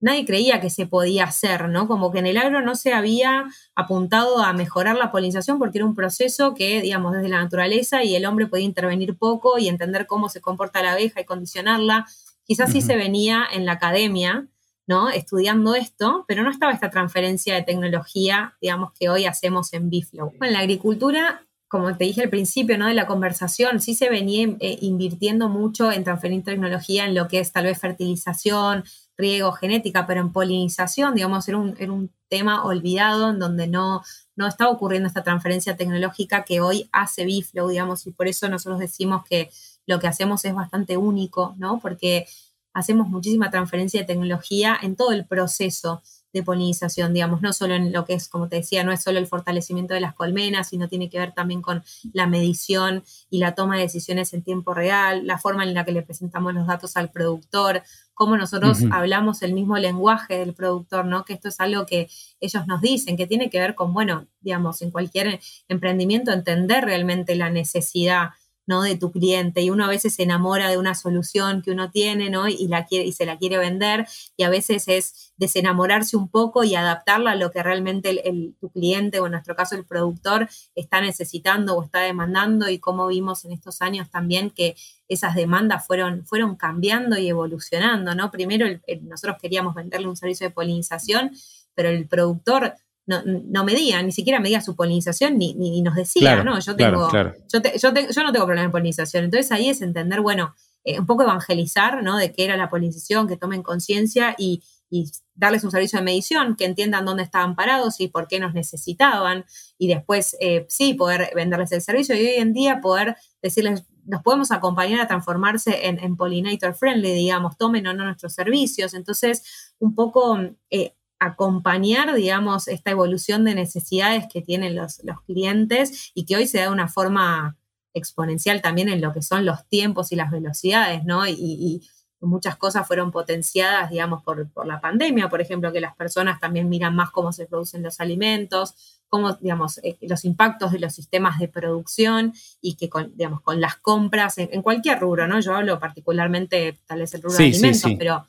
nadie 0.04 0.26
creía 0.26 0.60
que 0.60 0.70
se 0.70 0.86
podía 0.86 1.24
hacer, 1.24 1.70
¿no? 1.70 1.88
Como 1.88 2.12
que 2.12 2.20
en 2.20 2.28
el 2.28 2.38
agro 2.38 2.62
no 2.62 2.76
se 2.76 2.94
había 2.94 3.46
apuntado 3.74 4.44
a 4.44 4.52
mejorar 4.52 4.98
la 4.98 5.12
polinización 5.12 5.60
porque 5.60 5.78
era 5.78 5.86
un 5.86 5.96
proceso 5.96 6.54
que, 6.54 6.82
digamos, 6.82 7.14
desde 7.14 7.30
la 7.30 7.42
naturaleza 7.42 8.04
y 8.04 8.16
el 8.16 8.26
hombre 8.26 8.48
podía 8.48 8.66
intervenir 8.66 9.18
poco 9.18 9.58
y 9.58 9.70
entender 9.70 10.06
cómo 10.06 10.28
se 10.28 10.42
comporta 10.42 10.84
la 10.84 10.92
abeja 10.92 11.22
y 11.22 11.26
condicionarla. 11.26 12.06
Quizás 12.44 12.74
sí 12.74 12.82
se 12.82 12.98
venía 12.98 13.48
en 13.52 13.66
la 13.66 13.74
academia, 13.74 14.48
¿no? 14.88 15.10
Estudiando 15.10 15.74
esto, 15.74 16.26
pero 16.28 16.44
no 16.44 16.52
estaba 16.52 16.74
esta 16.74 16.90
transferencia 16.90 17.56
de 17.56 17.64
tecnología, 17.64 18.58
digamos, 18.60 18.92
que 19.00 19.08
hoy 19.08 19.26
hacemos 19.26 19.72
en 19.72 19.90
Biflow. 19.90 20.34
En 20.42 20.52
la 20.52 20.60
agricultura 20.60 21.46
como 21.74 21.98
te 21.98 22.04
dije 22.04 22.22
al 22.22 22.30
principio 22.30 22.78
¿no? 22.78 22.86
de 22.86 22.94
la 22.94 23.08
conversación, 23.08 23.82
sí 23.82 23.96
se 23.96 24.08
venía 24.08 24.48
eh, 24.60 24.78
invirtiendo 24.82 25.50
mucho 25.50 25.92
en 25.92 26.04
transferir 26.04 26.44
tecnología 26.44 27.06
en 27.06 27.16
lo 27.16 27.28
que 27.28 27.40
es 27.40 27.52
tal 27.52 27.66
vez 27.66 27.80
fertilización, 27.80 28.84
riego, 29.18 29.52
genética, 29.54 30.06
pero 30.08 30.22
en 30.22 30.32
polinización, 30.32 31.16
digamos, 31.16 31.48
era 31.48 31.58
un, 31.58 31.76
era 31.78 31.92
un 31.92 32.12
tema 32.30 32.64
olvidado 32.64 33.30
en 33.30 33.40
donde 33.40 33.68
no, 33.68 34.02
no 34.36 34.48
estaba 34.48 34.72
ocurriendo 34.72 35.08
esta 35.08 35.24
transferencia 35.24 35.78
tecnológica 35.78 36.44
que 36.44 36.62
hoy 36.62 36.90
hace 36.92 37.26
Biflow, 37.26 37.68
digamos, 37.68 38.08
y 38.08 38.12
por 38.12 38.28
eso 38.28 38.50
nosotros 38.50 38.80
decimos 38.80 39.24
que 39.24 39.52
lo 39.86 40.00
que 40.00 40.08
hacemos 40.08 40.44
es 40.46 40.54
bastante 40.54 40.98
único, 40.98 41.56
¿no? 41.58 41.80
Porque 41.80 42.26
hacemos 42.74 43.08
muchísima 43.08 43.52
transferencia 43.52 44.02
de 44.02 44.08
tecnología 44.08 44.78
en 44.82 44.96
todo 44.96 45.12
el 45.12 45.26
proceso 45.26 46.02
de 46.34 46.44
polinización, 46.44 47.14
digamos, 47.14 47.42
no 47.42 47.54
solo 47.54 47.76
en 47.76 47.94
lo 47.94 48.06
que 48.06 48.16
es, 48.16 48.28
como 48.28 48.50
te 48.50 48.58
decía, 48.58 48.84
no 48.84 48.92
es 48.92 49.04
solo 49.04 49.20
el 49.20 49.28
fortalecimiento 49.28 49.94
de 49.94 50.02
las 50.02 50.16
colmenas, 50.16 50.70
sino 50.70 50.88
tiene 50.90 51.10
que 51.10 51.20
ver 51.20 51.32
también 51.32 51.62
con 51.62 51.84
la 52.12 52.28
medición 52.28 53.04
y 53.30 53.38
la 53.38 53.56
toma 53.56 53.76
de 53.76 53.84
decisiones 53.84 54.34
en 54.34 54.42
tiempo 54.42 54.74
real, 54.74 55.26
la 55.28 55.38
forma 55.38 55.64
en 55.64 55.74
la 55.74 55.86
que 55.86 55.92
le 55.92 56.02
presentamos 56.02 56.54
los 56.54 56.68
datos 56.68 56.98
al 56.98 57.12
productor, 57.12 57.84
cómo 58.14 58.36
nosotros 58.36 58.80
hablamos 58.92 59.42
el 59.44 59.54
mismo 59.54 59.78
lenguaje 59.78 60.38
del 60.38 60.54
productor, 60.54 61.06
¿no? 61.06 61.24
Que 61.24 61.34
esto 61.34 61.50
es 61.50 61.60
algo 61.60 61.86
que 61.86 62.10
ellos 62.40 62.68
nos 62.68 62.82
dicen, 62.82 63.16
que 63.18 63.28
tiene 63.28 63.50
que 63.50 63.60
ver 63.60 63.76
con, 63.76 63.94
bueno, 63.94 64.28
digamos, 64.42 64.82
en 64.82 64.92
cualquier 64.92 65.40
emprendimiento 65.68 66.32
entender 66.32 66.84
realmente 66.84 67.36
la 67.36 67.50
necesidad 67.50 68.32
¿no? 68.66 68.82
de 68.84 68.98
tu 68.98 69.12
cliente 69.12 69.62
y 69.62 69.70
uno 69.70 69.86
a 69.86 69.90
veces 69.90 70.16
se 70.16 70.24
enamora 70.24 70.70
de 70.70 70.78
una 70.78 70.96
solución 70.96 71.62
que 71.62 71.72
uno 71.72 71.92
tiene 71.92 72.30
¿no? 72.30 72.48
y, 72.48 72.68
la 72.68 72.86
quiere, 72.86 73.06
y 73.06 73.12
se 73.12 73.26
la 73.26 73.38
quiere 73.38 73.58
vender 73.58 74.08
y 74.38 74.44
a 74.44 74.50
veces 74.50 74.88
es 74.88 75.34
desenamorarse 75.38 76.16
un 76.16 76.30
poco 76.30 76.64
y 76.64 76.76
adaptarla 76.76 77.32
a 77.32 77.36
lo 77.36 77.52
que 77.52 77.64
realmente 77.64 78.30
el, 78.30 78.56
tu 78.60 78.70
cliente 78.70 79.20
o 79.20 79.26
en 79.26 79.34
nuestro 79.34 79.56
caso 79.56 79.76
el 79.76 79.86
productor 79.86 80.50
está 80.76 81.02
necesitando 81.02 81.76
o 81.76 81.84
está 81.84 82.00
demandando 82.00 82.70
y 82.70 82.80
como 82.80 83.08
vimos 83.08 83.46
en 83.46 83.52
estos 83.52 83.82
años 83.82 84.10
también 84.10 84.50
que 84.50 84.76
esas 85.08 85.36
demandas 85.36 85.86
fueron, 85.86 86.26
fueron 86.26 86.56
cambiando 86.56 87.18
y 87.18 87.28
evolucionando, 87.28 88.16
¿no? 88.16 88.32
Primero 88.32 88.66
nosotros 89.02 89.38
queríamos 89.42 89.76
venderle 89.76 90.08
un 90.08 90.16
servicio 90.16 90.48
de 90.48 90.54
polinización, 90.54 91.32
pero 91.76 91.90
el 91.90 92.08
productor 92.08 92.76
no, 93.06 93.22
no, 93.26 93.66
medía, 93.66 94.02
ni 94.02 94.12
siquiera 94.12 94.40
medía 94.40 94.62
su 94.62 94.76
polinización, 94.76 95.38
ni, 95.38 95.54
ni, 95.56 95.82
nos 95.82 95.96
decía, 95.96 96.44
¿no? 96.44 96.60
Yo 96.60 96.76
tengo, 96.76 97.10
Yo, 97.12 97.60
yo, 97.82 98.24
no 98.24 98.32
tengo 98.32 98.46
problema 98.46 98.66
en 98.66 98.72
polinización. 98.72 99.26
Entonces 99.26 99.52
ahí 99.52 99.70
es 99.70 99.82
entender, 99.82 100.22
bueno, 100.22 100.56
eh, 100.86 101.00
un 101.00 101.06
poco 101.06 101.24
evangelizar, 101.24 102.02
¿no? 102.02 102.18
De 102.18 102.32
qué 102.32 102.46
era 102.46 102.56
la 102.56 102.70
polinización, 102.70 103.28
que 103.28 103.36
tomen 103.36 103.62
conciencia 103.62 104.36
y, 104.38 104.64
y, 104.90 105.12
darles 105.36 105.64
un 105.64 105.72
servicio 105.72 105.98
de 106.00 106.06
medición, 106.06 106.56
que 106.56 106.66
entiendan 106.66 107.06
dónde 107.06 107.24
estaban 107.24 107.56
parados 107.56 108.00
y 108.00 108.08
por 108.08 108.28
qué 108.28 108.40
nos 108.40 108.54
necesitaban. 108.54 109.46
Y 109.78 109.88
después, 109.88 110.38
eh, 110.40 110.66
sí, 110.70 110.94
poder 110.94 111.32
venderles 111.36 111.72
el 111.72 111.82
servicio 111.82 112.16
y 112.16 112.20
hoy 112.20 112.36
en 112.36 112.54
día 112.54 112.80
poder 112.82 113.18
decirles, 113.42 113.84
nos 114.06 114.22
podemos 114.22 114.52
acompañar 114.52 115.02
a 115.02 115.08
transformarse 115.08 115.88
en, 115.88 116.00
en 116.00 116.16
pollinator 116.16 116.76
friendly, 116.76 117.14
digamos, 117.14 117.58
tomen 117.58 117.88
o 117.88 117.94
no 117.94 118.06
nuestros 118.06 118.34
servicios. 118.34 118.94
Entonces, 118.94 119.74
un 119.80 119.96
poco 119.96 120.38
eh, 120.70 120.96
acompañar, 121.26 122.14
digamos, 122.14 122.68
esta 122.68 122.92
evolución 122.92 123.46
de 123.46 123.56
necesidades 123.56 124.26
que 124.32 124.42
tienen 124.42 124.76
los, 124.76 125.02
clientes 125.26 126.12
y 126.14 126.26
que 126.26 126.36
hoy 126.36 126.48
se 126.48 126.58
da 126.58 126.66
de 126.66 126.72
una 126.72 126.88
forma 126.88 127.58
exponencial 127.94 128.62
también 128.62 128.90
en 128.90 129.02
lo 129.02 129.14
que 129.14 129.22
son 129.22 129.46
los 129.46 129.68
tiempos 129.68 130.12
y 130.12 130.16
las 130.16 130.32
velocidades, 130.32 131.04
¿no? 131.06 131.28
Y, 131.28 131.88
muchas 132.22 132.56
cosas 132.56 132.88
fueron 132.88 133.12
potenciadas, 133.12 133.90
digamos, 133.90 134.24
por, 134.24 134.48
la 134.66 134.80
pandemia, 134.80 135.28
por 135.28 135.42
ejemplo, 135.42 135.74
que 135.74 135.82
las 135.82 135.94
personas 135.94 136.40
también 136.40 136.70
miran 136.70 136.96
más 136.96 137.12
cómo 137.12 137.34
se 137.34 137.48
producen 137.48 137.84
los 137.84 138.00
alimentos, 138.00 139.02
cómo, 139.10 139.34
digamos, 139.34 139.80
eh, 139.80 139.98
los 140.00 140.24
impactos 140.24 140.72
de 140.72 140.80
los 140.80 140.94
sistemas 140.94 141.38
de 141.38 141.50
producción 141.50 142.34
y 142.62 142.76
que, 142.76 142.88
con, 142.88 143.12
digamos, 143.18 143.42
con 143.42 143.60
las 143.60 143.76
compras 143.76 144.38
en, 144.38 144.62
cualquier 144.62 145.02
rubro, 145.02 145.28
¿no? 145.28 145.42
Yo 145.42 145.54
hablo 145.54 145.82
particularmente, 145.82 146.80
tal 146.86 147.00
vez 147.00 147.14
el 147.14 147.24
rubro 147.24 147.38
de 147.38 147.44
alimentos, 147.44 147.92
pero 148.00 148.26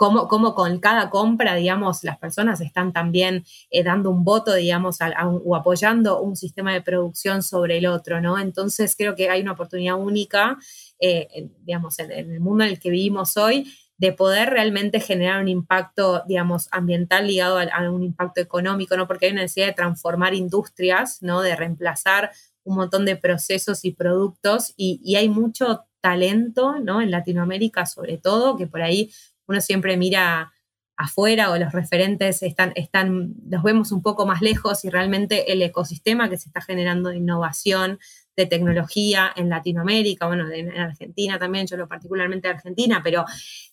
cómo, 0.00 0.54
con 0.54 0.80
cada 0.80 1.10
compra, 1.10 1.54
digamos, 1.54 2.04
las 2.04 2.16
personas 2.16 2.62
están 2.62 2.94
también 2.94 3.44
eh, 3.70 3.84
dando 3.84 4.08
un 4.08 4.24
voto, 4.24 4.54
digamos, 4.54 4.96
o 5.44 5.54
apoyando 5.54 6.22
un 6.22 6.36
sistema 6.36 6.72
de 6.72 6.80
producción 6.80 7.42
sobre 7.42 7.76
el 7.76 7.86
otro, 7.86 8.18
¿no? 8.22 8.38
Entonces 8.38 8.96
creo 8.96 9.14
que 9.14 9.28
hay 9.28 9.42
una 9.42 9.52
oportunidad 9.52 9.96
única, 9.96 10.56
eh, 11.00 11.50
digamos, 11.66 11.98
en, 11.98 12.12
el 12.12 12.40
mundo 12.40 12.64
en 12.64 12.70
el 12.70 12.80
que 12.80 12.88
vivimos 12.88 13.36
hoy, 13.36 13.70
de 13.98 14.12
poder 14.14 14.48
realmente 14.48 15.00
generar 15.00 15.42
un 15.42 15.48
impacto, 15.48 16.22
digamos, 16.26 16.68
ambiental 16.70 17.26
ligado 17.26 17.58
a, 17.58 17.90
un 17.90 18.02
impacto 18.02 18.40
económico, 18.40 18.96
¿no? 18.96 19.06
Porque 19.06 19.26
hay 19.26 19.32
una 19.32 19.42
necesidad 19.42 19.66
de 19.66 19.74
transformar 19.74 20.32
industrias, 20.32 21.18
¿no? 21.20 21.42
De 21.42 21.54
reemplazar 21.54 22.30
un 22.64 22.76
montón 22.76 23.04
de 23.04 23.16
procesos 23.16 23.84
y 23.84 23.90
productos 23.90 24.72
y, 24.78 24.98
y 25.04 25.16
hay 25.16 25.28
mucho 25.28 25.84
talento, 26.00 26.78
¿no? 26.78 27.02
En 27.02 27.10
Latinoamérica 27.10 27.84
sobre 27.84 28.16
todo, 28.16 28.56
que 28.56 28.66
por 28.66 28.80
ahí 28.80 29.10
uno 29.50 29.60
siempre 29.60 29.96
mira 29.96 30.52
afuera 30.96 31.50
o 31.50 31.56
los 31.56 31.72
referentes 31.72 32.42
están, 32.42 32.72
están, 32.76 33.34
los 33.48 33.62
vemos 33.62 33.90
un 33.90 34.02
poco 34.02 34.26
más 34.26 34.42
lejos 34.42 34.84
y 34.84 34.90
realmente 34.90 35.50
el 35.52 35.62
ecosistema 35.62 36.28
que 36.28 36.38
se 36.38 36.48
está 36.48 36.60
generando 36.60 37.08
de 37.08 37.16
innovación, 37.16 37.98
de 38.36 38.46
tecnología 38.46 39.32
en 39.34 39.48
Latinoamérica, 39.48 40.26
bueno, 40.26 40.50
en 40.50 40.70
Argentina 40.78 41.38
también, 41.38 41.66
yo 41.66 41.76
lo 41.76 41.88
particularmente 41.88 42.48
de 42.48 42.54
Argentina, 42.54 43.00
pero 43.02 43.24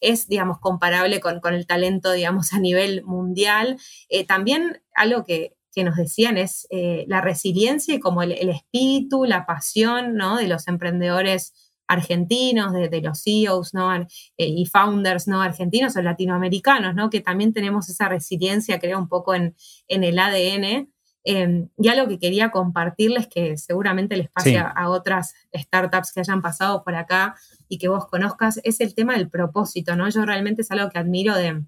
es, 0.02 0.28
digamos, 0.28 0.60
comparable 0.60 1.20
con, 1.20 1.54
el 1.54 1.68
talento, 1.68 2.12
digamos, 2.12 2.54
a 2.54 2.60
nivel 2.60 3.04
mundial. 3.04 3.78
Eh, 4.10 4.26
también 4.26 4.82
algo 4.96 5.24
que, 5.24 5.54
nos 5.78 5.96
decían 5.96 6.40
es 6.40 6.66
eh, 6.72 7.06
la 7.08 7.22
resiliencia 7.22 7.94
y 7.94 8.00
como 8.00 8.24
el, 8.24 8.32
el, 8.32 8.50
espíritu, 8.50 9.26
la 9.26 9.46
pasión, 9.46 10.16
¿no? 10.16 10.38
De 10.38 10.48
los 10.48 10.68
emprendedores 10.68 11.54
argentinos, 11.88 12.74
de, 12.74 13.02
los 13.02 13.24
CEOs 13.24 13.74
¿no? 13.74 13.94
Eh, 13.94 14.08
y 14.38 14.66
founders 14.66 15.28
¿no? 15.28 15.42
argentinos 15.42 15.96
o 15.96 16.02
latinoamericanos, 16.02 16.96
¿no? 16.96 17.10
que 17.10 17.22
también 17.22 17.54
tenemos 17.54 17.90
esa 17.90 18.10
resiliencia, 18.10 18.80
creo, 18.80 19.00
un 19.00 19.08
poco 19.08 19.34
en, 19.34 19.56
en 19.88 20.04
el 20.04 20.20
ADN. 20.20 20.90
Eh, 21.30 21.68
y 21.78 21.88
algo 21.90 22.08
que 22.08 22.20
quería 22.20 22.52
compartirles, 22.52 23.28
que 23.28 23.58
seguramente 23.58 24.16
les 24.16 24.30
pase 24.30 24.58
a, 24.58 24.90
otras 24.90 25.34
startups 25.54 26.14
que 26.14 26.22
hayan 26.22 26.42
pasado 26.42 26.86
por 26.86 26.96
acá 26.96 27.36
y 27.68 27.80
que 27.80 27.90
vos 27.90 28.08
conozcas, 28.08 28.62
es 28.64 28.80
el 28.80 28.96
tema 28.96 29.18
del 29.18 29.30
propósito. 29.30 29.98
¿no? 29.98 30.08
Yo 30.10 30.26
realmente 30.26 30.62
es 30.62 30.72
algo 30.72 30.90
que 30.90 31.00
admiro 31.00 31.36
de, 31.36 31.64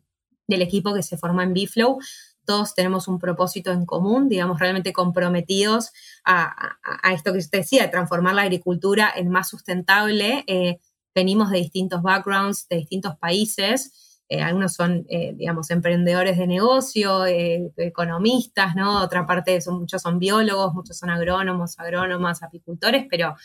del 0.48 0.62
equipo 0.62 0.94
que 0.94 1.04
se 1.04 1.18
formó 1.18 1.42
en 1.42 1.54
Biflow, 1.54 2.00
todos 2.50 2.74
tenemos 2.74 3.08
un 3.08 3.20
propósito 3.20 3.72
en 3.72 3.86
común, 3.86 4.28
digamos, 4.28 4.60
realmente 4.60 4.92
comprometidos 4.92 5.92
a, 6.26 6.80
esto 7.14 7.32
que 7.32 7.38
usted 7.38 7.60
decía, 7.60 7.84
de 7.84 7.90
transformar 7.90 8.34
la 8.34 8.42
agricultura 8.42 9.14
en 9.16 9.30
más 9.30 9.50
sustentable. 9.50 10.44
Eh, 10.48 10.80
venimos 11.14 11.52
de 11.52 11.60
distintos 11.60 12.02
backgrounds, 12.02 12.68
de 12.68 12.78
distintos 12.78 13.16
países. 13.18 14.24
Eh, 14.30 14.42
algunos 14.42 14.74
son, 14.74 15.06
eh, 15.10 15.34
digamos, 15.36 15.70
emprendedores 15.70 16.40
de 16.40 16.48
negocio, 16.48 17.28
economistas, 17.28 18.76
¿no? 18.76 19.04
Otra 19.04 19.28
parte, 19.28 19.62
son, 19.62 19.82
muchos 19.82 20.02
son 20.02 20.18
biólogos, 20.18 20.74
muchos 20.74 20.98
son 20.98 21.12
agrónomos, 21.12 21.78
agrónomas, 21.78 22.42
apicultores, 22.42 23.06
pero 23.12 23.36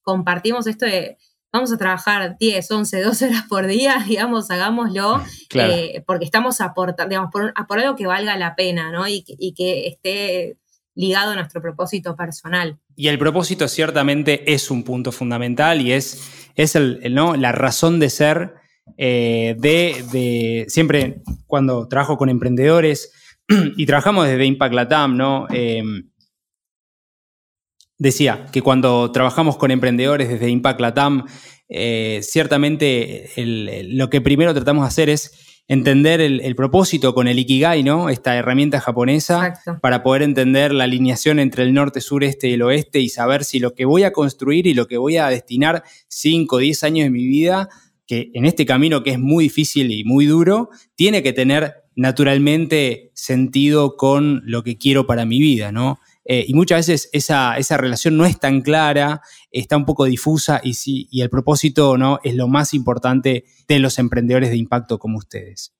compartimos 0.00 0.66
esto 0.66 0.86
de 0.86 1.18
vamos 1.54 1.72
a 1.72 1.78
trabajar 1.78 2.36
10, 2.38 2.68
11, 2.68 3.02
12 3.02 3.26
horas 3.26 3.44
por 3.48 3.66
día, 3.68 4.04
digamos, 4.08 4.50
hagámoslo, 4.50 5.22
eh, 5.54 6.02
porque 6.04 6.24
estamos 6.24 6.60
aportando, 6.60 7.10
digamos, 7.10 7.30
por, 7.30 7.78
algo 7.78 7.96
que 7.96 8.06
valga 8.06 8.36
la 8.36 8.56
pena, 8.56 8.90
¿no? 8.90 9.06
Y, 9.06 9.22
que 9.22 9.86
esté 9.86 10.58
ligado 10.96 11.30
a 11.30 11.34
nuestro 11.36 11.62
propósito 11.62 12.16
personal. 12.16 12.78
Y 12.96 13.06
el 13.06 13.18
propósito 13.18 13.68
ciertamente 13.68 14.52
es 14.52 14.70
un 14.70 14.82
punto 14.82 15.12
fundamental 15.12 15.80
y 15.80 15.92
es, 15.92 16.50
es 16.56 16.74
el, 16.74 17.14
¿no? 17.14 17.36
la 17.36 17.52
razón 17.52 18.00
de 18.00 18.10
ser 18.10 18.54
eh, 18.96 19.54
de, 19.58 20.66
siempre 20.68 21.22
cuando 21.46 21.86
trabajo 21.88 22.16
con 22.16 22.28
emprendedores 22.28 23.12
y 23.76 23.86
trabajamos 23.86 24.26
desde 24.26 24.44
Impact 24.44 24.74
Latam, 24.74 25.16
¿no? 25.16 25.46
Em, 25.50 26.10
decía 27.98 28.46
que 28.52 28.62
cuando 28.62 29.10
trabajamos 29.12 29.56
con 29.56 29.70
emprendedores 29.70 30.28
desde 30.28 30.50
Impact 30.50 30.80
Latam, 30.80 31.26
eh, 31.68 32.20
ciertamente 32.22 33.30
lo 33.36 34.10
que 34.10 34.20
primero 34.20 34.52
tratamos 34.54 34.84
de 34.84 34.88
hacer 34.88 35.10
es 35.10 35.54
entender 35.66 36.20
el, 36.20 36.54
propósito 36.56 37.14
con 37.14 37.26
el 37.26 37.38
Ikigai, 37.38 37.82
¿no? 37.82 38.10
Esta 38.10 38.36
herramienta 38.36 38.80
japonesa 38.80 39.54
para 39.80 40.02
poder 40.02 40.22
entender 40.22 40.74
la 40.74 40.84
alineación 40.84 41.38
entre 41.38 41.62
el 41.62 41.72
norte, 41.72 42.00
sur, 42.00 42.22
este 42.22 42.48
y 42.48 42.52
el 42.54 42.62
oeste 42.62 43.00
y 43.00 43.08
saber 43.08 43.44
si 43.44 43.60
lo 43.60 43.74
que 43.74 43.86
voy 43.86 44.02
a 44.02 44.12
construir 44.12 44.66
y 44.66 44.74
lo 44.74 44.86
que 44.86 44.98
voy 44.98 45.16
a 45.16 45.28
destinar 45.28 45.82
5 46.08 46.56
o 46.56 46.58
10 46.58 46.84
años 46.84 47.04
de 47.04 47.10
mi 47.10 47.26
vida, 47.26 47.68
que 48.06 48.30
en 48.34 48.44
este 48.44 48.66
camino 48.66 49.02
que 49.02 49.12
es 49.12 49.18
muy 49.18 49.44
difícil 49.44 49.90
y 49.90 50.04
muy 50.04 50.26
duro, 50.26 50.68
tiene 50.96 51.22
que 51.22 51.32
tener 51.32 51.72
naturalmente 51.96 53.10
sentido 53.14 53.96
con 53.96 54.42
lo 54.44 54.62
que 54.64 54.76
quiero 54.76 55.06
para 55.06 55.24
mi 55.24 55.40
vida, 55.40 55.72
¿no? 55.72 55.98
Eh, 56.24 56.44
y 56.48 56.54
muchas 56.54 56.86
veces 56.86 57.10
esa, 57.12 57.76
relación 57.76 58.16
no 58.16 58.24
es 58.24 58.38
tan 58.40 58.62
clara, 58.62 59.20
está 59.50 59.76
un 59.76 59.84
poco 59.84 60.06
difusa 60.06 60.60
y, 60.62 60.74
sí, 60.74 61.06
y 61.10 61.20
el 61.20 61.30
propósito 61.30 61.98
¿no? 61.98 62.18
es 62.24 62.34
lo 62.34 62.48
más 62.48 62.72
importante 62.72 63.44
de 63.68 63.78
los 63.78 63.98
emprendedores 63.98 64.50
de 64.50 64.56
impacto 64.56 64.98
como 64.98 65.18
ustedes. 65.18 65.74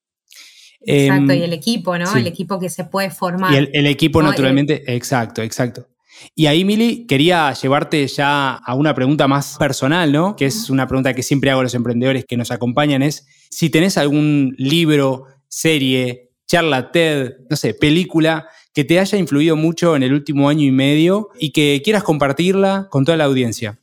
Exacto, 0.87 1.33
y 1.33 1.39
em, 1.39 1.45
el 1.45 1.53
equipo, 1.55 1.97
¿no? 1.97 2.15
El 2.15 2.27
equipo 2.27 2.59
que 2.59 2.69
se 2.69 2.85
puede 2.85 3.11
formar. 3.11 3.53
Y 3.53 3.71
el, 3.73 3.87
equipo, 3.87 4.23
naturalmente, 4.23 4.95
exacto, 4.95 5.41
exacto. 5.41 5.89
Y 6.35 6.47
ahí, 6.47 6.65
Mili, 6.65 7.07
quería 7.07 7.53
llevarte 7.55 8.07
ya 8.07 8.55
a 8.55 8.75
una 8.75 8.95
pregunta 8.95 9.27
más 9.27 9.57
personal, 9.59 10.13
¿no? 10.13 10.37
Que 10.37 10.47
es 10.47 10.69
una 10.69 10.87
pregunta 10.87 11.15
que 11.15 11.23
siempre 11.23 11.51
hago 11.51 11.61
a 11.61 11.65
los 11.65 11.75
emprendedores 11.75 12.27
que 12.27 12.37
nos 12.37 12.51
acompañan, 12.51 13.03
es 13.03 13.27
si 13.51 13.71
tenés 13.71 13.97
algún 13.97 14.55
libro, 14.59 15.25
serie, 15.49 16.33
charla 16.47 16.93
TED, 16.93 17.33
no 17.49 17.57
sé, 17.57 17.75
película 17.75 18.47
que 18.75 18.85
te 18.85 18.99
haya 18.99 19.17
influido 19.17 19.57
mucho 19.57 19.97
en 19.97 20.03
el 20.03 20.13
último 20.13 20.49
año 20.49 20.67
y 20.67 20.73
medio 20.73 21.31
y 21.39 21.53
que 21.53 21.81
quieras 21.85 22.03
compartirla 22.03 22.89
con 22.91 23.05
toda 23.05 23.17
la 23.17 23.25
audiencia. 23.25 23.79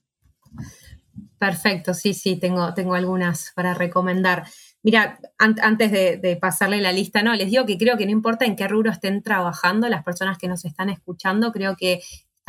Perfecto, 1.40 1.94
sí, 1.94 2.14
sí, 2.14 2.36
tengo, 2.36 2.74
tengo 2.74 2.94
algunas 2.94 3.52
para 3.56 3.74
recomendar. 3.74 4.44
Mira, 4.84 5.20
antes 5.38 5.92
de, 5.92 6.18
de, 6.18 6.36
pasarle 6.36 6.82
la 6.82 6.92
lista, 6.92 7.24
no, 7.24 7.34
les 7.34 7.50
digo 7.50 7.66
que 7.66 7.78
creo 7.78 7.98
que 7.98 8.06
no 8.06 8.12
importa 8.12 8.46
en 8.46 8.56
qué 8.56 8.68
rubro 8.68 8.92
estén 8.92 9.24
trabajando 9.24 9.88
las 9.90 10.04
personas 10.04 10.38
que 10.38 10.48
nos 10.48 10.66
están 10.66 10.90
escuchando, 10.90 11.52
creo 11.52 11.76
que 11.76 12.02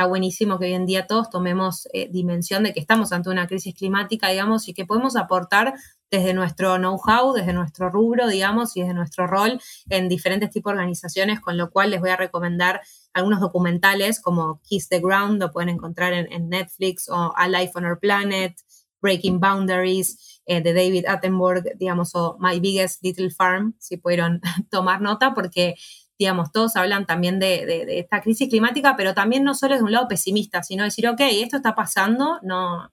buenísimo 0.06 0.58
que 0.58 0.66
hoy 0.66 0.74
en 0.74 0.86
día 0.86 1.06
todos 1.06 1.30
tomemos 1.30 1.88
eh, 1.92 2.08
dimensión 2.10 2.62
de 2.62 2.72
que 2.72 2.80
estamos 2.80 3.12
ante 3.12 3.30
una 3.30 3.46
crisis 3.46 3.74
climática, 3.74 4.28
digamos, 4.28 4.68
y 4.68 4.74
que 4.74 4.86
podemos 4.86 5.16
aportar 5.16 5.74
desde 6.10 6.34
nuestro 6.34 6.76
know-how, 6.76 7.32
desde 7.32 7.54
nuestro 7.54 7.88
rubro, 7.88 8.28
digamos, 8.28 8.76
y 8.76 8.80
desde 8.80 8.94
nuestro 8.94 9.26
rol 9.26 9.60
en 9.88 10.08
diferentes 10.08 10.50
tipos 10.50 10.72
de 10.72 10.78
organizaciones, 10.78 11.40
con 11.40 11.56
lo 11.56 11.70
cual 11.70 11.90
les 11.90 12.00
voy 12.00 12.10
a 12.10 12.16
recomendar 12.16 12.82
algunos 13.14 13.40
documentales 13.40 14.20
como 14.20 14.60
Kiss 14.62 14.88
the 14.88 15.00
Ground, 15.00 15.40
lo 15.40 15.50
pueden 15.50 15.70
encontrar 15.70 16.12
en, 16.12 16.48
Netflix, 16.48 17.08
o 17.08 17.32
A 17.34 17.48
Life 17.48 17.72
on 17.76 17.86
Our 17.86 17.98
Planet, 17.98 18.54
Breaking 19.00 19.40
Boundaries, 19.40 20.40
eh, 20.44 20.60
de 20.60 20.74
David 20.74 21.06
Attenborough, 21.06 21.62
digamos, 21.76 22.14
o 22.14 22.36
My 22.40 22.60
Biggest 22.60 23.02
Little 23.02 23.30
Farm, 23.30 23.74
si 23.78 23.96
pudieron 23.96 24.40
tomar 24.70 25.00
nota, 25.00 25.34
porque 25.34 25.76
digamos, 26.22 26.52
todos 26.52 26.76
hablan 26.76 27.04
también 27.04 27.40
de, 27.40 27.98
esta 27.98 28.20
crisis 28.20 28.48
climática, 28.48 28.94
pero 28.96 29.12
también 29.12 29.42
no 29.42 29.54
solo 29.54 29.74
es 29.74 29.80
de 29.80 29.84
un 29.84 29.90
lado 29.90 30.06
pesimista, 30.06 30.62
sino 30.62 30.84
decir, 30.84 31.08
ok, 31.08 31.20
esto 31.20 31.56
está 31.56 31.74
pasando, 31.74 32.38
no, 32.42 32.92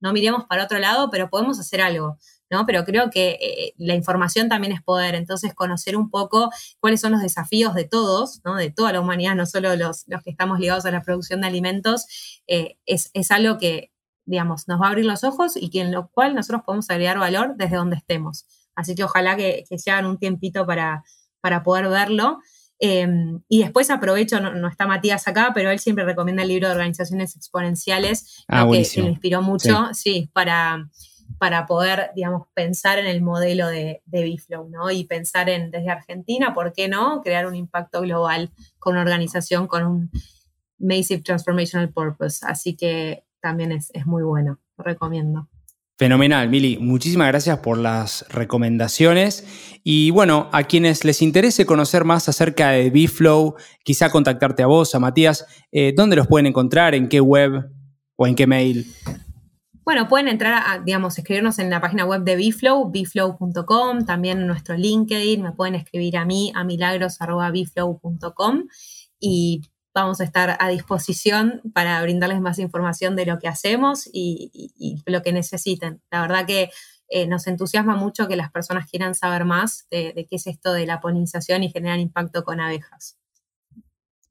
no 0.00 0.12
miremos 0.14 0.44
para 0.46 0.64
otro 0.64 0.78
lado, 0.78 1.10
pero 1.10 1.28
podemos 1.28 1.60
hacer 1.60 1.82
algo. 1.82 2.16
¿no? 2.48 2.64
Pero 2.64 2.84
creo 2.84 3.10
que 3.10 3.38
eh, 3.40 3.74
la 3.76 3.94
información 3.94 4.48
también 4.48 4.72
es 4.72 4.82
poder, 4.82 5.14
entonces 5.14 5.54
conocer 5.54 5.94
un 5.94 6.08
poco 6.08 6.50
cuáles 6.80 7.02
son 7.02 7.12
los 7.12 7.20
desafíos 7.20 7.74
de 7.74 7.84
todos, 7.84 8.40
¿no? 8.44 8.56
De 8.56 8.70
toda 8.70 8.92
la 8.92 9.00
humanidad, 9.00 9.36
no 9.36 9.44
solo 9.44 9.76
los, 9.76 10.04
los 10.08 10.22
que 10.22 10.30
estamos 10.30 10.58
ligados 10.58 10.86
a 10.86 10.90
la 10.90 11.02
producción 11.02 11.42
de 11.42 11.48
alimentos, 11.48 12.06
eh, 12.48 12.78
es, 12.86 13.30
algo 13.30 13.58
que, 13.58 13.92
digamos, 14.24 14.68
nos 14.68 14.80
va 14.80 14.86
a 14.86 14.88
abrir 14.88 15.04
los 15.04 15.22
ojos 15.22 15.52
y 15.54 15.70
en 15.78 15.92
lo 15.92 16.08
cual 16.08 16.34
nosotros 16.34 16.62
podemos 16.64 16.88
agregar 16.88 17.18
valor 17.18 17.56
desde 17.56 17.76
donde 17.76 17.96
estemos. 17.96 18.46
Así 18.74 18.94
que 18.94 19.04
ojalá 19.04 19.36
que, 19.36 19.64
que 19.68 19.78
se 19.78 19.90
hagan 19.90 20.06
un 20.06 20.18
tiempito 20.18 20.66
para, 20.66 21.04
para 21.40 21.62
poder 21.62 21.88
verlo. 21.88 22.38
Em, 22.82 23.42
y 23.46 23.60
después 23.60 23.90
aprovecho, 23.90 24.40
no, 24.40 24.66
está 24.66 24.86
Matías 24.86 25.28
acá, 25.28 25.52
pero 25.54 25.70
él 25.70 25.78
siempre 25.78 26.04
recomienda 26.04 26.42
el 26.42 26.48
libro 26.48 26.66
de 26.66 26.72
organizaciones 26.72 27.36
exponenciales, 27.36 28.44
ah, 28.48 28.66
que, 28.70 28.82
que, 28.82 29.02
le 29.02 29.10
inspiró 29.10 29.42
mucho, 29.42 29.90
sí, 29.92 30.30
para, 30.32 30.88
para 31.38 31.66
poder, 31.66 32.10
digamos, 32.16 32.46
pensar 32.54 32.98
en 32.98 33.06
el 33.06 33.20
modelo 33.20 33.68
de, 33.68 34.00
de 34.06 34.22
Biflow, 34.22 34.70
¿no? 34.70 34.90
Y 34.90 35.04
pensar 35.04 35.50
en, 35.50 35.70
desde 35.70 35.90
Argentina, 35.90 36.54
¿por 36.54 36.72
qué 36.72 36.88
no? 36.88 37.20
Crear 37.20 37.46
un 37.46 37.54
impacto 37.54 38.00
global 38.00 38.50
con 38.78 38.94
una 38.94 39.02
organización 39.02 39.66
con 39.66 39.86
un 39.86 40.10
Massive 40.78 41.22
Transformational 41.22 41.90
Purpose. 41.90 42.46
Así 42.48 42.76
que 42.76 43.24
también 43.40 43.72
es, 43.72 43.90
es 43.92 44.06
muy 44.06 44.22
bueno, 44.22 44.58
lo 44.78 44.84
recomiendo. 44.84 45.50
Fenomenal, 46.00 46.48
Mili. 46.48 46.78
Muchísimas 46.78 47.28
gracias 47.28 47.58
por 47.58 47.76
las 47.76 48.24
recomendaciones. 48.30 49.44
Y 49.84 50.10
bueno, 50.12 50.48
a 50.50 50.62
quienes 50.62 51.04
les 51.04 51.20
interese 51.20 51.66
conocer 51.66 52.04
más 52.04 52.26
acerca 52.26 52.70
de 52.70 52.88
BeFlow, 52.88 53.56
quizá 53.84 54.08
contactarte 54.08 54.62
a 54.62 54.66
vos, 54.66 54.94
a 54.94 54.98
Matías, 54.98 55.44
eh, 55.70 55.92
¿dónde 55.94 56.16
los 56.16 56.26
pueden 56.26 56.46
encontrar? 56.46 56.94
¿En 56.94 57.06
qué 57.10 57.20
web 57.20 57.70
o 58.16 58.26
en 58.26 58.34
qué 58.34 58.46
mail? 58.46 58.86
Bueno, 59.84 60.08
pueden 60.08 60.28
entrar 60.28 60.62
a, 60.66 60.78
digamos, 60.78 61.18
escribirnos 61.18 61.58
en 61.58 61.68
la 61.68 61.82
página 61.82 62.06
web 62.06 62.22
de 62.22 62.36
BeFlow, 62.36 62.90
bflow.com, 62.90 64.06
también 64.06 64.40
en 64.40 64.46
nuestro 64.46 64.78
LinkedIn, 64.78 65.42
me 65.42 65.52
pueden 65.52 65.74
escribir 65.74 66.16
a 66.16 66.24
mí, 66.24 66.50
a 66.54 66.64
milagros.bflow.com 66.64 68.62
y 69.20 69.60
vamos 70.00 70.20
a 70.20 70.24
estar 70.24 70.56
a 70.58 70.68
disposición 70.68 71.60
para 71.72 72.00
brindarles 72.02 72.40
más 72.40 72.58
información 72.58 73.16
de 73.16 73.26
lo 73.26 73.38
que 73.38 73.48
hacemos 73.48 74.08
y, 74.12 75.02
lo 75.06 75.22
que 75.22 75.32
necesiten. 75.32 76.00
La 76.10 76.22
verdad 76.22 76.46
que 76.46 76.70
eh, 77.08 77.26
nos 77.26 77.46
entusiasma 77.46 77.96
mucho 77.96 78.28
que 78.28 78.36
las 78.36 78.50
personas 78.50 78.88
quieran 78.88 79.14
saber 79.14 79.44
más 79.44 79.86
de, 79.90 80.26
qué 80.28 80.36
es 80.36 80.46
esto 80.46 80.72
de 80.72 80.86
la 80.86 81.00
polinización 81.00 81.62
y 81.62 81.70
generar 81.70 81.98
impacto 81.98 82.44
con 82.44 82.60
abejas. 82.60 83.16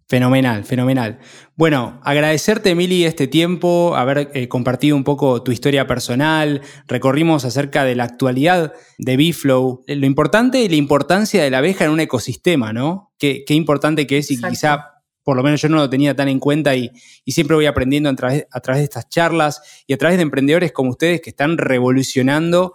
Fenomenal, 0.08 0.64
fenomenal. 0.64 1.20
Bueno, 1.56 2.02
agradecerte, 2.04 2.72
Emily, 2.72 3.06
este 3.06 3.28
tiempo, 3.28 3.96
haber 3.96 4.32
eh, 4.34 4.48
compartido 4.48 4.96
un 4.96 5.04
poco 5.04 5.44
tu 5.44 5.52
historia 5.52 5.86
personal, 5.86 6.62
recorrimos 6.88 7.46
acerca 7.46 7.84
de 7.84 7.96
la 7.96 8.06
actualidad 8.06 8.74
de 8.98 9.18
Biflow, 9.18 9.84
lo 9.86 10.06
importante 10.08 10.62
y 10.62 10.70
la 10.70 10.78
importancia 10.78 11.44
de 11.44 11.52
la 11.52 11.60
abeja 11.60 11.86
en 11.86 11.92
un 11.92 12.00
ecosistema, 12.00 12.74
¿no? 12.74 13.14
Qué, 13.20 13.44
importante 13.50 14.08
que 14.08 14.18
es 14.18 14.32
y 14.32 14.42
quizá 14.42 14.99
por 15.30 15.38
lo 15.38 15.44
menos 15.44 15.62
yo 15.62 15.70
no 15.70 15.78
lo 15.78 15.88
tenía 15.88 16.16
tan 16.16 16.28
en 16.28 16.40
cuenta 16.40 16.76
y, 16.76 16.90
siempre 17.28 17.56
voy 17.56 17.68
aprendiendo 17.68 18.10
a 18.10 18.16
través, 18.16 18.48
de 18.50 18.84
estas 18.84 19.10
charlas 19.10 19.84
y 19.86 19.94
a 19.94 19.98
través 20.00 20.18
de 20.18 20.24
emprendedores 20.24 20.72
como 20.72 20.90
ustedes 20.90 21.22
que 21.22 21.30
están 21.30 21.60
revolucionando 21.60 22.74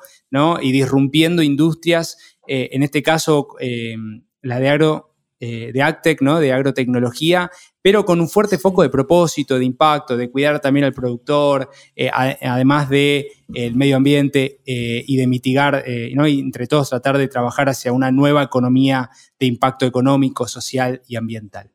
y 0.62 0.70
disrumpiendo 0.70 1.42
industrias, 1.42 2.16
eh, 2.46 2.68
en 2.70 2.84
este 2.84 3.02
caso 3.02 3.48
eh, 3.58 3.96
la 4.40 4.60
de 4.60 4.68
agro, 4.68 5.16
eh, 5.40 5.72
de 5.74 5.82
Agtech, 5.82 6.22
¿no? 6.22 6.38
de 6.38 6.52
agrotecnología, 6.52 7.50
pero 7.82 8.04
con 8.04 8.20
un 8.20 8.28
fuerte 8.28 8.56
foco 8.56 8.82
de 8.82 8.88
propósito, 8.88 9.58
de 9.58 9.64
impacto, 9.64 10.16
de 10.16 10.30
cuidar 10.30 10.60
también 10.60 10.84
al 10.84 10.92
productor, 10.92 11.70
además 12.12 12.88
del 12.88 13.26
el 13.52 13.74
medio 13.74 13.96
ambiente 13.96 14.60
y 14.64 15.16
de 15.16 15.26
mitigar, 15.26 15.82
y 15.88 16.38
entre 16.38 16.68
todos 16.68 16.90
tratar 16.90 17.18
de 17.18 17.26
trabajar 17.26 17.68
hacia 17.68 17.92
una 17.92 18.12
nueva 18.12 18.44
economía 18.44 19.10
de 19.40 19.46
impacto 19.46 19.86
económico, 19.86 20.46
social 20.46 21.02
y 21.08 21.16
ambiental. 21.16 21.73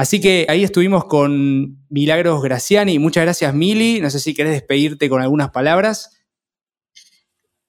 Así 0.00 0.18
que 0.18 0.46
ahí 0.48 0.64
estuvimos 0.64 1.04
con 1.04 1.84
Milagros 1.90 2.42
Graciani. 2.42 2.98
Muchas 2.98 3.22
gracias, 3.22 3.52
Mili. 3.52 4.00
No 4.00 4.08
sé 4.08 4.18
si 4.18 4.32
querés 4.32 4.52
despedirte 4.52 5.10
con 5.10 5.20
algunas 5.20 5.50
palabras. 5.50 6.18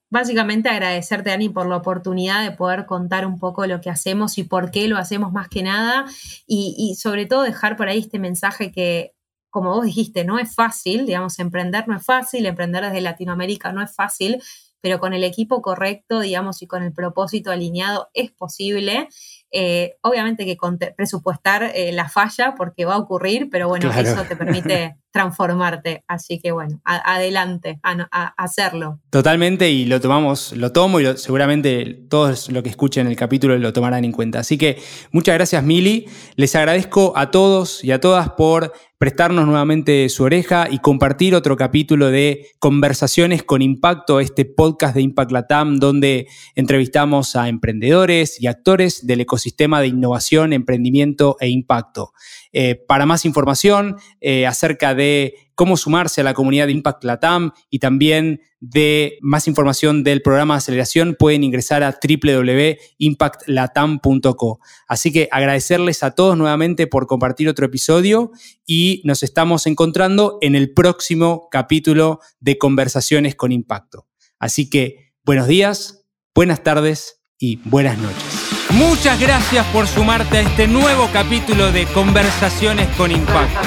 Básicamente 0.09 0.69
agradecerte, 0.69 1.31
Ani, 1.31 1.49
por 1.49 1.67
la 1.67 1.75
oportunidad 1.75 2.41
de 2.49 2.55
poder 2.55 2.85
contar 2.85 3.25
un 3.25 3.37
poco 3.37 3.67
lo 3.67 3.81
que 3.81 3.89
hacemos 3.89 4.37
y 4.37 4.45
por 4.45 4.71
qué 4.71 4.87
lo 4.87 4.97
hacemos 4.97 5.33
más 5.33 5.49
que 5.49 5.61
nada. 5.61 6.05
Y, 6.47 6.73
y 6.77 6.95
sobre 6.95 7.25
todo 7.25 7.43
dejar 7.43 7.75
por 7.75 7.89
ahí 7.89 7.99
este 7.99 8.17
mensaje 8.17 8.71
que, 8.71 9.11
como 9.49 9.73
vos 9.73 9.83
dijiste, 9.83 10.23
no 10.23 10.39
es 10.39 10.55
fácil, 10.55 11.05
digamos, 11.05 11.37
emprender 11.37 11.89
no 11.89 11.97
es 11.97 12.05
fácil, 12.05 12.45
emprender 12.45 12.85
desde 12.85 13.01
Latinoamérica 13.01 13.73
no 13.73 13.81
es 13.81 13.93
fácil, 13.93 14.41
pero 14.79 15.01
con 15.01 15.13
el 15.13 15.25
equipo 15.25 15.61
correcto, 15.61 16.21
digamos, 16.21 16.61
y 16.61 16.67
con 16.67 16.81
el 16.83 16.93
propósito 16.93 17.51
alineado 17.51 18.09
es 18.13 18.31
posible. 18.31 19.09
Eh, 19.51 19.97
obviamente 20.01 20.45
que 20.45 20.57
presupuestar 20.95 21.71
eh, 21.75 21.91
la 21.91 22.09
falla 22.09 22.55
porque 22.55 22.85
va 22.85 22.95
a 22.95 22.99
ocurrir, 22.99 23.49
pero 23.49 23.67
bueno, 23.67 23.91
eso 23.91 24.23
te 24.23 24.35
permite 24.35 24.97
transformarte. 25.11 26.03
Así 26.07 26.39
que 26.39 26.51
bueno, 26.51 26.81
adelante 26.85 27.79
a, 27.83 28.33
hacerlo. 28.37 28.99
Totalmente, 29.09 29.69
y 29.69 29.85
lo 29.85 29.99
tomamos, 30.01 30.53
lo 30.53 30.71
tomo 30.71 30.99
y 30.99 31.17
seguramente 31.17 32.05
todos 32.09 32.49
los 32.49 32.63
que 32.63 32.69
escuchen 32.69 33.07
el 33.07 33.15
capítulo 33.15 33.57
lo 33.57 33.73
tomarán 33.73 34.05
en 34.05 34.11
cuenta. 34.11 34.39
Así 34.39 34.57
que 34.57 34.81
muchas 35.11 35.35
gracias, 35.35 35.63
Mili. 35.63 36.07
Les 36.35 36.55
agradezco 36.55 37.13
a 37.15 37.31
todos 37.31 37.83
y 37.83 37.91
a 37.91 37.99
todas 37.99 38.29
por 38.31 38.73
prestarnos 39.01 39.47
nuevamente 39.47 40.07
su 40.09 40.23
oreja 40.23 40.67
y 40.69 40.77
compartir 40.77 41.33
otro 41.33 41.57
capítulo 41.57 42.11
de 42.11 42.45
Conversaciones 42.59 43.41
con 43.41 43.63
Impacto, 43.63 44.19
este 44.19 44.45
podcast 44.45 44.93
de 44.93 45.01
Impact 45.01 45.31
Latam, 45.31 45.79
donde 45.79 46.27
entrevistamos 46.53 47.35
a 47.35 47.49
emprendedores 47.49 48.39
y 48.39 48.45
actores 48.45 49.07
del 49.07 49.21
ecosistema 49.21 49.81
de 49.81 49.87
innovación, 49.87 50.53
emprendimiento 50.53 51.35
e 51.39 51.49
impacto. 51.49 52.13
Eh, 52.53 52.75
para 52.75 53.05
más 53.05 53.23
información 53.25 53.95
eh, 54.19 54.45
acerca 54.45 54.93
de 54.93 55.35
cómo 55.55 55.77
sumarse 55.77 56.19
a 56.21 56.23
la 56.23 56.33
comunidad 56.33 56.67
de 56.67 56.73
Impact 56.73 57.03
Latam 57.03 57.51
y 57.69 57.79
también 57.79 58.41
de 58.59 59.17
más 59.21 59.47
información 59.47 60.03
del 60.03 60.21
programa 60.21 60.53
de 60.55 60.59
aceleración, 60.59 61.15
pueden 61.17 61.43
ingresar 61.43 61.83
a 61.83 61.97
www.impactlatam.co. 62.01 64.59
Así 64.87 65.11
que 65.11 65.27
agradecerles 65.31 66.03
a 66.03 66.11
todos 66.11 66.37
nuevamente 66.37 66.87
por 66.87 67.07
compartir 67.07 67.49
otro 67.49 67.65
episodio 67.65 68.31
y 68.65 69.01
nos 69.05 69.23
estamos 69.23 69.67
encontrando 69.67 70.37
en 70.41 70.55
el 70.55 70.73
próximo 70.73 71.47
capítulo 71.51 72.19
de 72.39 72.57
Conversaciones 72.57 73.35
con 73.35 73.51
Impacto. 73.51 74.07
Así 74.39 74.69
que 74.69 75.13
buenos 75.23 75.47
días, 75.47 76.05
buenas 76.35 76.63
tardes 76.63 77.21
y 77.37 77.57
buenas 77.63 77.97
noches. 77.97 78.40
Muchas 78.73 79.19
gracias 79.19 79.65
por 79.67 79.85
sumarte 79.85 80.37
a 80.37 80.41
este 80.41 80.67
nuevo 80.67 81.09
capítulo 81.11 81.73
de 81.73 81.85
Conversaciones 81.87 82.87
con 82.95 83.11
Impacto. 83.11 83.59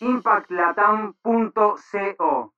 www.impactlatam.co 0.00 2.55